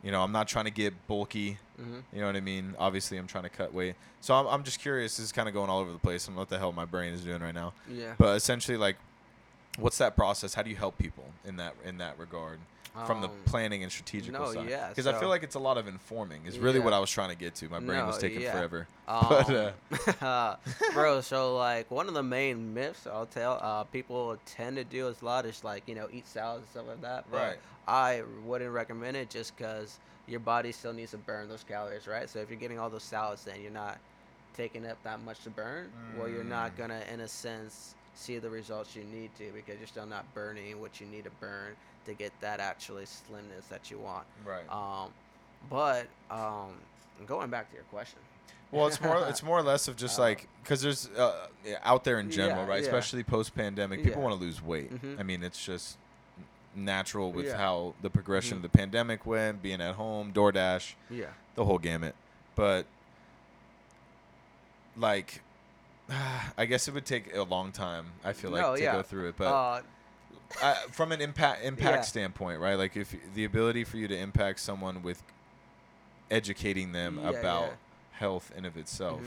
you 0.03 0.13
know, 0.13 0.23
I'm 0.23 0.33
not 0.33 0.47
trying 0.47 0.67
to 0.67 0.71
get 0.71 0.93
bulky. 1.09 1.59
Mhm. 1.81 2.03
You 2.13 2.21
know 2.21 2.27
what 2.27 2.37
I 2.37 2.41
mean? 2.41 2.75
Obviously, 2.79 3.17
I'm 3.19 3.27
trying 3.27 3.45
to 3.45 3.51
cut 3.51 3.73
weight. 3.75 3.97
So 4.21 4.35
I'm, 4.35 4.47
I'm 4.47 4.63
just 4.63 4.79
curious. 4.79 5.17
This 5.17 5.25
is 5.27 5.33
kind 5.33 5.49
of 5.49 5.55
going 5.55 5.71
all 5.71 5.81
over 5.81 5.91
the 5.93 5.99
place. 5.99 6.25
I 6.25 6.29
don't 6.29 6.37
know 6.37 6.41
what 6.43 6.49
the 6.49 6.59
hell 6.59 6.73
my 6.73 6.85
brain 6.85 7.13
is 7.15 7.23
doing 7.23 7.41
right 7.43 7.55
now. 7.55 7.73
Yeah. 7.91 8.15
But 8.19 8.37
essentially, 8.37 8.77
like, 8.77 8.97
what's 9.79 9.99
that 9.99 10.15
process? 10.17 10.55
How 10.55 10.63
do 10.63 10.71
you 10.71 10.77
help 10.77 10.99
people 10.99 11.25
in 11.45 11.57
that 11.57 11.75
in 11.85 11.99
that 11.99 12.19
regard 12.19 12.59
from 13.05 13.21
the 13.21 13.29
Um, 13.29 13.35
planning 13.45 13.83
and 13.83 13.93
strategical 13.93 14.41
no, 14.47 14.53
side? 14.53 14.69
yeah, 14.71 14.89
Because 14.89 15.07
I 15.07 15.19
feel 15.19 15.29
like 15.29 15.43
it's 15.43 15.55
a 15.55 15.59
lot 15.61 15.77
of 15.77 15.87
informing. 15.87 16.47
Is 16.47 16.59
really 16.59 16.81
what 16.81 16.93
I 16.93 16.99
was 16.99 17.11
trying 17.11 17.29
to 17.31 17.37
get 17.37 17.55
to. 17.57 17.69
My 17.69 17.81
brain 17.81 18.07
was 18.07 18.19
taking 18.19 18.41
yeah. 18.43 18.53
forever. 18.53 18.89
Um, 19.09 19.45
But, 19.89 20.23
uh, 20.23 20.57
bro, 20.93 21.21
so 21.21 21.55
like 21.57 21.91
one 21.93 22.09
of 22.09 22.15
the 22.15 22.23
main 22.25 22.75
myths 22.75 23.07
I'll 23.07 23.27
tell 23.27 23.59
uh, 23.63 23.85
people 23.85 24.37
tend 24.47 24.77
to 24.77 24.85
do 24.85 25.07
is 25.09 25.23
a 25.23 25.25
lot 25.25 25.47
is 25.47 25.63
like 25.63 25.85
you 25.87 25.95
know 25.95 26.09
eat 26.11 26.27
salads 26.27 26.63
and 26.63 26.71
stuff 26.71 26.87
like 26.89 27.03
that. 27.03 27.25
But 27.31 27.37
Right. 27.37 27.59
I 27.87 28.23
wouldn't 28.45 28.73
recommend 28.73 29.17
it 29.17 29.31
just 29.31 29.57
because 29.57 29.99
your 30.27 30.41
body 30.41 30.73
still 30.73 30.93
needs 30.93 31.13
to 31.13 31.19
burn 31.19 31.49
those 31.49 31.63
calories, 31.63 32.09
right? 32.09 32.29
So 32.29 32.41
if 32.41 32.51
you're 32.51 32.59
getting 32.59 32.81
all 32.81 32.91
those 32.91 33.05
salads, 33.05 33.45
then 33.45 33.61
you're 33.63 33.71
not 33.71 33.99
taking 34.57 34.85
up 34.87 35.01
that 35.05 35.23
much 35.23 35.39
to 35.45 35.51
burn. 35.51 35.93
Well, 36.17 36.29
you're 36.29 36.43
not 36.43 36.73
Mm. 36.75 36.79
gonna, 36.79 37.03
in 37.13 37.21
a 37.21 37.29
sense, 37.29 37.95
see 38.17 38.39
the 38.39 38.51
results 38.51 38.97
you 38.97 39.05
need 39.05 39.31
to 39.39 39.51
because 39.55 39.79
you're 39.79 39.87
still 39.87 40.07
not 40.07 40.25
burning 40.35 40.81
what 40.81 41.01
you 41.01 41.07
need 41.07 41.25
to 41.25 41.31
burn 41.41 41.77
to 42.07 42.15
get 42.15 42.33
that 42.41 42.61
actually 42.61 43.05
slimness 43.05 43.67
that 43.69 43.91
you 43.91 43.99
want. 43.99 44.25
right. 44.45 44.65
Um, 44.73 45.11
but 45.71 46.07
um, 46.31 46.75
going 47.27 47.51
back 47.51 47.69
to 47.71 47.75
your 47.75 47.85
question. 47.85 48.19
Well, 48.73 48.87
it's 48.89 49.01
more 49.01 49.27
it's 49.29 49.43
more 49.43 49.59
or 49.59 49.63
less 49.63 49.87
of 49.89 49.97
just 50.05 50.19
Uh, 50.19 50.23
like 50.23 50.49
because 50.63 50.81
there's 50.83 51.09
uh, 51.11 51.47
out 51.83 52.05
there 52.05 52.19
in 52.19 52.31
general, 52.31 52.63
Yeah, 52.65 52.69
right? 52.69 52.81
yeah. 52.83 52.87
Especially 52.89 53.23
post 53.23 53.55
pandemic, 53.55 54.03
people 54.03 54.21
Yeah. 54.23 54.29
want 54.29 54.39
to 54.41 54.45
lose 54.45 54.61
weight. 54.63 54.93
Mhm. 54.93 55.21
I 55.21 55.23
mean, 55.23 55.43
it's 55.45 55.65
just 55.65 55.97
natural 56.75 57.33
with 57.33 57.53
how 57.53 57.95
the 58.03 58.11
progression 58.11 58.55
Mhm. 58.55 58.65
of 58.65 58.71
the 58.71 58.77
pandemic 58.79 59.25
went, 59.25 59.63
being 59.63 59.81
at 59.81 59.95
home, 59.95 60.33
DoorDash, 60.33 60.95
Yeah. 61.11 61.27
the 61.55 61.65
whole 61.65 61.79
gamut. 61.79 62.15
But 62.55 62.87
like, 64.97 65.43
I 66.59 66.67
guess 66.67 66.89
it 66.89 66.95
would 66.95 67.07
take 67.07 67.35
a 67.35 67.43
long 67.43 67.73
time. 67.73 68.07
I 68.25 68.33
feel 68.33 68.51
like 68.51 68.63
No, 68.63 68.77
to 68.77 68.83
yeah. 68.83 68.93
go 68.93 69.03
through 69.03 69.29
it, 69.29 69.35
but 69.37 69.47
uh, 69.47 69.81
uh, 70.63 70.75
from 70.93 71.13
an 71.13 71.21
impact 71.21 71.65
impact 71.65 71.97
Yeah. 71.97 72.01
standpoint, 72.03 72.61
right? 72.61 72.75
Like 72.77 72.97
if 72.97 73.15
the 73.35 73.45
ability 73.45 73.85
for 73.85 73.97
you 73.97 74.07
to 74.09 74.17
impact 74.17 74.61
someone 74.61 75.03
with 75.03 75.23
educating 76.31 76.93
them 76.93 77.19
Yeah, 77.23 77.31
about 77.31 77.73
health 78.13 78.51
in 78.57 78.65
of 78.65 78.77
itself. 78.77 79.21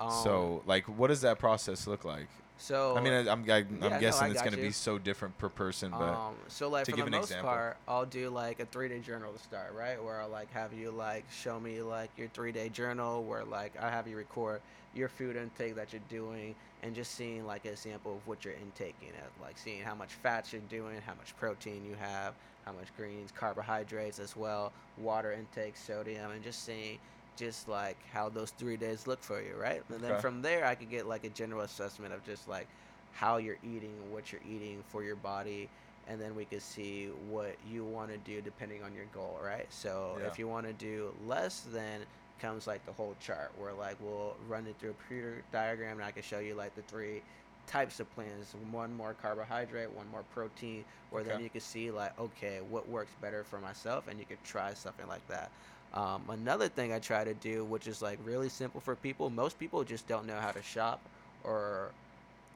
Mhm. 0.00 0.06
Um, 0.06 0.10
so, 0.24 0.62
like, 0.66 0.84
what 0.86 1.08
does 1.08 1.20
that 1.20 1.38
process 1.38 1.86
look 1.86 2.04
like? 2.04 2.26
So 2.58 2.96
I 2.96 3.00
mean, 3.00 3.12
I, 3.12 3.30
I'm, 3.30 3.44
I, 3.50 3.56
I'm 3.56 3.78
yeah, 3.82 3.88
no, 3.88 4.00
guessing 4.00 4.28
I 4.28 4.30
it's 4.30 4.40
going 4.40 4.54
to 4.54 4.60
be 4.60 4.70
so 4.70 4.98
different 4.98 5.36
per 5.38 5.48
person, 5.48 5.90
but 5.90 6.14
um, 6.14 6.34
so 6.48 6.68
like 6.68 6.84
to 6.84 6.92
for 6.92 6.96
give 6.96 7.06
the 7.06 7.12
an 7.12 7.20
most 7.20 7.30
example. 7.30 7.50
part, 7.50 7.76
I'll 7.88 8.06
do 8.06 8.30
like 8.30 8.60
a 8.60 8.66
three 8.66 8.88
day 8.88 9.00
journal 9.00 9.32
to 9.32 9.38
start, 9.38 9.74
right? 9.74 10.02
Where 10.02 10.20
I'll 10.20 10.28
like 10.28 10.52
have 10.52 10.72
you 10.72 10.90
like 10.90 11.24
show 11.30 11.58
me 11.58 11.82
like 11.82 12.10
your 12.16 12.28
three 12.28 12.52
day 12.52 12.68
journal, 12.68 13.24
where 13.24 13.44
like 13.44 13.72
I 13.80 13.90
have 13.90 14.06
you 14.06 14.16
record 14.16 14.60
your 14.94 15.08
food 15.08 15.36
intake 15.36 15.74
that 15.74 15.92
you're 15.92 16.02
doing, 16.08 16.54
and 16.82 16.94
just 16.94 17.14
seeing 17.14 17.46
like 17.46 17.64
a 17.64 17.76
sample 17.76 18.12
of 18.14 18.26
what 18.26 18.44
you're 18.44 18.54
intaking, 18.54 19.08
at, 19.18 19.30
like 19.42 19.58
seeing 19.58 19.82
how 19.82 19.94
much 19.94 20.10
fats 20.22 20.52
you're 20.52 20.62
doing, 20.70 21.00
how 21.04 21.14
much 21.14 21.36
protein 21.36 21.82
you 21.84 21.96
have, 21.98 22.34
how 22.64 22.72
much 22.72 22.94
greens, 22.96 23.30
carbohydrates 23.34 24.18
as 24.18 24.36
well, 24.36 24.72
water 24.98 25.32
intake, 25.32 25.76
sodium, 25.76 26.30
and 26.30 26.42
just 26.42 26.64
seeing 26.64 26.98
just 27.36 27.68
like 27.68 27.98
how 28.12 28.28
those 28.28 28.50
three 28.50 28.76
days 28.76 29.06
look 29.06 29.22
for 29.22 29.40
you, 29.42 29.54
right? 29.56 29.82
And 29.88 30.00
then 30.00 30.12
Okay. 30.12 30.20
from 30.20 30.42
there, 30.42 30.64
I 30.64 30.74
could 30.74 30.90
get 30.90 31.06
like 31.06 31.24
a 31.24 31.30
general 31.30 31.62
assessment 31.62 32.12
of 32.14 32.24
just 32.24 32.48
like 32.48 32.68
how 33.12 33.36
you're 33.36 33.58
eating, 33.62 34.10
what 34.10 34.32
you're 34.32 34.42
eating 34.44 34.82
for 34.88 35.02
your 35.02 35.16
body, 35.16 35.68
and 36.06 36.20
then 36.20 36.34
we 36.34 36.44
could 36.44 36.62
see 36.62 37.06
what 37.06 37.56
you 37.64 37.84
want 37.84 38.10
to 38.10 38.18
do 38.18 38.40
depending 38.40 38.82
on 38.82 38.94
your 38.94 39.06
goal, 39.06 39.38
right? 39.42 39.66
So 39.70 40.18
Yeah. 40.20 40.26
if 40.26 40.38
you 40.38 40.48
want 40.48 40.66
to 40.66 40.72
do 40.72 41.14
less, 41.24 41.60
then 41.60 42.06
comes 42.38 42.66
like 42.66 42.84
the 42.84 42.92
whole 42.92 43.14
chart 43.20 43.52
where 43.56 43.72
like 43.72 43.96
we'll 44.00 44.36
run 44.48 44.66
it 44.66 44.76
through 44.78 44.90
a 44.90 44.94
computer 44.94 45.44
diagram 45.52 45.98
and 45.98 46.04
I 46.04 46.10
can 46.10 46.22
show 46.22 46.40
you 46.40 46.54
like 46.54 46.74
the 46.74 46.82
three 46.82 47.22
types 47.66 48.00
of 48.00 48.10
plans 48.14 48.54
one 48.70 48.92
more 48.92 49.14
carbohydrate 49.14 49.90
one 49.90 50.06
more 50.10 50.22
protein 50.24 50.84
where 51.10 51.22
then 51.22 51.40
you 51.40 51.48
can 51.48 51.60
see 51.60 51.90
like 51.90 52.18
okay 52.18 52.60
what 52.60 52.88
works 52.88 53.12
better 53.22 53.42
for 53.42 53.58
myself 53.58 54.06
and 54.08 54.18
you 54.18 54.26
could 54.26 54.42
try 54.44 54.74
something 54.74 55.06
like 55.08 55.26
that 55.28 55.50
um, 55.94 56.22
another 56.28 56.68
thing 56.68 56.92
i 56.92 56.98
try 56.98 57.24
to 57.24 57.34
do 57.34 57.64
which 57.64 57.86
is 57.86 58.02
like 58.02 58.18
really 58.24 58.48
simple 58.48 58.80
for 58.80 58.94
people 58.96 59.30
most 59.30 59.58
people 59.58 59.82
just 59.84 60.06
don't 60.06 60.26
know 60.26 60.38
how 60.38 60.50
to 60.50 60.62
shop 60.62 61.00
or 61.44 61.90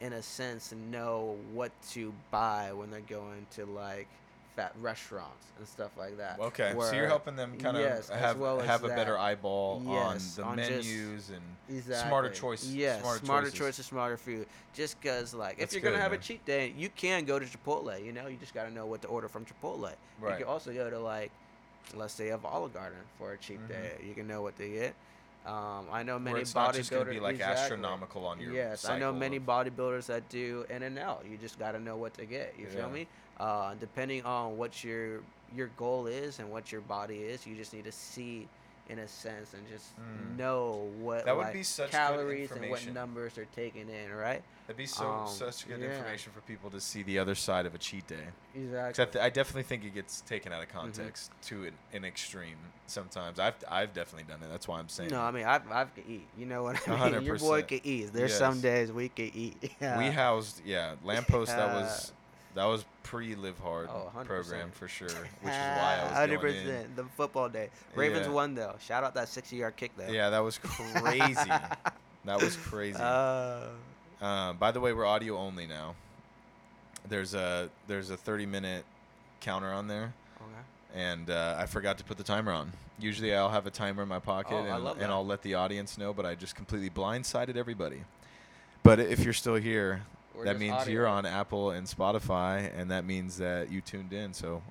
in 0.00 0.12
a 0.12 0.22
sense 0.22 0.72
know 0.90 1.36
what 1.52 1.72
to 1.90 2.12
buy 2.30 2.72
when 2.72 2.90
they're 2.90 3.00
going 3.02 3.46
to 3.50 3.64
like 3.66 4.06
fat 4.56 4.72
restaurants 4.80 5.46
and 5.58 5.68
stuff 5.68 5.90
like 5.96 6.16
that 6.16 6.38
okay. 6.40 6.74
so 6.80 6.92
you're 6.92 7.06
helping 7.06 7.36
them 7.36 7.56
kind 7.58 7.76
of 7.76 7.82
yes, 7.82 8.08
have 8.08 8.38
well 8.38 8.58
have 8.58 8.82
a 8.82 8.88
better 8.88 9.16
eyeball 9.16 9.80
Yes, 9.86 10.38
on 10.38 10.56
the 10.56 10.62
on 10.64 10.68
just- 10.68 10.88
menus 10.88 11.30
and 11.30 11.42
Exactly. 11.70 12.08
smarter 12.08 12.30
choices. 12.30 12.74
Yes, 12.74 13.00
smarter, 13.02 13.24
smarter, 13.24 13.46
choices. 13.48 13.58
choices, 13.58 13.86
smarter 13.86 14.16
food. 14.16 14.46
Just 14.72 14.98
because, 15.00 15.34
like, 15.34 15.58
That's 15.58 15.74
if 15.74 15.82
you're 15.82 15.90
gonna 15.92 16.02
have 16.02 16.12
man. 16.12 16.20
a 16.20 16.22
cheat 16.22 16.44
day, 16.46 16.72
you 16.78 16.88
can 16.88 17.26
go 17.26 17.38
to 17.38 17.44
Chipotle. 17.44 18.02
You 18.02 18.12
know, 18.12 18.26
you 18.26 18.38
just 18.38 18.54
gotta 18.54 18.70
know 18.70 18.86
what 18.86 19.02
to 19.02 19.08
order 19.08 19.28
from 19.28 19.44
Chipotle. 19.44 19.92
You 20.22 20.34
can 20.34 20.44
also 20.44 20.72
go 20.72 20.88
to 20.88 20.98
like, 20.98 21.30
let's 21.94 22.14
say, 22.14 22.28
a 22.30 22.38
Olive 22.44 22.74
Garden 22.74 22.98
for 23.18 23.32
a 23.32 23.36
cheat 23.38 23.60
Mhm. 23.60 23.68
day. 23.68 23.92
You 24.06 24.14
can 24.14 24.26
know 24.26 24.42
what 24.42 24.56
to 24.58 24.68
get. 24.68 24.94
Um, 25.46 25.86
I 25.90 26.02
know 26.02 26.18
many 26.18 26.40
it's 26.40 26.54
not 26.54 26.74
just 26.74 26.90
bodybuilders. 26.90 27.10
be 27.10 27.20
like 27.20 27.34
exactly. 27.36 27.62
astronomical 27.62 28.26
on 28.26 28.40
your. 28.40 28.52
Yes, 28.52 28.84
I 28.84 28.98
know 28.98 29.12
many 29.12 29.36
of- 29.38 29.44
bodybuilders 29.44 30.06
that 30.06 30.28
do 30.28 30.66
In-N-Out. 30.68 31.24
You 31.30 31.38
just 31.38 31.58
got 31.58 31.72
to 31.72 31.80
know 31.80 31.96
what 31.96 32.14
to 32.14 32.26
get. 32.26 32.54
You 32.58 32.66
Yeah. 32.66 32.74
feel 32.74 32.90
me? 32.90 33.06
Uh, 33.40 33.74
depending 33.76 34.24
on 34.24 34.58
what 34.58 34.82
your 34.84 35.20
your 35.54 35.68
goal 35.78 36.06
is 36.06 36.40
and 36.40 36.50
what 36.50 36.70
your 36.70 36.82
body 36.82 37.22
is, 37.22 37.46
you 37.46 37.56
just 37.56 37.72
need 37.72 37.84
to 37.84 37.92
see, 37.92 38.46
in 38.88 38.98
a 39.00 39.08
sense, 39.08 39.52
and 39.54 39.66
just 39.68 39.96
Mm. 39.98 40.36
know 40.38 40.90
what 40.98 41.24
That 41.26 41.36
would 41.36 41.44
like, 41.46 41.52
be 41.52 41.62
such 41.62 41.90
calories 41.90 42.50
and 42.50 42.70
what 42.70 42.86
numbers 42.92 43.36
are 43.38 43.44
taken 43.46 43.88
in. 43.88 44.12
Right? 44.12 44.42
That'd 44.66 44.76
be 44.78 44.86
so 44.86 45.06
um, 45.08 45.28
such 45.28 45.66
good 45.66 45.80
yeah. 45.80 45.86
information 45.88 46.32
for 46.32 46.40
people 46.42 46.70
to 46.70 46.80
see 46.80 47.02
the 47.02 47.18
other 47.18 47.34
side 47.34 47.64
of 47.64 47.74
a 47.74 47.78
cheat 47.78 48.06
day. 48.06 48.16
Exactly. 48.54 49.20
I, 49.20 49.30
definitely 49.30 49.62
think 49.62 49.82
it 49.84 49.94
gets 49.94 50.20
taken 50.22 50.52
out 50.52 50.62
of 50.62 50.68
Mm-hmm. 50.68 50.78
context 50.78 51.30
to 51.44 51.64
an, 51.64 51.72
an 51.94 52.04
extreme 52.04 52.56
sometimes. 52.86 53.38
I've 53.38 53.54
I've 53.68 53.92
definitely 53.94 54.30
done 54.30 54.42
it. 54.42 54.50
That's 54.50 54.68
why 54.68 54.78
I'm 54.78 54.88
saying. 54.88 55.10
No, 55.10 55.20
I 55.20 55.30
mean 55.30 55.44
I've 55.46 55.70
I've 55.70 55.94
can 55.94 56.04
eat. 56.08 56.26
You 56.36 56.46
know 56.46 56.62
what 56.64 56.76
I 56.86 56.90
mean? 56.90 56.98
hundred 56.98 57.22
Your 57.24 57.38
boy 57.38 57.62
can 57.62 57.80
eat. 57.84 58.12
There's 58.12 58.34
some 58.36 58.60
days 58.60 58.92
we 58.92 59.08
can 59.08 59.30
eat. 59.34 59.72
Yeah. 59.80 59.98
We 59.98 60.06
housed 60.06 60.62
yeah 60.64 60.94
lamppost 61.04 61.54
that 61.54 61.72
was 61.74 62.12
that 62.54 62.64
was 62.64 62.84
pre 63.02 63.34
live 63.34 63.58
hard 63.58 63.88
Oh, 63.90 64.10
program 64.24 64.70
for 64.70 64.88
sure, 64.88 65.08
which 65.08 65.16
is 65.16 65.26
why 65.42 65.98
I 66.00 66.04
was 66.04 66.12
Hundred 66.12 66.40
going 66.40 66.56
in. 66.56 66.62
percent. 66.64 66.96
The 66.96 67.04
football 67.16 67.48
day. 67.48 67.70
Ravens 67.94 68.26
Yeah. 68.26 68.32
won 68.32 68.54
though. 68.54 68.74
Shout 68.80 69.04
out 69.04 69.14
that 69.14 69.28
sixty 69.28 69.56
yard 69.56 69.76
kick 69.76 69.92
though. 69.96 70.08
Yeah, 70.12 70.30
that 70.30 70.40
was 70.40 70.58
crazy. 70.58 71.34
that 72.24 72.40
was 72.42 72.56
crazy. 72.56 72.98
Uh, 73.00 73.68
Um, 74.20 74.56
by 74.56 74.72
the 74.72 74.80
way, 74.80 74.92
we're 74.92 75.06
audio 75.06 75.36
only 75.36 75.66
now. 75.66 75.94
There's 77.08 77.34
a 77.34 77.70
there's 77.86 78.10
a 78.10 78.16
30 78.16 78.46
minute 78.46 78.84
counter 79.40 79.72
on 79.72 79.86
there, 79.86 80.12
okay. 80.40 81.00
and 81.00 81.30
uh, 81.30 81.54
I 81.58 81.66
forgot 81.66 81.96
to 81.98 82.04
put 82.04 82.16
the 82.18 82.24
timer 82.24 82.50
on. 82.52 82.72
Usually, 82.98 83.32
I'll 83.32 83.48
have 83.48 83.66
a 83.66 83.70
timer 83.70 84.02
in 84.02 84.08
my 84.08 84.18
pocket, 84.18 84.54
Oh, 84.54 84.64
and, 84.88 85.00
and. 85.00 85.12
I'll 85.12 85.24
let 85.24 85.42
the 85.42 85.54
audience 85.54 85.96
know. 85.96 86.12
But 86.12 86.26
I 86.26 86.34
just 86.34 86.56
completely 86.56 86.90
blindsided 86.90 87.56
everybody. 87.56 88.02
But 88.82 88.98
if 88.98 89.20
you're 89.20 89.32
still 89.32 89.54
here, 89.54 90.02
We're 90.38 90.44
that 90.44 90.58
means 90.58 90.72
audio. 90.74 90.92
you're 90.94 91.06
on 91.06 91.26
Apple 91.26 91.70
and 91.72 91.86
Spotify, 91.86 92.70
and 92.78 92.90
that 92.90 93.04
means 93.04 93.36
that 93.38 93.70
you 93.72 93.80
tuned 93.80 94.12
in. 94.12 94.32
So 94.32 94.62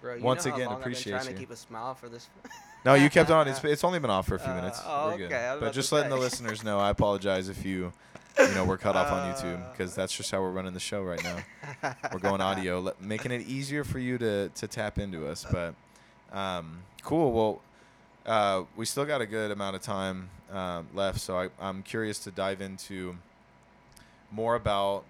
Bro, 0.00 0.18
once 0.20 0.46
again, 0.46 0.60
long 0.60 0.68
I've 0.68 0.70
been 0.78 0.80
appreciate 0.82 1.12
trying 1.14 1.26
you. 1.26 1.32
to 1.32 1.38
keep 1.38 1.50
a 1.50 1.56
smile 1.56 1.94
for 1.94 2.08
this. 2.08 2.28
no, 2.84 2.94
you 2.94 3.10
kept 3.10 3.30
on. 3.30 3.48
It's 3.48 3.62
it's 3.64 3.82
only 3.84 3.98
been 3.98 4.10
off 4.10 4.26
for 4.28 4.36
a 4.36 4.38
few 4.38 4.52
Uh, 4.52 4.56
minutes. 4.56 4.80
oh, 4.84 5.08
we're 5.10 5.18
good. 5.18 5.32
okay, 5.32 5.56
But 5.58 5.72
just 5.72 5.90
letting 5.92 6.10
the 6.10 6.16
listeners 6.26 6.62
know, 6.62 6.78
I 6.78 6.90
apologize 6.90 7.48
if 7.48 7.64
you 7.64 7.92
you 8.38 8.54
know 8.54 8.64
we're 8.64 8.76
cut 8.78 8.94
off 8.96 9.10
on 9.10 9.34
YouTube 9.34 9.60
Uh. 9.66 9.70
because 9.72 9.94
that's 9.94 10.14
just 10.16 10.30
how 10.30 10.40
we're 10.42 10.50
running 10.52 10.74
the 10.74 10.80
show 10.80 11.02
right 11.02 11.22
now. 11.24 11.92
we're 12.12 12.18
going 12.20 12.40
audio, 12.40 12.80
let, 12.80 13.00
making 13.02 13.32
it 13.32 13.46
easier 13.48 13.82
for 13.82 13.98
you 13.98 14.18
to 14.18 14.48
to 14.50 14.68
tap 14.68 14.98
into 14.98 15.26
us. 15.26 15.44
But 15.50 15.74
um, 16.32 16.82
cool. 17.02 17.32
Well, 17.32 17.62
uh, 18.26 18.64
we 18.76 18.84
still 18.86 19.04
got 19.06 19.20
a 19.20 19.26
good 19.26 19.50
amount 19.50 19.74
of 19.76 19.82
time 19.82 20.28
um, 20.52 20.86
left, 20.94 21.20
so 21.20 21.38
I, 21.38 21.48
I'm 21.60 21.82
curious 21.82 22.18
to 22.20 22.30
dive 22.30 22.60
into 22.60 23.16
more 24.30 24.54
about. 24.54 25.04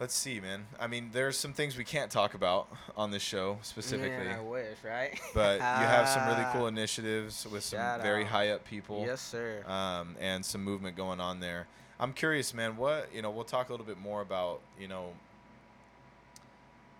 Let's 0.00 0.14
see, 0.14 0.40
man. 0.40 0.66
I 0.80 0.88
mean, 0.88 1.10
there's 1.12 1.38
some 1.38 1.52
things 1.52 1.76
we 1.76 1.84
can't 1.84 2.10
talk 2.10 2.34
about 2.34 2.66
on 2.96 3.12
this 3.12 3.22
show 3.22 3.58
specifically, 3.62 4.24
Man, 4.26 4.38
I 4.38 4.42
wish, 4.42 4.76
right? 4.84 5.18
but 5.32 5.56
you 5.58 5.62
have 5.86 6.08
some 6.08 6.26
really 6.26 6.44
cool 6.52 6.66
initiatives 6.76 7.46
with 7.50 7.62
some 7.62 7.78
Shout 7.78 8.02
very 8.02 8.24
out. 8.24 8.30
high 8.30 8.48
up 8.50 8.64
people 8.64 9.04
Yes, 9.06 9.20
sir. 9.22 9.62
um, 9.68 10.16
and 10.20 10.44
some 10.44 10.64
movement 10.64 10.96
going 10.96 11.20
on 11.20 11.38
there. 11.38 11.68
I'm 12.00 12.12
curious, 12.12 12.52
man. 12.52 12.76
What 12.76 13.08
you 13.14 13.22
know? 13.22 13.30
We'll 13.30 13.44
talk 13.44 13.68
a 13.68 13.72
little 13.72 13.86
bit 13.86 13.98
more 14.00 14.20
about 14.20 14.60
you 14.80 14.88
know. 14.88 15.12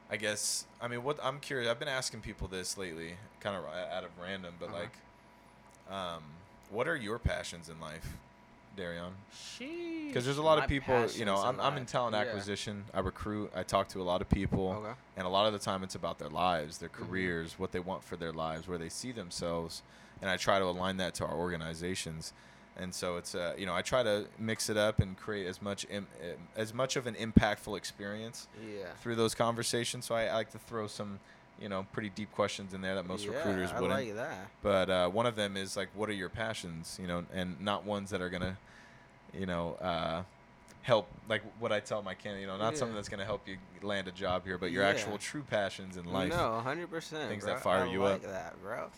I 0.08 0.16
guess 0.16 0.64
I 0.80 0.86
mean 0.86 1.02
what 1.02 1.18
I'm 1.22 1.40
curious. 1.40 1.68
I've 1.68 1.80
been 1.80 1.88
asking 1.88 2.20
people 2.20 2.46
this 2.46 2.78
lately, 2.78 3.14
kind 3.40 3.56
of 3.56 3.64
out 3.64 4.04
of 4.04 4.10
random, 4.22 4.54
but 4.60 4.68
Uh-huh. 4.68 4.78
like, 4.78 5.92
um, 5.92 6.22
what 6.70 6.86
are 6.86 6.94
your 6.96 7.18
passions 7.18 7.68
in 7.68 7.80
life, 7.80 8.16
Darion? 8.76 9.12
Because 9.58 10.24
there's 10.24 10.38
a 10.38 10.42
lot 10.42 10.58
of 10.58 10.68
people. 10.68 11.06
You 11.10 11.24
know, 11.24 11.36
I'm 11.36 11.60
I'm 11.60 11.76
in 11.76 11.86
talent 11.86 12.14
acquisition. 12.16 12.84
I 12.94 13.00
recruit. 13.00 13.50
I 13.54 13.62
talk 13.62 13.88
to 13.88 14.02
a 14.02 14.04
lot 14.04 14.20
of 14.20 14.28
people. 14.28 14.72
Okay. 14.72 14.92
And 15.16 15.26
a 15.26 15.30
lot 15.30 15.46
of 15.46 15.52
the 15.52 15.58
time, 15.58 15.82
it's 15.82 15.94
about 15.94 16.18
their 16.18 16.28
lives, 16.28 16.78
their 16.78 16.88
Mhm. 16.88 16.92
careers, 17.08 17.58
what 17.58 17.72
they 17.72 17.80
want 17.80 18.04
for 18.04 18.16
their 18.16 18.32
lives, 18.32 18.68
where 18.68 18.78
they 18.78 18.88
see 18.88 19.12
themselves, 19.12 19.82
and 20.20 20.30
I 20.30 20.36
try 20.36 20.58
to 20.58 20.64
align 20.64 20.96
that 20.98 21.14
to 21.14 21.24
our 21.26 21.34
organizations. 21.34 22.32
And 22.76 22.92
so 22.94 23.16
it's 23.18 23.34
uh, 23.36 23.54
you 23.56 23.66
know 23.66 23.74
I 23.74 23.82
try 23.82 24.02
to 24.02 24.26
mix 24.38 24.68
it 24.68 24.76
up 24.76 24.98
and 25.00 25.16
create 25.16 25.46
as 25.46 25.62
much 25.62 25.86
Im- 25.90 26.08
eh, 26.22 26.34
as 26.56 26.74
much 26.74 26.96
of 26.96 27.06
an 27.06 27.14
impactful 27.14 27.76
experience 27.76 28.48
Yeah. 28.64 28.92
through 29.00 29.14
those 29.16 29.34
conversations. 29.34 30.04
So 30.06 30.14
I, 30.14 30.24
I 30.26 30.34
like 30.34 30.50
to 30.50 30.58
throw 30.58 30.86
some 30.88 31.20
you 31.64 31.70
know 31.70 31.86
pretty 31.92 32.10
deep 32.10 32.30
questions 32.30 32.74
in 32.74 32.82
there 32.82 32.94
that 32.94 33.06
most 33.06 33.24
yeah, 33.24 33.30
recruiters 33.32 33.72
I 33.72 33.80
wouldn't. 33.80 34.06
like 34.06 34.14
that. 34.16 34.50
But 34.62 34.90
uh, 34.90 35.08
one 35.08 35.24
of 35.24 35.34
them 35.34 35.56
is 35.56 35.78
like, 35.78 35.88
what 35.94 36.10
are 36.10 36.12
your 36.12 36.28
passions? 36.28 36.98
You 37.00 37.08
know, 37.08 37.24
and 37.32 37.58
not 37.58 37.86
ones 37.86 38.10
that 38.10 38.20
are 38.20 38.28
gonna, 38.28 38.58
you 39.32 39.46
know, 39.46 39.72
uh, 39.80 40.22
help. 40.82 41.08
Like 41.26 41.42
what 41.58 41.72
I 41.72 41.80
tell 41.80 42.02
my 42.02 42.12
candidate, 42.12 42.42
you 42.42 42.46
know, 42.48 42.58
not 42.58 42.74
Yeah. 42.74 42.80
something 42.80 42.94
that's 42.94 43.08
gonna 43.08 43.24
help 43.24 43.48
you 43.48 43.56
land 43.80 44.08
a 44.08 44.12
job 44.12 44.44
here, 44.44 44.58
but 44.58 44.72
your 44.72 44.82
Yeah. 44.82 44.90
actual 44.90 45.16
true 45.16 45.42
passions 45.42 45.96
in 45.96 46.04
life. 46.04 46.28
No, 46.28 46.60
hundred 46.60 46.90
percent. 46.90 47.30
Things 47.30 47.44
bro. 47.44 47.54
that 47.54 47.62
fire 47.62 47.84
I 47.84 47.90
you 47.90 48.02
like 48.02 48.16
up. 48.16 48.22
That, 48.24 48.62
bro. 48.62 48.90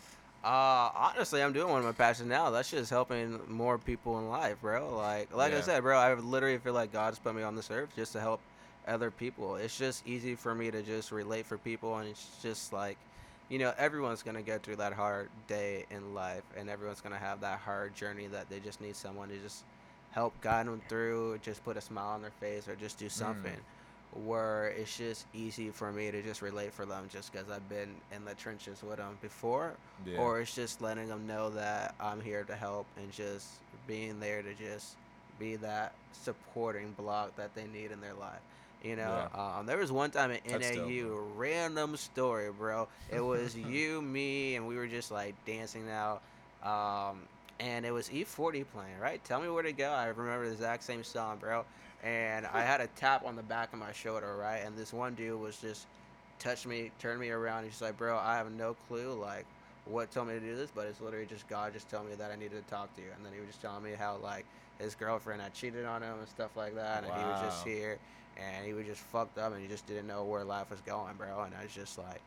Uh, 0.42 0.90
honestly, 0.94 1.42
I'm 1.42 1.52
doing 1.52 1.68
one 1.68 1.78
of 1.78 1.84
my 1.84 1.92
passions 1.92 2.28
now. 2.28 2.50
That's 2.50 2.70
just 2.70 2.90
helping 2.90 3.40
more 3.48 3.78
people 3.78 4.18
in 4.18 4.28
life, 4.28 4.60
bro. 4.60 4.96
Like, 4.96 5.34
like 5.34 5.52
I 5.52 5.60
said, 5.60 5.82
bro, 5.82 5.96
I 5.98 6.14
literally 6.14 6.58
feel 6.58 6.72
like 6.72 6.92
God's 6.92 7.18
put 7.20 7.34
me 7.34 7.42
on 7.42 7.54
this 7.54 7.70
earth 7.70 7.90
just 7.96 8.12
to 8.12 8.20
help 8.20 8.40
other 8.86 9.10
people. 9.10 9.56
It's 9.56 9.76
just 9.76 10.06
easy 10.06 10.34
for 10.34 10.54
me 10.54 10.70
to 10.70 10.82
just 10.82 11.12
relate 11.12 11.46
for 11.46 11.58
people, 11.58 11.96
and 11.98 12.08
it's 12.08 12.28
just 12.42 12.72
like, 12.72 12.96
you 13.48 13.58
know, 13.58 13.72
everyone's 13.78 14.22
gonna 14.22 14.42
go 14.42 14.58
through 14.58 14.76
that 14.76 14.92
hard 14.92 15.28
day 15.46 15.86
in 15.90 16.14
life, 16.14 16.44
and 16.56 16.68
everyone's 16.68 17.00
gonna 17.00 17.16
have 17.16 17.40
that 17.40 17.58
hard 17.60 17.94
journey 17.94 18.26
that 18.28 18.48
they 18.50 18.60
just 18.60 18.80
need 18.80 18.96
someone 18.96 19.28
to 19.28 19.38
just 19.38 19.64
help 20.10 20.38
guide 20.40 20.66
them 20.66 20.80
through, 20.88 21.38
just 21.42 21.64
put 21.64 21.76
a 21.76 21.80
smile 21.80 22.08
on 22.08 22.22
their 22.22 22.30
face, 22.32 22.68
or 22.68 22.74
just 22.76 22.98
do 22.98 23.06
mm. 23.06 23.12
something 23.12 23.60
where 24.24 24.68
it's 24.68 24.96
just 24.96 25.26
easy 25.34 25.70
for 25.70 25.92
me 25.92 26.10
to 26.10 26.22
just 26.22 26.40
relate 26.40 26.72
for 26.72 26.86
them 26.86 27.08
just 27.12 27.32
because 27.32 27.50
I've 27.50 27.68
been 27.68 27.94
in 28.14 28.24
the 28.24 28.34
trenches 28.34 28.82
with 28.82 28.96
them 28.96 29.18
before, 29.20 29.74
Yeah. 30.06 30.18
or 30.18 30.40
it's 30.40 30.54
just 30.54 30.80
letting 30.80 31.08
them 31.08 31.26
know 31.26 31.50
that 31.50 31.94
I'm 32.00 32.20
here 32.20 32.44
to 32.44 32.54
help 32.54 32.86
and 32.96 33.12
just 33.12 33.46
being 33.86 34.18
there 34.20 34.42
to 34.42 34.54
just 34.54 34.96
be 35.38 35.56
that 35.56 35.92
supporting 36.12 36.92
block 36.92 37.36
that 37.36 37.54
they 37.54 37.66
need 37.66 37.90
in 37.90 38.00
their 38.00 38.14
life. 38.14 38.40
You 38.82 38.96
know, 38.96 39.28
um, 39.34 39.66
there 39.66 39.78
was 39.78 39.90
one 39.90 40.10
time 40.10 40.30
at 40.30 40.44
That's 40.44 40.70
dope, 40.70 40.88
NAU, 40.88 41.18
random 41.34 41.96
story, 41.96 42.52
bro. 42.52 42.88
It 43.10 43.20
was 43.20 43.56
you, 43.56 44.00
me, 44.02 44.54
and 44.56 44.68
we 44.68 44.76
were 44.76 44.86
just 44.86 45.10
like 45.10 45.34
dancing 45.44 45.90
out. 45.90 46.22
Um, 46.62 47.22
and 47.58 47.86
it 47.86 47.90
was 47.90 48.08
E40 48.08 48.64
playing, 48.72 48.98
right? 49.00 49.24
Tell 49.24 49.40
me 49.40 49.48
where 49.48 49.62
to 49.62 49.72
go. 49.72 49.90
I 49.90 50.06
remember 50.06 50.46
the 50.46 50.52
exact 50.52 50.84
same 50.84 51.02
song, 51.02 51.38
bro. 51.38 51.64
And 52.04 52.46
I 52.46 52.62
had 52.62 52.80
a 52.80 52.86
tap 52.88 53.24
on 53.24 53.34
the 53.34 53.42
back 53.42 53.72
of 53.72 53.78
my 53.78 53.92
shoulder, 53.92 54.36
right? 54.36 54.58
And 54.58 54.76
this 54.76 54.92
one 54.92 55.14
dude 55.14 55.40
was 55.40 55.56
just 55.56 55.86
touched 56.38 56.66
me, 56.66 56.90
turned 56.98 57.18
me 57.20 57.30
around. 57.30 57.64
He's 57.64 57.80
like, 57.80 57.96
bro, 57.96 58.18
I 58.18 58.36
have 58.36 58.52
no 58.52 58.76
clue, 58.86 59.14
like, 59.14 59.46
what 59.86 60.10
told 60.10 60.28
me 60.28 60.34
to 60.34 60.40
do 60.40 60.56
this, 60.56 60.70
but 60.74 60.86
it's 60.86 61.00
literally 61.00 61.26
just 61.26 61.48
God 61.48 61.72
just 61.72 61.88
told 61.88 62.08
me 62.08 62.14
that 62.16 62.30
I 62.30 62.36
needed 62.36 62.64
to 62.64 62.70
talk 62.70 62.94
to 62.96 63.02
you. 63.02 63.08
And 63.16 63.24
then 63.24 63.32
he 63.32 63.40
was 63.40 63.48
just 63.48 63.62
telling 63.62 63.82
me 63.82 63.92
how, 63.98 64.16
like, 64.22 64.44
his 64.78 64.94
girlfriend 64.94 65.40
had 65.40 65.54
cheated 65.54 65.86
on 65.86 66.02
him 66.02 66.18
and 66.18 66.28
stuff 66.28 66.56
like 66.56 66.74
that. 66.74 67.04
And 67.04 67.12
he 67.12 67.22
was 67.22 67.42
just 67.42 67.66
here 67.66 67.98
and 68.36 68.66
he 68.66 68.74
was 68.74 68.86
just 68.86 69.00
fucked 69.00 69.38
up 69.38 69.52
and 69.52 69.62
he 69.62 69.68
just 69.68 69.86
didn't 69.86 70.06
know 70.06 70.24
where 70.24 70.44
life 70.44 70.70
was 70.70 70.80
going, 70.80 71.14
bro. 71.16 71.42
And 71.42 71.54
I 71.54 71.62
was 71.62 71.72
just 71.72 71.98
like, 71.98 72.20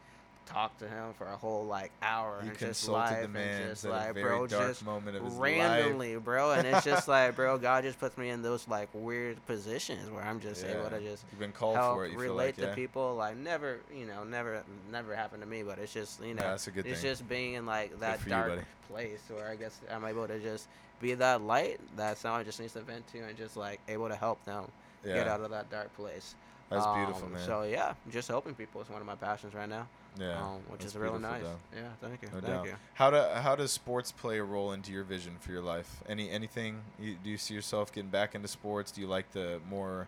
talked 0.50 0.80
to 0.80 0.88
him 0.88 1.14
for 1.18 1.28
a 1.28 1.36
whole 1.38 1.66
like 1.66 1.92
hour 2.02 2.40
You 2.44 2.50
and 2.50 2.58
just 2.58 2.88
life 2.90 3.22
the 3.22 3.28
man 3.28 3.62
and 3.62 3.70
just 3.72 3.86
like 3.86 4.14
bro 4.16 4.48
just 4.48 4.80
his 4.82 4.88
life. 4.88 5.34
randomly 5.38 6.16
bro 6.18 6.52
and 6.54 6.68
it's 6.68 6.84
just 6.84 7.08
like 7.08 7.36
bro 7.36 7.58
god 7.58 7.84
just 7.84 8.00
puts 8.00 8.18
me 8.18 8.30
in 8.30 8.42
those 8.42 8.68
like 8.68 8.90
weird 8.94 9.38
positions 9.46 10.10
where 10.10 10.24
i'm 10.24 10.40
just 10.40 10.66
able 10.66 10.90
to 10.90 11.00
just 11.00 11.24
You've 11.32 11.40
been 11.40 11.52
called 11.52 11.76
help 11.76 11.96
for 11.96 12.06
it. 12.06 12.14
You 12.14 12.18
relate 12.20 12.46
like, 12.48 12.56
to 12.58 12.62
yeah? 12.64 12.74
people 12.76 13.16
like 13.16 13.38
never 13.38 13.80
you 13.96 14.06
know 14.06 14.24
never 14.24 14.64
never 14.92 15.16
happened 15.16 15.44
to 15.44 15.48
me 15.48 15.62
but 15.64 15.78
it's 15.80 15.94
just 15.94 16.22
you 16.24 16.34
know 16.34 16.42
Yeah, 16.44 16.50
that's 16.52 16.68
a 16.68 16.72
good 16.72 16.86
it's 16.88 17.02
thing. 17.02 17.12
just 17.12 17.30
being 17.30 17.54
in 17.54 17.66
like 17.66 18.00
that 18.00 18.20
for 18.20 18.30
you, 18.30 18.36
dark 18.36 18.60
place 18.90 19.20
where 19.30 19.50
i 19.50 19.56
guess 19.56 19.80
i'm 19.92 20.04
able 20.06 20.28
to 20.28 20.40
just 20.40 20.68
be 21.00 21.14
that 21.14 21.42
light 21.42 21.80
that 21.96 22.18
someone 22.18 22.44
just 22.44 22.60
needs 22.60 22.74
to 22.74 22.82
vent 22.82 23.08
to 23.08 23.20
and 23.20 23.38
just 23.38 23.56
like 23.56 23.80
able 23.88 24.10
to 24.10 24.16
help 24.16 24.44
them 24.46 24.66
yeah, 25.06 25.14
get 25.14 25.28
out 25.28 25.40
of 25.42 25.52
that 25.52 25.70
dark 25.70 25.96
place 25.96 26.36
that's 26.70 26.86
beautiful, 26.88 27.26
Um, 27.26 27.34
man. 27.34 27.46
so 27.46 27.64
yeah 27.64 27.94
just 28.12 28.28
helping 28.28 28.54
people 28.56 28.82
is 28.82 28.90
one 28.90 29.02
of 29.02 29.08
my 29.08 29.16
passions 29.16 29.54
right 29.54 29.70
now 29.70 29.88
yeah, 30.20 30.40
um, 30.42 30.60
which 30.70 30.84
is 30.84 30.96
really 30.96 31.20
nice 31.20 31.44
though. 31.44 31.60
yeah 31.76 31.90
thank 32.02 32.22
you 32.22 32.28
No 32.34 32.40
thank 32.42 32.46
doubt. 32.46 32.66
you 32.66 32.74
How 32.96 33.10
do 33.12 33.18
how 33.42 33.56
does 33.56 33.72
sports 33.72 34.12
play 34.12 34.40
a 34.40 34.44
role 34.44 34.72
into 34.74 34.92
your 34.92 35.04
vision 35.04 35.38
for 35.40 35.52
your 35.52 35.62
life? 35.62 36.02
Any 36.10 36.30
anything? 36.30 36.82
You, 37.00 37.16
do 37.24 37.30
you 37.30 37.38
see 37.38 37.54
yourself 37.54 37.92
getting 37.94 38.10
back 38.10 38.34
into 38.36 38.48
sports? 38.48 38.92
Do 38.92 39.02
you 39.02 39.08
like 39.08 39.32
the 39.32 39.60
more, 39.70 40.08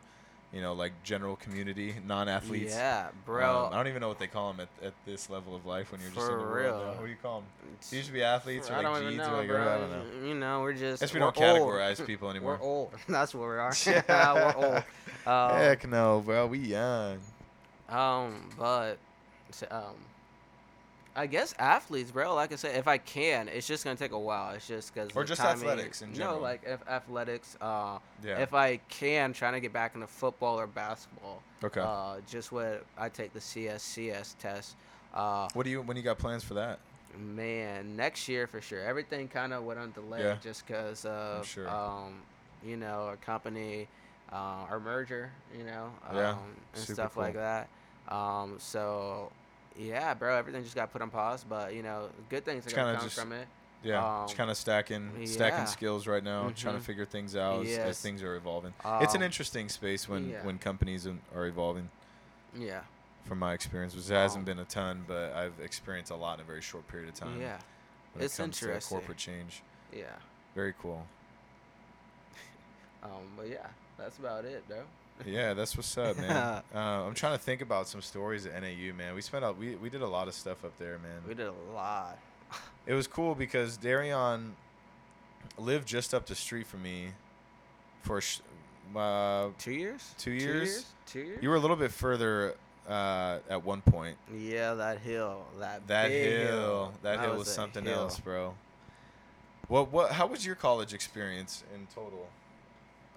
you 0.54 0.62
know, 0.62 0.74
like 0.74 0.92
general 1.04 1.36
community, 1.38 1.96
non-athletes? 2.06 2.74
yeah 2.74 3.08
bro 3.26 3.68
Um, 3.68 3.74
I 3.74 3.78
don't 3.78 3.88
even 3.88 4.02
know 4.02 4.10
what 4.10 4.20
they 4.20 4.28
call 4.28 4.52
them 4.52 4.68
at, 4.82 4.86
at 4.86 4.94
this 5.06 5.30
level 5.30 5.56
of 5.56 5.66
life 5.66 5.92
when 5.92 6.02
you're 6.02 6.10
just 6.12 6.20
For 6.26 6.34
in 6.34 6.38
the 6.40 6.44
world. 6.44 6.56
real. 6.82 6.88
now. 6.94 7.00
What 7.00 7.06
do 7.06 7.10
you 7.10 7.18
call 7.22 7.40
them? 7.42 7.48
It's- 7.80 8.10
be 8.10 8.22
athletes 8.24 8.70
or 8.70 8.74
I 8.76 8.82
like 8.82 9.04
G's 9.10 9.18
know, 9.18 9.34
or 9.34 9.38
like 9.38 9.48
bro. 9.48 9.62
I 9.62 9.78
don't 9.78 9.92
know. 10.22 10.28
You 10.28 10.36
know, 10.36 10.62
we're 10.62 10.74
just. 10.74 11.00
Guess 11.02 11.14
we 11.14 11.20
don't 11.20 11.36
old. 11.38 11.58
categorize 11.72 12.06
people 12.06 12.30
anymore. 12.34 12.58
We're 12.60 12.66
old. 12.68 12.92
That's 13.08 13.34
what 13.34 13.42
we 13.48 13.56
are. 13.56 13.74
Yeah. 13.86 14.34
we're 14.58 14.66
old. 14.66 14.84
Um, 15.26 15.58
Heck 15.58 15.88
no, 15.88 16.22
bro. 16.26 16.48
We 16.48 16.60
young. 16.60 17.20
um, 17.90 18.50
but, 18.58 18.98
um, 19.70 19.96
I 21.16 21.28
guess 21.28 21.54
athletes, 21.60 22.12
bro. 22.12 22.34
Like 22.36 22.54
I 22.54 22.56
said, 22.56 22.76
if 22.78 22.88
I 22.88 22.98
can, 22.98 23.48
it's 23.50 23.68
just 23.68 23.84
gonna 23.84 23.98
take 23.98 24.12
a 24.14 24.20
while. 24.20 24.54
It's 24.54 24.68
just 24.68 24.94
because 24.94 25.12
Or 25.16 25.24
just 25.26 25.42
athletics 25.42 26.02
in 26.02 26.14
general. 26.14 26.38
No, 26.38 26.42
like 26.42 26.62
if 26.66 26.88
athletics. 26.88 27.58
Uh, 27.60 28.00
Yeah. 28.24 28.40
if 28.40 28.54
I 28.54 28.78
can, 28.90 29.34
trying 29.34 29.54
to 29.54 29.60
get 29.60 29.74
back 29.74 29.94
into 29.96 30.08
football 30.08 30.60
or 30.60 30.68
basketball. 30.68 31.42
okay. 31.64 31.82
Uh, 31.82 32.18
just 32.30 32.52
what 32.52 32.86
I 32.98 33.10
take 33.10 33.34
the 33.34 33.40
CSCS 33.42 34.36
test. 34.40 34.76
Uh, 35.14 35.50
what 35.54 35.64
do 35.64 35.70
you 35.70 35.82
when 35.82 35.98
you 35.98 36.04
got 36.04 36.18
plans 36.18 36.44
for 36.44 36.54
that? 36.54 36.80
Man, 37.18 37.98
next 37.98 38.30
year 38.30 38.48
for 38.48 38.62
sure. 38.62 38.82
Everything 38.82 39.28
kind 39.28 39.52
of 39.52 39.64
went 39.66 39.80
on 39.80 39.92
delay 39.92 40.22
Yeah. 40.22 40.38
just 40.42 40.66
because 40.66 41.04
of, 41.04 41.46
sure. 41.46 41.70
um, 41.70 42.22
you 42.66 42.78
know, 42.78 43.08
our 43.08 43.18
company, 43.18 43.90
uh, 44.32 44.36
our 44.70 44.80
merger, 44.80 45.30
you 45.58 45.66
know, 45.66 45.92
um, 46.10 46.16
Yeah, 46.16 46.36
and 46.74 46.82
super 46.84 46.94
stuff 46.94 47.18
like 47.18 47.34
that. 47.34 47.68
Um, 48.08 48.56
so, 48.60 49.30
yeah, 49.78 50.14
bro, 50.14 50.36
everything 50.38 50.64
just 50.64 50.76
got 50.76 50.92
put 50.92 51.02
on 51.02 51.10
pause. 51.10 51.46
But 51.48 51.74
you 51.74 51.84
know, 51.84 52.10
good 52.30 52.46
things 52.46 52.66
are 52.68 52.76
gonna 52.76 52.96
come 52.96 53.04
just- 53.06 53.20
from 53.20 53.32
it. 53.32 53.48
Yeah, 53.84 54.22
just 54.26 54.34
Um, 54.34 54.38
kind 54.38 54.52
of 54.52 54.58
stacking 54.58 55.26
stacking 55.26 55.60
yeah. 55.60 55.66
skills 55.66 56.06
right 56.06 56.24
now, 56.24 56.52
trying 56.56 56.76
to 56.76 56.82
figure 56.84 57.04
things 57.06 57.36
out 57.36 57.66
as, 57.66 57.78
as 57.80 58.00
things 58.02 58.22
are 58.22 58.36
evolving. 58.36 58.76
it's 59.02 59.16
an 59.16 59.22
Um, 59.22 59.26
interesting 59.26 59.70
space 59.70 60.08
when 60.08 60.30
yeah. 60.30 60.44
when 60.44 60.60
companies 60.60 61.08
are 61.08 61.46
evolving. 61.48 61.90
Yeah, 62.56 62.82
From 63.26 63.40
my 63.40 63.54
experience, 63.54 63.96
which 63.96 64.08
hasn't 64.08 64.42
Um, 64.42 64.46
been 64.46 64.60
a 64.60 64.66
ton, 64.66 65.04
but 65.08 65.34
I've 65.34 65.60
experienced 65.62 66.12
a 66.12 66.16
lot 66.16 66.36
in 66.36 66.42
a 66.42 66.44
very 66.44 66.62
short 66.62 66.88
period 66.90 67.10
of 67.10 67.16
time. 67.16 67.42
yeah, 67.42 67.58
when 68.14 68.24
It's 68.24 68.38
it 68.38 68.44
comes 68.44 68.60
to 68.60 68.66
interesting. 68.66 68.98
corporate 69.00 69.18
change. 69.18 69.64
yeah. 69.92 70.18
Very 70.54 70.74
cool. 70.80 71.08
Um, 73.04 73.32
but 73.36 73.48
yeah, 73.50 73.66
that's 73.98 74.20
about 74.20 74.46
it, 74.46 74.64
though. 74.70 74.86
Yeah, 75.26 75.54
that's 75.54 75.78
what's 75.78 75.96
up, 75.98 76.18
man. 76.18 76.32
uh, 76.76 76.78
I'm 76.78 77.14
trying 77.14 77.34
to 77.38 77.44
think 77.44 77.62
about 77.62 77.88
some 77.88 78.02
stories 78.02 78.46
at 78.46 78.60
NAU, 78.62 78.94
man. 78.98 79.14
We 79.14 79.22
spent 79.22 79.46
a, 79.46 79.52
we 79.52 79.76
we 79.76 79.90
did 79.90 80.02
a 80.02 80.08
lot 80.08 80.28
of 80.28 80.34
stuff 80.34 80.66
up 80.66 80.78
there, 80.80 80.98
man. 81.00 81.22
We 81.28 81.34
did 81.36 81.48
a 81.48 81.74
lot. 81.74 82.18
It 82.88 82.94
was 82.94 83.06
cool 83.08 83.36
because 83.36 83.78
Darion 83.78 84.52
lived 85.58 85.88
just 85.88 86.14
up 86.14 86.26
the 86.26 86.36
street 86.36 86.66
from 86.68 86.82
me 86.84 87.10
for 88.02 88.20
sh- 88.22 88.40
uh, 88.96 89.50
Two 89.60 89.72
years? 89.72 90.14
Two 90.18 90.32
years? 90.32 90.86
Two 91.06 91.20
years? 91.20 91.40
you 91.44 91.50
were 91.50 91.56
a 91.56 91.60
little 91.60 91.76
bit 91.76 91.92
further 91.92 92.56
uh, 92.90 93.38
at 93.50 93.64
one 93.64 93.82
point. 93.82 94.18
Yeah, 94.36 94.74
that 94.74 95.00
hill, 95.00 95.46
that 95.60 95.88
That 95.88 96.10
big 96.10 96.48
hill, 96.48 96.94
that, 97.04 97.20
hill 97.20 97.36
was 97.38 97.48
a 97.48 97.52
something 97.52 97.86
hill. 97.86 98.00
else, 98.00 98.20
bro. 98.20 98.56
What 99.68 99.92
what? 99.92 100.12
How 100.12 100.26
was 100.28 100.46
your 100.46 100.56
college 100.56 100.94
experience 100.94 101.64
in 101.74 101.88
total? 101.94 102.28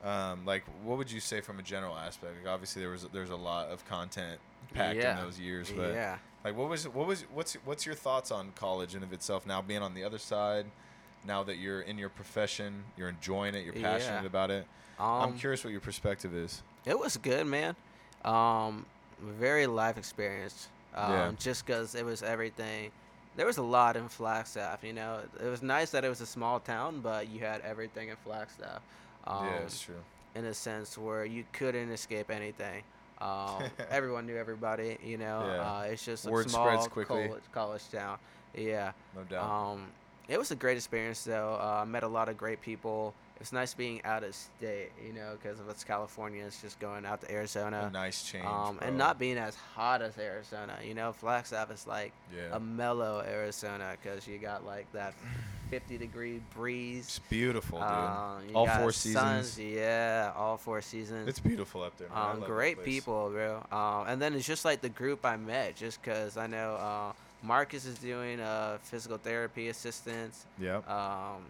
Um, 0.04 0.44
like, 0.44 0.64
what 0.82 0.98
would 0.98 1.10
you 1.10 1.20
say 1.20 1.40
from 1.40 1.58
a 1.58 1.62
general 1.62 1.96
aspect? 1.96 2.34
Like, 2.44 2.52
obviously, 2.52 2.82
there 2.82 2.90
was 2.90 3.06
there's 3.12 3.30
a 3.30 3.36
lot 3.36 3.68
of 3.68 3.84
content 3.86 4.38
packed 4.74 4.96
Yeah. 4.98 5.18
in 5.18 5.24
those 5.24 5.38
years, 5.40 5.70
but 5.74 5.94
yeah, 5.94 6.18
like, 6.44 6.56
what 6.56 6.68
was 6.68 6.86
what 6.88 7.06
was 7.06 7.22
what's 7.32 7.54
what's 7.64 7.86
your 7.86 7.94
thoughts 7.94 8.30
on 8.30 8.52
college 8.54 8.94
in 8.94 9.02
of 9.02 9.12
itself? 9.12 9.46
Now 9.46 9.62
being 9.62 9.82
on 9.82 9.94
the 9.94 10.04
other 10.04 10.18
side, 10.18 10.66
now 11.26 11.42
that 11.44 11.56
you're 11.56 11.80
in 11.80 11.96
your 11.96 12.10
profession, 12.10 12.84
you're 12.98 13.08
enjoying 13.08 13.54
it, 13.54 13.64
you're 13.64 13.72
passionate 13.72 14.22
Yeah. 14.22 14.26
about 14.26 14.50
it. 14.50 14.66
um, 14.98 15.06
I'm 15.22 15.38
curious 15.38 15.64
what 15.64 15.70
your 15.70 15.80
perspective 15.80 16.34
is. 16.34 16.62
It 16.84 16.98
was 16.98 17.16
good, 17.16 17.46
man. 17.46 17.74
Um, 18.24 18.84
very 19.20 19.66
life 19.66 19.96
experience. 19.96 20.68
Um, 20.94 21.12
Yeah. 21.12 21.32
Just 21.38 21.64
because 21.66 21.94
it 21.94 22.04
was 22.04 22.22
everything. 22.22 22.90
There 23.36 23.46
was 23.46 23.56
a 23.56 23.62
lot 23.62 23.96
in 23.96 24.08
Flagstaff. 24.08 24.84
You 24.84 24.92
know, 24.92 25.20
it 25.42 25.46
was 25.48 25.62
nice 25.62 25.90
that 25.90 26.04
it 26.04 26.08
was 26.08 26.20
a 26.20 26.26
small 26.26 26.60
town, 26.60 27.00
but 27.00 27.28
you 27.28 27.40
had 27.40 27.62
everything 27.62 28.10
in 28.10 28.16
Flagstaff. 28.16 28.80
Um, 29.26 29.46
yeah, 29.46 29.52
it's 29.58 29.80
true. 29.80 29.94
in 30.34 30.44
a 30.46 30.54
sense 30.54 30.98
where 30.98 31.24
you 31.24 31.44
couldn't 31.52 31.90
escape 31.90 32.30
anything. 32.30 32.82
Um, 33.20 33.62
everyone 33.90 34.26
knew 34.26 34.36
everybody. 34.36 34.98
You 35.02 35.18
know, 35.18 35.44
Yeah. 35.46 35.60
uh, 35.78 35.80
it's 35.82 36.04
just 36.04 36.26
a 36.26 36.30
Word 36.30 36.50
small 36.50 36.66
spreads 36.66 36.88
quickly. 36.88 37.26
college, 37.28 37.42
college 37.52 37.82
town. 37.90 38.18
Yeah. 38.54 38.92
No 39.16 39.22
doubt. 39.24 39.50
Um, 39.50 39.86
it 40.28 40.38
was 40.38 40.50
a 40.50 40.56
great 40.56 40.76
experience 40.76 41.24
though. 41.24 41.58
Uh, 41.60 41.80
I 41.82 41.84
met 41.84 42.02
a 42.02 42.08
lot 42.08 42.28
of 42.28 42.36
great 42.36 42.60
people. 42.60 43.14
It's 43.40 43.52
nice 43.52 43.74
being 43.74 44.00
out 44.04 44.22
of 44.22 44.34
state, 44.34 44.90
you 45.04 45.12
know, 45.12 45.36
because 45.40 45.58
if 45.58 45.68
it's 45.68 45.82
California. 45.82 46.44
It's 46.46 46.62
just 46.62 46.78
going 46.78 47.04
out 47.04 47.20
to 47.22 47.30
Arizona. 47.32 47.88
a 47.88 47.90
nice 47.90 48.22
change, 48.22 48.44
um, 48.44 48.78
and 48.80 48.96
not 48.96 49.18
being 49.18 49.38
as 49.38 49.56
hot 49.56 50.02
as 50.02 50.16
Arizona. 50.18 50.78
You 50.86 50.94
know, 50.94 51.12
Flagstaff 51.12 51.70
is 51.70 51.86
like 51.86 52.12
yeah. 52.34 52.56
a 52.56 52.60
mellow 52.60 53.24
Arizona 53.26 53.96
because 54.00 54.28
you 54.28 54.38
got 54.38 54.64
like 54.64 54.90
that 54.92 55.14
50 55.70 55.98
degree 55.98 56.40
breeze. 56.54 57.04
It's 57.04 57.18
beautiful, 57.18 57.78
dude. 57.80 57.88
Uh, 57.88 58.38
All 58.54 58.66
four 58.66 58.92
suns, 58.92 59.50
seasons. 59.50 59.58
Yeah, 59.58 60.32
all 60.36 60.56
four 60.56 60.80
seasons. 60.80 61.28
It's 61.28 61.40
beautiful 61.40 61.82
up 61.82 61.96
there. 61.98 62.16
Um, 62.16 62.40
great 62.40 62.84
people, 62.84 63.30
bro. 63.30 63.64
Um, 63.72 64.06
and 64.06 64.22
then 64.22 64.34
it's 64.34 64.46
just 64.46 64.64
like 64.64 64.80
the 64.80 64.88
group 64.88 65.24
I 65.24 65.36
met, 65.36 65.74
just 65.74 66.00
because 66.00 66.36
I 66.36 66.46
know 66.46 66.74
uh, 66.74 67.12
Marcus 67.42 67.84
is 67.84 67.98
doing 67.98 68.40
uh, 68.40 68.78
physical 68.82 69.18
therapy 69.18 69.68
assistance. 69.68 70.46
Yep. 70.60 70.88
Um, 70.88 71.42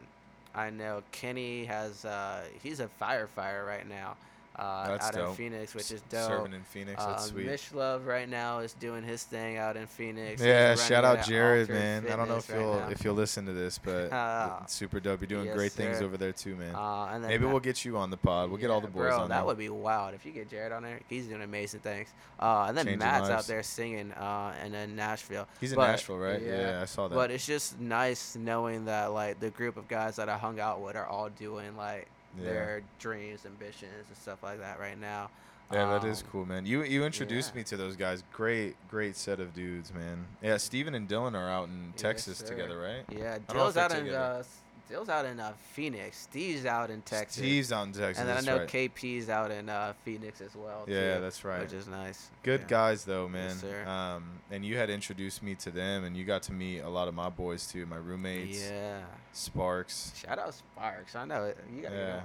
I 0.55 0.71
know 0.71 1.03
Kenny 1.11 1.65
has, 1.65 2.05
uh, 2.05 2.43
he's 2.63 2.81
a 2.81 2.89
firefighter 3.01 3.67
right 3.67 3.89
now 3.89 4.17
uh, 4.59 4.99
out 5.01 5.13
dope. 5.13 5.31
in 5.31 5.35
Phoenix, 5.35 5.75
which 5.75 5.91
is 5.91 6.01
dope. 6.03 6.29
Serving 6.29 6.53
in 6.53 6.63
Phoenix, 6.63 7.05
that's 7.05 7.25
Uh, 7.25 7.27
sweet. 7.27 7.47
Mishlove 7.49 8.07
right 8.07 8.29
now 8.29 8.61
is 8.61 8.73
doing 8.75 9.03
his 9.03 9.25
thing 9.25 9.57
out 9.57 9.77
in 9.77 9.87
Phoenix. 9.87 10.41
Yeah, 10.41 10.77
shout 10.77 11.05
out 11.05 11.25
Jared, 11.27 11.69
man. 11.69 12.07
I 12.09 12.15
don't 12.17 12.29
know 12.29 12.37
if 12.37 12.49
right 12.51 12.61
you'll 12.61 12.75
now. 12.79 12.89
if 12.89 13.03
you'll 13.05 13.15
listen 13.17 13.47
to 13.47 13.53
this, 13.53 13.79
but 13.79 14.11
it's 14.63 14.73
super 14.75 15.01
dope. 15.01 15.21
You're 15.21 15.27
doing 15.29 15.47
Yes, 15.47 15.57
great 15.57 15.73
things 15.73 16.01
over 16.01 16.17
there 16.17 16.33
too, 16.33 16.55
man. 16.55 16.75
Uh, 16.75 17.07
and 17.13 17.25
then 17.25 17.31
Maybe 17.31 17.45
Ma- 17.45 17.51
we'll 17.51 17.61
get 17.61 17.85
you 17.85 17.97
on 17.97 18.11
the 18.11 18.17
pod. 18.17 18.49
We'll 18.51 18.61
get 18.61 18.71
all 18.71 18.81
the 18.81 18.87
boys 18.87 19.09
bro, 19.09 19.21
on 19.23 19.29
that 19.31 19.37
there. 19.39 19.45
would 19.45 19.59
be 19.59 19.69
wild 19.69 20.15
if 20.15 20.25
you 20.25 20.31
get 20.33 20.49
Jared 20.49 20.71
on 20.73 20.83
there. 20.85 21.01
He's 21.09 21.27
doing 21.27 21.43
amazing 21.43 21.81
things. 21.81 22.09
Uh, 22.39 22.67
and 22.69 22.77
then 22.79 22.85
Changing 22.87 22.99
Matt's 23.01 23.29
lives. 23.29 23.45
out 23.45 23.47
there 23.49 23.63
singing 23.63 24.13
uh, 24.13 24.55
and 24.63 24.73
then 24.73 24.95
Nashville. 24.95 25.49
He's 25.61 25.73
in 25.73 25.77
but- 25.77 25.89
Nashville, 25.89 26.19
right? 26.19 26.41
Yeah, 26.41 26.81
I 26.83 26.85
saw 26.85 27.09
that. 27.09 27.15
But 27.15 27.31
it's 27.31 27.47
just 27.47 27.81
nice 27.81 28.37
knowing 28.37 28.85
that 28.85 29.13
like 29.13 29.41
the 29.41 29.51
group 29.51 29.77
of 29.77 29.89
guys 29.89 30.17
that 30.17 30.29
I 30.29 30.39
hung 30.39 30.61
out 30.61 30.81
with 30.81 30.95
are 30.97 31.07
all 31.07 31.29
doing 31.29 31.77
like 31.77 32.07
Yeah. 32.39 32.45
their 32.45 32.83
dreams, 32.99 33.47
ambitions, 33.47 34.07
and 34.09 34.17
stuff 34.17 34.43
like 34.43 34.59
that 34.61 34.79
right 34.81 34.99
now. 35.01 35.31
Yeah, 35.73 35.87
that 35.99 36.05
is 36.05 36.23
Um, 36.23 36.29
cool, 36.31 36.47
man. 36.47 36.67
You 36.67 36.83
you 36.85 37.05
introduced 37.05 37.53
yeah. 37.55 37.59
me 37.61 37.65
to 37.65 37.77
those 37.77 37.97
guys. 37.97 38.23
Great, 38.33 38.77
great 38.91 39.17
set 39.17 39.41
of 39.41 39.55
dudes, 39.55 39.93
man. 39.95 40.27
Yeah, 40.43 40.59
Steven 40.59 40.95
and 40.95 41.09
Dylan 41.09 41.35
are 41.35 41.49
out 41.49 41.69
in 41.69 41.93
Yes, 41.95 42.01
Texas 42.03 42.39
sir. 42.39 42.47
together, 42.49 42.79
right? 42.79 43.05
Yeah, 43.09 43.35
I 43.35 43.39
don't 43.39 43.57
know 43.57 43.69
if 43.69 43.75
Dill's 43.75 43.75
they're 43.75 43.85
out 43.85 43.93
in 43.93 44.15
uh, 44.15 44.43
Dill's 44.89 45.09
out 45.09 45.25
in 45.25 45.41
uh, 45.41 45.53
Phoenix. 45.73 46.19
Steve's 46.19 46.67
out 46.67 46.91
in 46.91 47.01
Texas. 47.03 47.39
Steve's 47.39 47.73
out 47.73 47.87
in 47.87 47.93
Texas. 47.95 48.19
and 48.19 48.29
then 48.29 48.37
I 48.37 48.41
know 48.43 48.59
right. 48.59 48.69
KP's 48.69 49.31
out 49.31 49.51
in 49.51 49.69
uh, 49.71 49.95
Phoenix 50.05 50.41
as 50.43 50.55
well. 50.55 50.85
Yeah, 50.87 51.15
too, 51.17 51.21
that's 51.23 51.43
right. 51.45 51.61
Which 51.63 51.73
is 51.73 51.87
nice. 51.89 52.29
Good 52.43 52.61
Yeah. 52.63 52.67
guys 52.69 53.05
though, 53.05 53.27
man. 53.29 53.49
Yes, 53.49 53.61
sir. 53.61 53.85
Um, 53.89 54.25
and 54.51 54.65
you 54.65 54.77
had 54.77 54.91
introduced 54.91 55.43
me 55.43 55.55
to 55.57 55.71
them, 55.71 56.05
and 56.05 56.15
you 56.17 56.25
got 56.25 56.43
to 56.45 56.53
meet 56.53 56.81
a 56.81 56.89
lot 56.89 57.09
of 57.09 57.15
my 57.15 57.31
boys 57.31 57.67
too, 57.67 57.87
my 57.87 57.97
roommates, 57.97 58.63
Yeah. 58.71 59.01
Sparks. 59.33 60.13
Shout 60.17 60.39
out 60.39 60.55
Sparks. 60.55 61.17
I 61.17 61.25
know 61.25 61.45
it. 61.45 61.59
You 61.75 61.83
got 61.83 61.89
to 61.91 61.95
Yeah. 61.97 62.21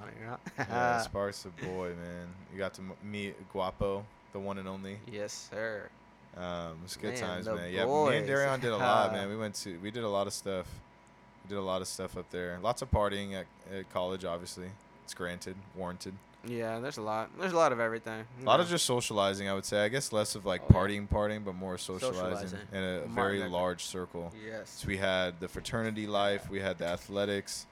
get 0.57 0.67
on 0.67 0.67
yeah, 0.69 1.01
Sparks 1.01 1.45
a 1.45 1.65
boy, 1.65 1.89
man. 1.89 2.27
You 2.51 2.57
got 2.59 2.73
to 2.75 2.81
meet 3.03 3.35
Guapo, 3.51 4.05
the 4.33 4.39
one 4.39 4.57
and 4.57 4.67
only. 4.67 4.99
yes, 5.11 5.49
sir. 5.51 5.89
Um, 6.37 6.43
it 6.79 6.83
was 6.83 6.97
good 6.97 7.13
Man, 7.13 7.19
times, 7.19 7.45
man. 7.47 7.57
Yeah, 7.57 7.63
me 7.71 7.79
and 7.79 7.87
boys. 7.89 8.27
Darion 8.27 8.59
did 8.61 8.71
a 8.71 8.77
lot, 8.77 9.11
man. 9.13 9.29
We 9.29 9.35
went 9.37 9.55
to, 9.55 9.77
we 9.79 9.91
did 9.91 10.03
a 10.03 10.09
lot 10.09 10.27
of 10.27 10.33
stuff. 10.33 10.67
Did 11.49 11.57
a 11.57 11.61
lot 11.61 11.81
of 11.81 11.87
stuff 11.87 12.15
up 12.15 12.29
there. 12.29 12.59
Lots 12.61 12.81
of 12.83 12.91
partying 12.91 13.33
at, 13.33 13.45
at 13.75 13.91
college, 13.91 14.23
obviously. 14.23 14.67
It's 15.03 15.15
granted, 15.15 15.55
warranted. 15.75 16.13
Yeah, 16.47 16.79
there's 16.79 16.97
a 16.97 17.01
lot. 17.01 17.31
There's 17.39 17.51
a 17.53 17.57
lot 17.57 17.71
of 17.71 17.79
everything. 17.79 18.23
A 18.41 18.45
lot 18.45 18.59
of 18.59 18.69
just 18.69 18.85
socializing, 18.85 19.49
I 19.49 19.53
would 19.55 19.65
say. 19.65 19.83
I 19.83 19.89
guess 19.89 20.13
less 20.13 20.35
of 20.35 20.45
like 20.45 20.61
Oh, 20.61 20.65
yeah. 20.69 20.75
partying, 20.77 21.09
partying, 21.09 21.43
but 21.43 21.55
more 21.55 21.77
socializing, 21.77 22.47
Socializing. 22.49 22.59
in 22.71 22.83
a 22.83 22.99
Martin 23.07 23.39
very 23.39 23.49
large 23.49 23.83
circle. 23.83 24.31
Yes. 24.45 24.69
So 24.79 24.87
we 24.87 24.97
had 24.97 25.39
the 25.39 25.47
fraternity 25.47 26.05
life, 26.07 26.49
we 26.49 26.59
had 26.61 26.77
the 26.77 26.85
athletics, 26.85 27.65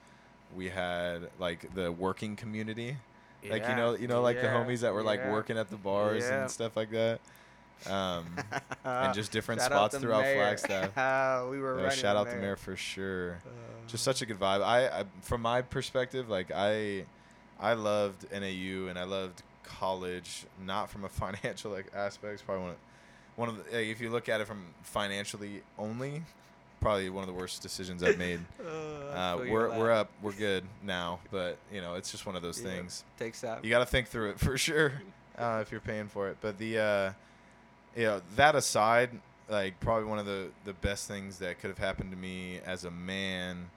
we 0.54 0.68
had 0.68 1.30
like 1.38 1.72
the 1.74 1.90
working 1.92 2.34
community. 2.36 2.96
Like 3.48 3.66
you 3.68 3.76
know, 3.76 3.94
you 3.94 4.08
know, 4.08 4.20
like 4.20 4.40
the 4.40 4.48
homies 4.48 4.80
that 4.80 4.92
were 4.92 5.04
like 5.04 5.20
yeah. 5.20 5.30
working 5.32 5.56
at 5.56 5.70
the 5.70 5.76
bars 5.76 6.24
Yeah. 6.24 6.42
and 6.42 6.50
stuff 6.50 6.76
like 6.76 6.90
that. 6.90 7.20
Um, 7.86 8.26
and 8.84 9.14
just 9.14 9.30
different 9.32 9.60
Shout 9.60 9.70
spots 9.70 9.98
throughout 9.98 10.22
Mayor. 10.22 10.56
Flagstaff. 10.56 11.46
we 11.50 11.58
were 11.60 11.80
Yeah, 11.82 11.88
shout 11.90 12.14
the 12.14 12.20
out 12.30 12.34
to 12.34 12.40
Mayor 12.40 12.56
for 12.56 12.76
sure. 12.76 13.38
Uh, 13.46 13.50
Just 13.86 14.04
such 14.04 14.20
a 14.22 14.26
good 14.26 14.38
vibe. 14.38 14.62
I, 14.62 14.88
I 14.88 15.04
from 15.22 15.42
my 15.42 15.62
perspective, 15.62 16.28
like 16.28 16.50
I, 16.54 17.04
I 17.60 17.74
loved 17.74 18.26
NAU 18.32 18.88
and 18.88 18.98
I 18.98 19.04
loved 19.04 19.42
college, 19.64 20.44
not 20.64 20.90
from 20.90 21.04
a 21.04 21.08
financial 21.08 21.70
like 21.70 21.86
aspect. 21.94 22.44
Probably 22.44 22.62
one 22.64 22.70
of, 22.72 22.76
one 23.36 23.48
of 23.48 23.56
the, 23.56 23.62
like, 23.78 23.86
if 23.86 24.00
you 24.00 24.10
look 24.10 24.28
at 24.28 24.40
it 24.40 24.46
from 24.46 24.64
financially 24.82 25.62
only, 25.78 26.22
probably 26.80 27.08
one 27.10 27.22
of 27.22 27.28
the 27.28 27.34
worst 27.34 27.62
decisions 27.62 28.02
I've 28.02 28.18
made. 28.18 28.40
Uh, 29.08 29.36
we're 29.48 29.76
we're 29.76 29.90
up, 29.90 30.10
we're 30.22 30.32
good 30.32 30.62
now, 30.84 31.18
but 31.32 31.56
you 31.72 31.80
know 31.80 31.94
it's 31.94 32.12
just 32.12 32.26
one 32.26 32.36
of 32.36 32.42
those 32.42 32.60
Yeah. 32.62 32.68
things. 32.68 33.04
Takes 33.18 33.42
out. 33.42 33.64
You 33.64 33.70
got 33.70 33.78
to 33.80 33.86
think 33.86 34.06
through 34.08 34.30
it 34.30 34.38
for 34.38 34.56
sure 34.58 34.92
uh, 35.36 35.60
if 35.62 35.72
you're 35.72 35.80
paying 35.80 36.08
for 36.08 36.28
it. 36.28 36.36
But 36.42 36.58
the, 36.58 36.78
uh, 36.78 37.12
you 37.96 38.04
know, 38.04 38.22
that 38.36 38.54
aside, 38.54 39.10
like 39.48 39.78
probably 39.80 40.04
one 40.08 40.18
of 40.18 40.26
the 40.26 40.48
the 40.64 40.72
best 40.74 41.08
things 41.08 41.38
that 41.38 41.60
could 41.60 41.68
have 41.68 41.78
happened 41.78 42.10
to 42.10 42.16
me 42.16 42.60
as 42.64 42.84
a 42.84 42.90
man, 42.90 43.70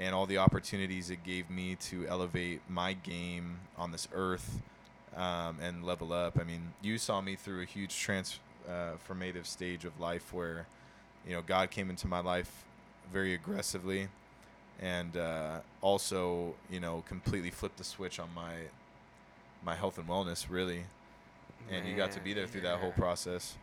and 0.00 0.14
all 0.14 0.26
the 0.26 0.38
opportunities 0.38 1.10
it 1.10 1.24
gave 1.24 1.50
me 1.50 1.76
to 1.76 2.06
elevate 2.06 2.60
my 2.68 2.92
game 2.94 3.58
on 3.76 3.92
this 3.92 4.08
earth, 4.12 4.60
um, 5.16 5.58
and 5.62 5.84
level 5.84 6.12
up. 6.12 6.38
I 6.40 6.44
mean, 6.44 6.72
you 6.82 6.98
saw 6.98 7.20
me 7.20 7.36
through 7.36 7.62
a 7.62 7.66
huge 7.66 7.92
transformative 7.94 9.46
stage 9.46 9.84
of 9.84 9.98
life 10.00 10.32
where, 10.32 10.66
you 11.26 11.34
know, 11.34 11.42
God 11.42 11.70
came 11.70 11.90
into 11.90 12.06
my 12.06 12.20
life 12.20 12.64
very 13.12 13.34
aggressively 13.34 14.08
and 14.80 15.16
uh, 15.16 15.60
also 15.80 16.54
you 16.70 16.80
know 16.80 17.02
completely 17.08 17.50
flipped 17.50 17.78
the 17.78 17.84
switch 17.84 18.18
on 18.18 18.28
my 18.34 18.54
my 19.64 19.74
health 19.74 19.98
and 19.98 20.08
wellness 20.08 20.46
really 20.50 20.84
and 21.70 21.86
you 21.88 21.96
got 21.96 22.12
to 22.12 22.20
be 22.20 22.32
there 22.34 22.46
through 22.46 22.60
that 22.62 22.78
whole 22.78 22.92
process 22.92 23.54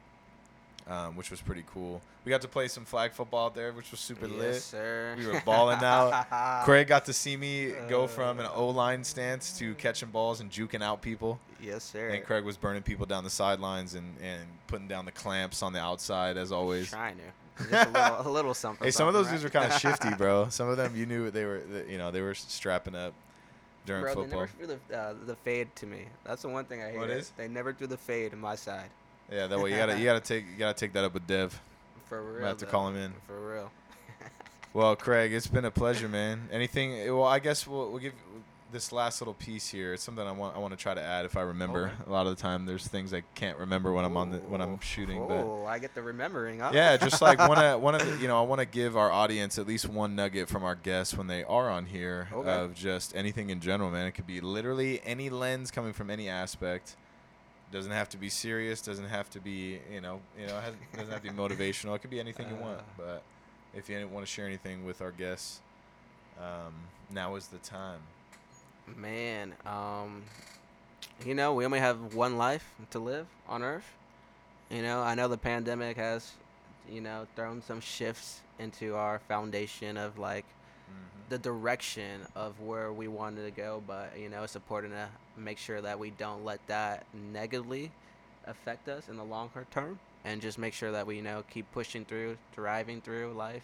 um, 0.87 1.15
which 1.15 1.29
was 1.29 1.41
pretty 1.41 1.63
cool 1.71 2.01
we 2.25 2.29
got 2.29 2.41
to 2.41 2.47
play 2.47 2.67
some 2.67 2.85
flag 2.85 3.11
football 3.13 3.45
out 3.47 3.55
there 3.55 3.71
which 3.71 3.91
was 3.91 3.99
super 3.99 4.27
yes, 4.27 4.35
lit 4.37 4.61
sir. 4.61 5.15
We 5.17 5.25
were 5.27 5.41
balling 5.45 5.83
out. 5.83 6.27
craig 6.65 6.87
got 6.87 7.05
to 7.05 7.13
see 7.13 7.35
me 7.37 7.73
go 7.89 8.07
from 8.07 8.39
an 8.39 8.45
Uh. 8.47 8.51
o-line 8.55 9.03
stance 9.03 9.57
to 9.59 9.73
catching 9.75 10.09
balls 10.09 10.39
and 10.41 10.49
juking 10.51 10.81
out 10.83 11.01
people 11.01 11.39
Yes, 11.61 11.83
sir. 11.83 12.09
and 12.09 12.23
craig 12.25 12.43
was 12.43 12.57
burning 12.57 12.81
people 12.83 13.05
down 13.05 13.23
the 13.23 13.29
sidelines 13.29 13.93
and, 13.95 14.15
and 14.21 14.41
putting 14.67 14.87
down 14.87 15.05
the 15.05 15.11
clamps 15.11 15.61
on 15.63 15.73
the 15.73 15.79
outside 15.79 16.37
as 16.37 16.51
always 16.51 16.89
Trying 16.89 17.17
to. 17.17 17.23
A 17.59 17.85
little, 17.85 17.95
a 17.95 18.31
little 18.31 18.53
something. 18.65 18.85
Hey, 18.85 18.91
some 18.91 19.07
of 19.07 19.13
those 19.13 19.27
something, 19.27 19.41
dudes 19.41 19.53
were 19.53 19.59
kind 19.59 19.71
of 19.71 19.79
shifty, 19.79 20.09
bro. 20.17 20.47
Some 20.49 20.67
of 20.67 20.77
them, 20.77 20.95
you 20.95 21.05
knew 21.05 21.29
they 21.29 21.45
were, 21.45 21.61
you 21.87 21.99
know, 21.99 22.09
they 22.09 22.21
were 22.21 22.33
strapping 22.33 22.95
up 22.95 23.13
during 23.85 24.03
Bro, 24.03 24.13
football. 24.13 24.25
they 24.29 24.35
never 24.35 24.47
threw 24.47 24.79
the, 24.89 24.97
uh, 24.97 25.13
the 25.25 25.35
fade 25.35 25.75
to 25.77 25.85
me. 25.85 26.05
That's 26.23 26.41
the 26.41 26.49
one 26.49 26.65
thing 26.65 26.81
I 26.81 26.91
hate. 26.91 26.97
What 26.97 27.09
is? 27.09 27.31
They 27.37 27.47
never 27.47 27.73
threw 27.73 27.87
the 27.87 27.97
fade 27.97 28.33
on 28.33 28.39
my 28.39 28.55
side. 28.55 28.89
Yeah, 29.31 29.47
that 29.47 29.59
way 29.59 29.71
you 29.71 29.77
gotta, 29.77 29.97
you 29.97 30.05
gotta 30.05 30.19
take, 30.19 30.45
you 30.51 30.57
gotta 30.57 30.77
take 30.77 30.93
that 30.93 31.03
up 31.03 31.13
with 31.13 31.25
Dev. 31.27 31.59
For 32.05 32.21
real. 32.21 32.41
Might 32.41 32.47
have 32.49 32.57
to 32.57 32.65
though. 32.65 32.71
call 32.71 32.87
him 32.89 32.97
in. 32.97 33.13
For 33.27 33.53
real. 33.53 33.71
Well, 34.73 34.95
Craig, 34.95 35.33
it's 35.33 35.47
been 35.47 35.65
a 35.65 35.71
pleasure, 35.71 36.07
man. 36.07 36.47
Anything? 36.49 36.91
Well, 37.13 37.25
I 37.25 37.39
guess 37.39 37.67
we'll, 37.67 37.89
we'll 37.89 37.99
give 37.99 38.13
this 38.71 38.91
last 38.91 39.21
little 39.21 39.33
piece 39.33 39.67
here. 39.67 39.93
It's 39.93 40.03
something 40.03 40.25
I 40.25 40.31
want, 40.31 40.55
I 40.55 40.59
want 40.59 40.71
to 40.71 40.77
try 40.77 40.93
to 40.93 41.01
add 41.01 41.25
if 41.25 41.35
I 41.37 41.41
remember. 41.41 41.87
Okay. 41.87 42.09
A 42.09 42.11
lot 42.11 42.27
of 42.27 42.35
the 42.35 42.41
time, 42.41 42.65
there's 42.65 42.87
things 42.87 43.13
I 43.13 43.23
can't 43.35 43.57
remember 43.57 43.91
when 43.93 44.05
I'm 44.05 44.15
on 44.17 44.31
the, 44.31 44.37
when 44.37 44.61
I'm 44.61 44.79
shooting. 44.79 45.19
Oh, 45.19 45.65
I 45.67 45.79
get 45.79 45.93
the 45.93 46.01
remembering. 46.01 46.59
Huh? 46.59 46.71
Yeah, 46.73 46.97
just 46.97 47.21
like 47.21 47.39
one 47.39 47.57
of 47.63 47.81
one 47.81 47.95
of 47.95 48.05
the, 48.05 48.17
you 48.21 48.27
know, 48.27 48.39
I 48.39 48.45
want 48.45 48.59
to 48.59 48.65
give 48.65 48.95
our 48.95 49.11
audience 49.11 49.57
at 49.59 49.67
least 49.67 49.87
one 49.87 50.15
nugget 50.15 50.47
from 50.47 50.63
our 50.63 50.75
guests 50.75 51.15
when 51.15 51.27
they 51.27 51.43
are 51.43 51.69
on 51.69 51.85
here 51.85 52.29
Okay. 52.33 52.49
of 52.49 52.73
just 52.73 53.15
anything 53.15 53.49
in 53.49 53.59
general, 53.59 53.91
man. 53.91 54.07
It 54.07 54.11
could 54.11 54.27
be 54.27 54.41
literally 54.41 55.01
any 55.05 55.29
lens 55.29 55.71
coming 55.71 55.93
from 55.93 56.09
any 56.09 56.29
aspect. 56.29 56.95
Doesn't 57.71 57.91
have 57.91 58.09
to 58.09 58.17
be 58.17 58.29
serious. 58.29 58.81
Doesn't 58.81 59.07
have 59.07 59.29
to 59.31 59.39
be 59.39 59.79
you 59.91 60.01
know 60.01 60.21
you 60.39 60.47
know 60.47 60.57
it 60.57 60.63
has, 60.63 60.73
doesn't 60.93 61.11
have 61.11 61.23
to 61.23 61.31
be 61.31 61.37
motivational. 61.37 61.95
It 61.95 61.99
could 61.99 62.11
be 62.11 62.19
anything 62.19 62.47
you 62.49 62.55
want. 62.55 62.79
Uh. 62.79 62.83
But 62.97 63.23
if 63.73 63.89
you 63.89 64.07
want 64.11 64.25
to 64.25 64.31
share 64.31 64.45
anything 64.45 64.85
with 64.85 65.01
our 65.01 65.11
guests, 65.11 65.61
um, 66.39 66.73
now 67.09 67.35
is 67.35 67.47
the 67.47 67.59
time. 67.59 67.99
Man, 68.87 69.53
um, 69.65 70.23
you 71.25 71.33
know, 71.33 71.53
we 71.53 71.65
only 71.65 71.79
have 71.79 72.13
one 72.13 72.37
life 72.37 72.65
to 72.91 72.99
live 72.99 73.27
on 73.47 73.63
Earth. 73.63 73.85
You 74.69 74.81
know, 74.81 75.01
I 75.01 75.15
know 75.15 75.27
the 75.27 75.37
pandemic 75.37 75.97
has, 75.97 76.31
you 76.89 77.01
know, 77.01 77.27
thrown 77.35 77.61
some 77.61 77.81
shifts 77.81 78.41
into 78.59 78.95
our 78.95 79.19
foundation 79.27 79.97
of 79.97 80.17
like 80.17 80.45
the 81.29 81.37
direction 81.37 82.21
of 82.35 82.59
where 82.59 82.91
we 82.91 83.07
wanted 83.07 83.43
to 83.45 83.51
go, 83.51 83.81
but 83.87 84.11
you 84.19 84.27
know, 84.27 84.43
it's 84.43 84.55
important 84.55 84.93
to 84.93 85.07
make 85.37 85.57
sure 85.57 85.79
that 85.81 85.97
we 85.97 86.09
don't 86.11 86.43
let 86.43 86.59
that 86.67 87.05
negatively 87.31 87.91
affect 88.45 88.89
us 88.89 89.07
in 89.07 89.15
the 89.15 89.23
longer 89.23 89.65
term, 89.71 89.97
and 90.25 90.41
just 90.41 90.57
make 90.57 90.73
sure 90.73 90.91
that 90.91 91.07
we, 91.07 91.15
you 91.15 91.21
know, 91.21 91.43
keep 91.49 91.71
pushing 91.71 92.03
through, 92.03 92.37
thriving 92.53 92.99
through 92.99 93.31
life. 93.33 93.63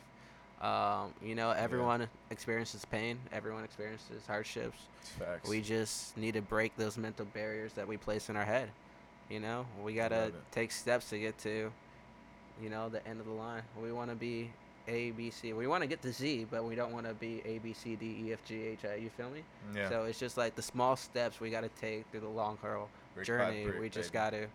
Um, 0.62 1.14
you 1.22 1.36
know, 1.36 1.52
everyone 1.52 2.08
experiences 2.32 2.84
pain, 2.86 3.20
everyone 3.32 3.64
experiences 3.64 4.26
hardships. 4.26 4.78
We 5.48 5.62
just 5.62 6.18
need 6.18 6.34
to 6.34 6.42
break 6.42 6.76
those 6.78 6.98
mental 6.98 7.26
barriers 7.26 7.74
that 7.74 7.88
we 7.88 7.98
place 7.98 8.30
in 8.30 8.36
our 8.36 8.46
head. 8.46 8.70
You 9.30 9.40
know, 9.40 9.66
we 9.84 9.94
gotta 9.94 10.32
take 10.52 10.72
steps 10.72 11.10
to 11.12 11.20
get 11.20 11.38
to, 11.40 11.72
you 12.62 12.70
know, 12.70 12.90
the 12.90 13.06
end 13.08 13.20
of 13.20 13.28
the 13.28 13.34
line. 13.34 13.62
We 13.82 13.92
want 13.92 14.10
to 14.10 14.16
be 14.16 14.50
A, 14.88 15.12
B, 15.12 15.30
C. 15.30 15.54
We 15.54 15.68
want 15.68 15.84
to 15.84 15.88
get 15.88 16.02
to 16.04 16.12
Z, 16.12 16.48
but 16.50 16.64
we 16.64 16.74
don't 16.76 16.92
want 16.92 17.06
to 17.06 17.14
be 17.14 17.42
A, 17.46 17.60
B, 17.60 17.74
C, 17.74 17.96
D, 17.96 18.26
E, 18.26 18.34
F, 18.34 18.44
G, 18.46 18.64
H, 18.64 18.80
I. 18.86 18.96
You 18.96 19.10
feel 19.10 19.30
me? 19.30 19.44
yeah. 19.76 19.90
So 19.90 20.06
it's 20.06 20.18
just 20.20 20.38
like 20.38 20.56
the 20.56 20.62
small 20.64 20.96
steps 20.96 21.40
we 21.40 21.52
gotta 21.52 21.70
take 21.80 22.06
through 22.10 22.22
the 22.22 22.30
long 22.30 22.58
haul 22.62 22.90
journey. 23.24 23.68
we 23.80 23.90
just 23.90 24.12
gotta 24.14 24.48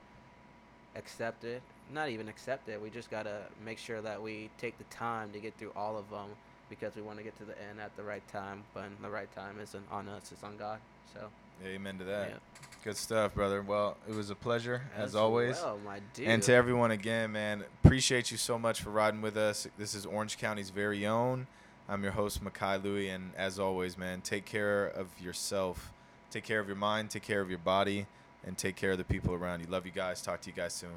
accept 0.97 1.45
it. 1.45 1.63
Not 1.93 2.09
even 2.09 2.29
accept 2.29 2.69
it. 2.69 2.81
We 2.81 2.91
just 2.91 3.11
gotta 3.11 3.43
make 3.65 3.79
sure 3.79 4.01
that 4.01 4.21
we 4.23 4.51
take 4.59 4.79
the 4.79 4.85
time 4.85 5.31
to 5.33 5.39
get 5.39 5.57
through 5.59 5.73
all 5.77 5.97
of 5.99 6.09
them 6.11 6.29
because 6.71 6.97
we 6.97 7.03
want 7.03 7.19
to 7.19 7.25
get 7.25 7.37
to 7.39 7.45
the 7.45 7.53
end 7.69 7.81
at 7.81 7.95
the 7.97 8.03
right 8.03 8.27
time. 8.29 8.63
But 8.73 8.85
the 9.03 9.11
right 9.11 9.31
time 9.35 9.59
isn't 9.61 9.85
on 9.91 10.09
us, 10.09 10.33
it's 10.33 10.43
on 10.43 10.57
God. 10.57 10.79
So 11.13 11.29
Amen 11.67 11.99
to 11.99 12.05
that. 12.05 12.31
yeah. 12.31 12.37
Good 12.83 12.97
stuff, 12.97 13.35
brother. 13.35 13.63
Well, 13.63 13.97
it 14.09 14.15
was 14.15 14.31
a 14.31 14.35
pleasure 14.35 14.83
as, 14.97 15.11
As 15.11 15.15
always. 15.15 15.57
well, 15.63 15.79
my 15.85 16.01
dude. 16.15 16.27
And 16.27 16.43
to 16.45 16.53
everyone 16.53 16.91
again, 16.91 17.31
man, 17.33 17.63
appreciate 17.85 18.31
you 18.33 18.37
so 18.37 18.59
much 18.59 18.81
for 18.81 18.91
riding 18.91 19.21
with 19.21 19.37
us. 19.37 19.69
This 19.79 19.95
is 19.95 20.05
Orange 20.05 20.39
County's 20.39 20.71
very 20.71 21.07
own. 21.07 21.47
I'm 21.89 22.03
your 22.03 22.13
host, 22.13 22.43
Makai 22.43 22.83
Louie, 22.83 23.09
and 23.09 23.33
as 23.37 23.59
always, 23.59 23.97
man, 23.99 24.21
take 24.23 24.47
care 24.47 24.87
of 24.87 25.07
yourself. 25.21 25.93
Take 26.31 26.45
care 26.45 26.59
of 26.59 26.67
your 26.67 26.77
mind, 26.77 27.11
take 27.11 27.23
care 27.23 27.41
of 27.41 27.51
your 27.51 27.59
body, 27.59 28.07
and 28.47 28.57
take 28.57 28.75
care 28.77 28.93
of 28.93 28.99
the 28.99 29.05
people 29.05 29.35
around 29.35 29.61
you. 29.61 29.67
Love 29.67 29.85
you 29.85 29.93
guys. 29.93 30.23
Talk 30.23 30.41
to 30.41 30.51
you 30.51 30.57
guys 30.57 30.73
soon. 30.73 30.91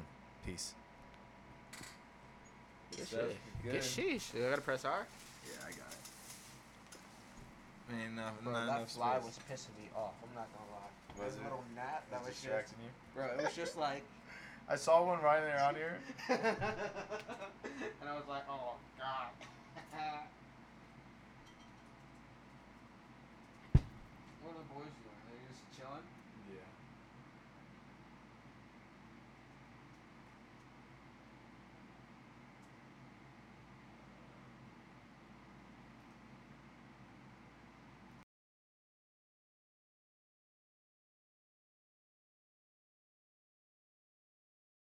Peace. 0.46 0.74
Good 2.96 3.08
shit. 3.08 3.36
Good. 3.64 3.72
Good 3.72 3.82
sheesh. 3.82 4.34
I 4.36 4.50
gotta 4.50 4.62
press 4.62 4.84
R. 4.84 5.04
Yeah, 5.44 5.66
I 5.66 5.70
got 5.70 5.90
it. 5.90 5.98
Man, 7.90 8.12
enough. 8.12 8.40
Bro, 8.44 8.52
not 8.52 8.66
that 8.66 8.90
fly 8.90 9.18
space. 9.18 9.26
was 9.26 9.38
pissing 9.50 9.74
me 9.82 9.90
off. 9.96 10.14
I'm 10.22 10.32
not 10.36 10.46
gonna 10.54 10.70
lie. 10.70 11.24
Was 11.24 11.34
His 11.34 11.40
it? 11.40 11.44
little 11.44 11.64
gnat 11.74 12.04
that 12.12 12.24
was, 12.24 12.30
distracting 12.34 12.78
you? 12.84 12.90
bro. 13.14 13.26
It 13.26 13.42
was 13.42 13.56
just 13.56 13.76
like. 13.76 14.04
I 14.68 14.76
saw 14.76 15.04
one 15.04 15.20
riding 15.20 15.48
around 15.48 15.76
here. 15.76 15.98
and 16.28 16.38
I 18.08 18.14
was 18.14 18.26
like, 18.28 18.42
oh 18.48 18.74
god. 18.98 19.30
what 24.42 24.50
are 24.50 24.58
the 24.58 24.74
boys? 24.74 25.05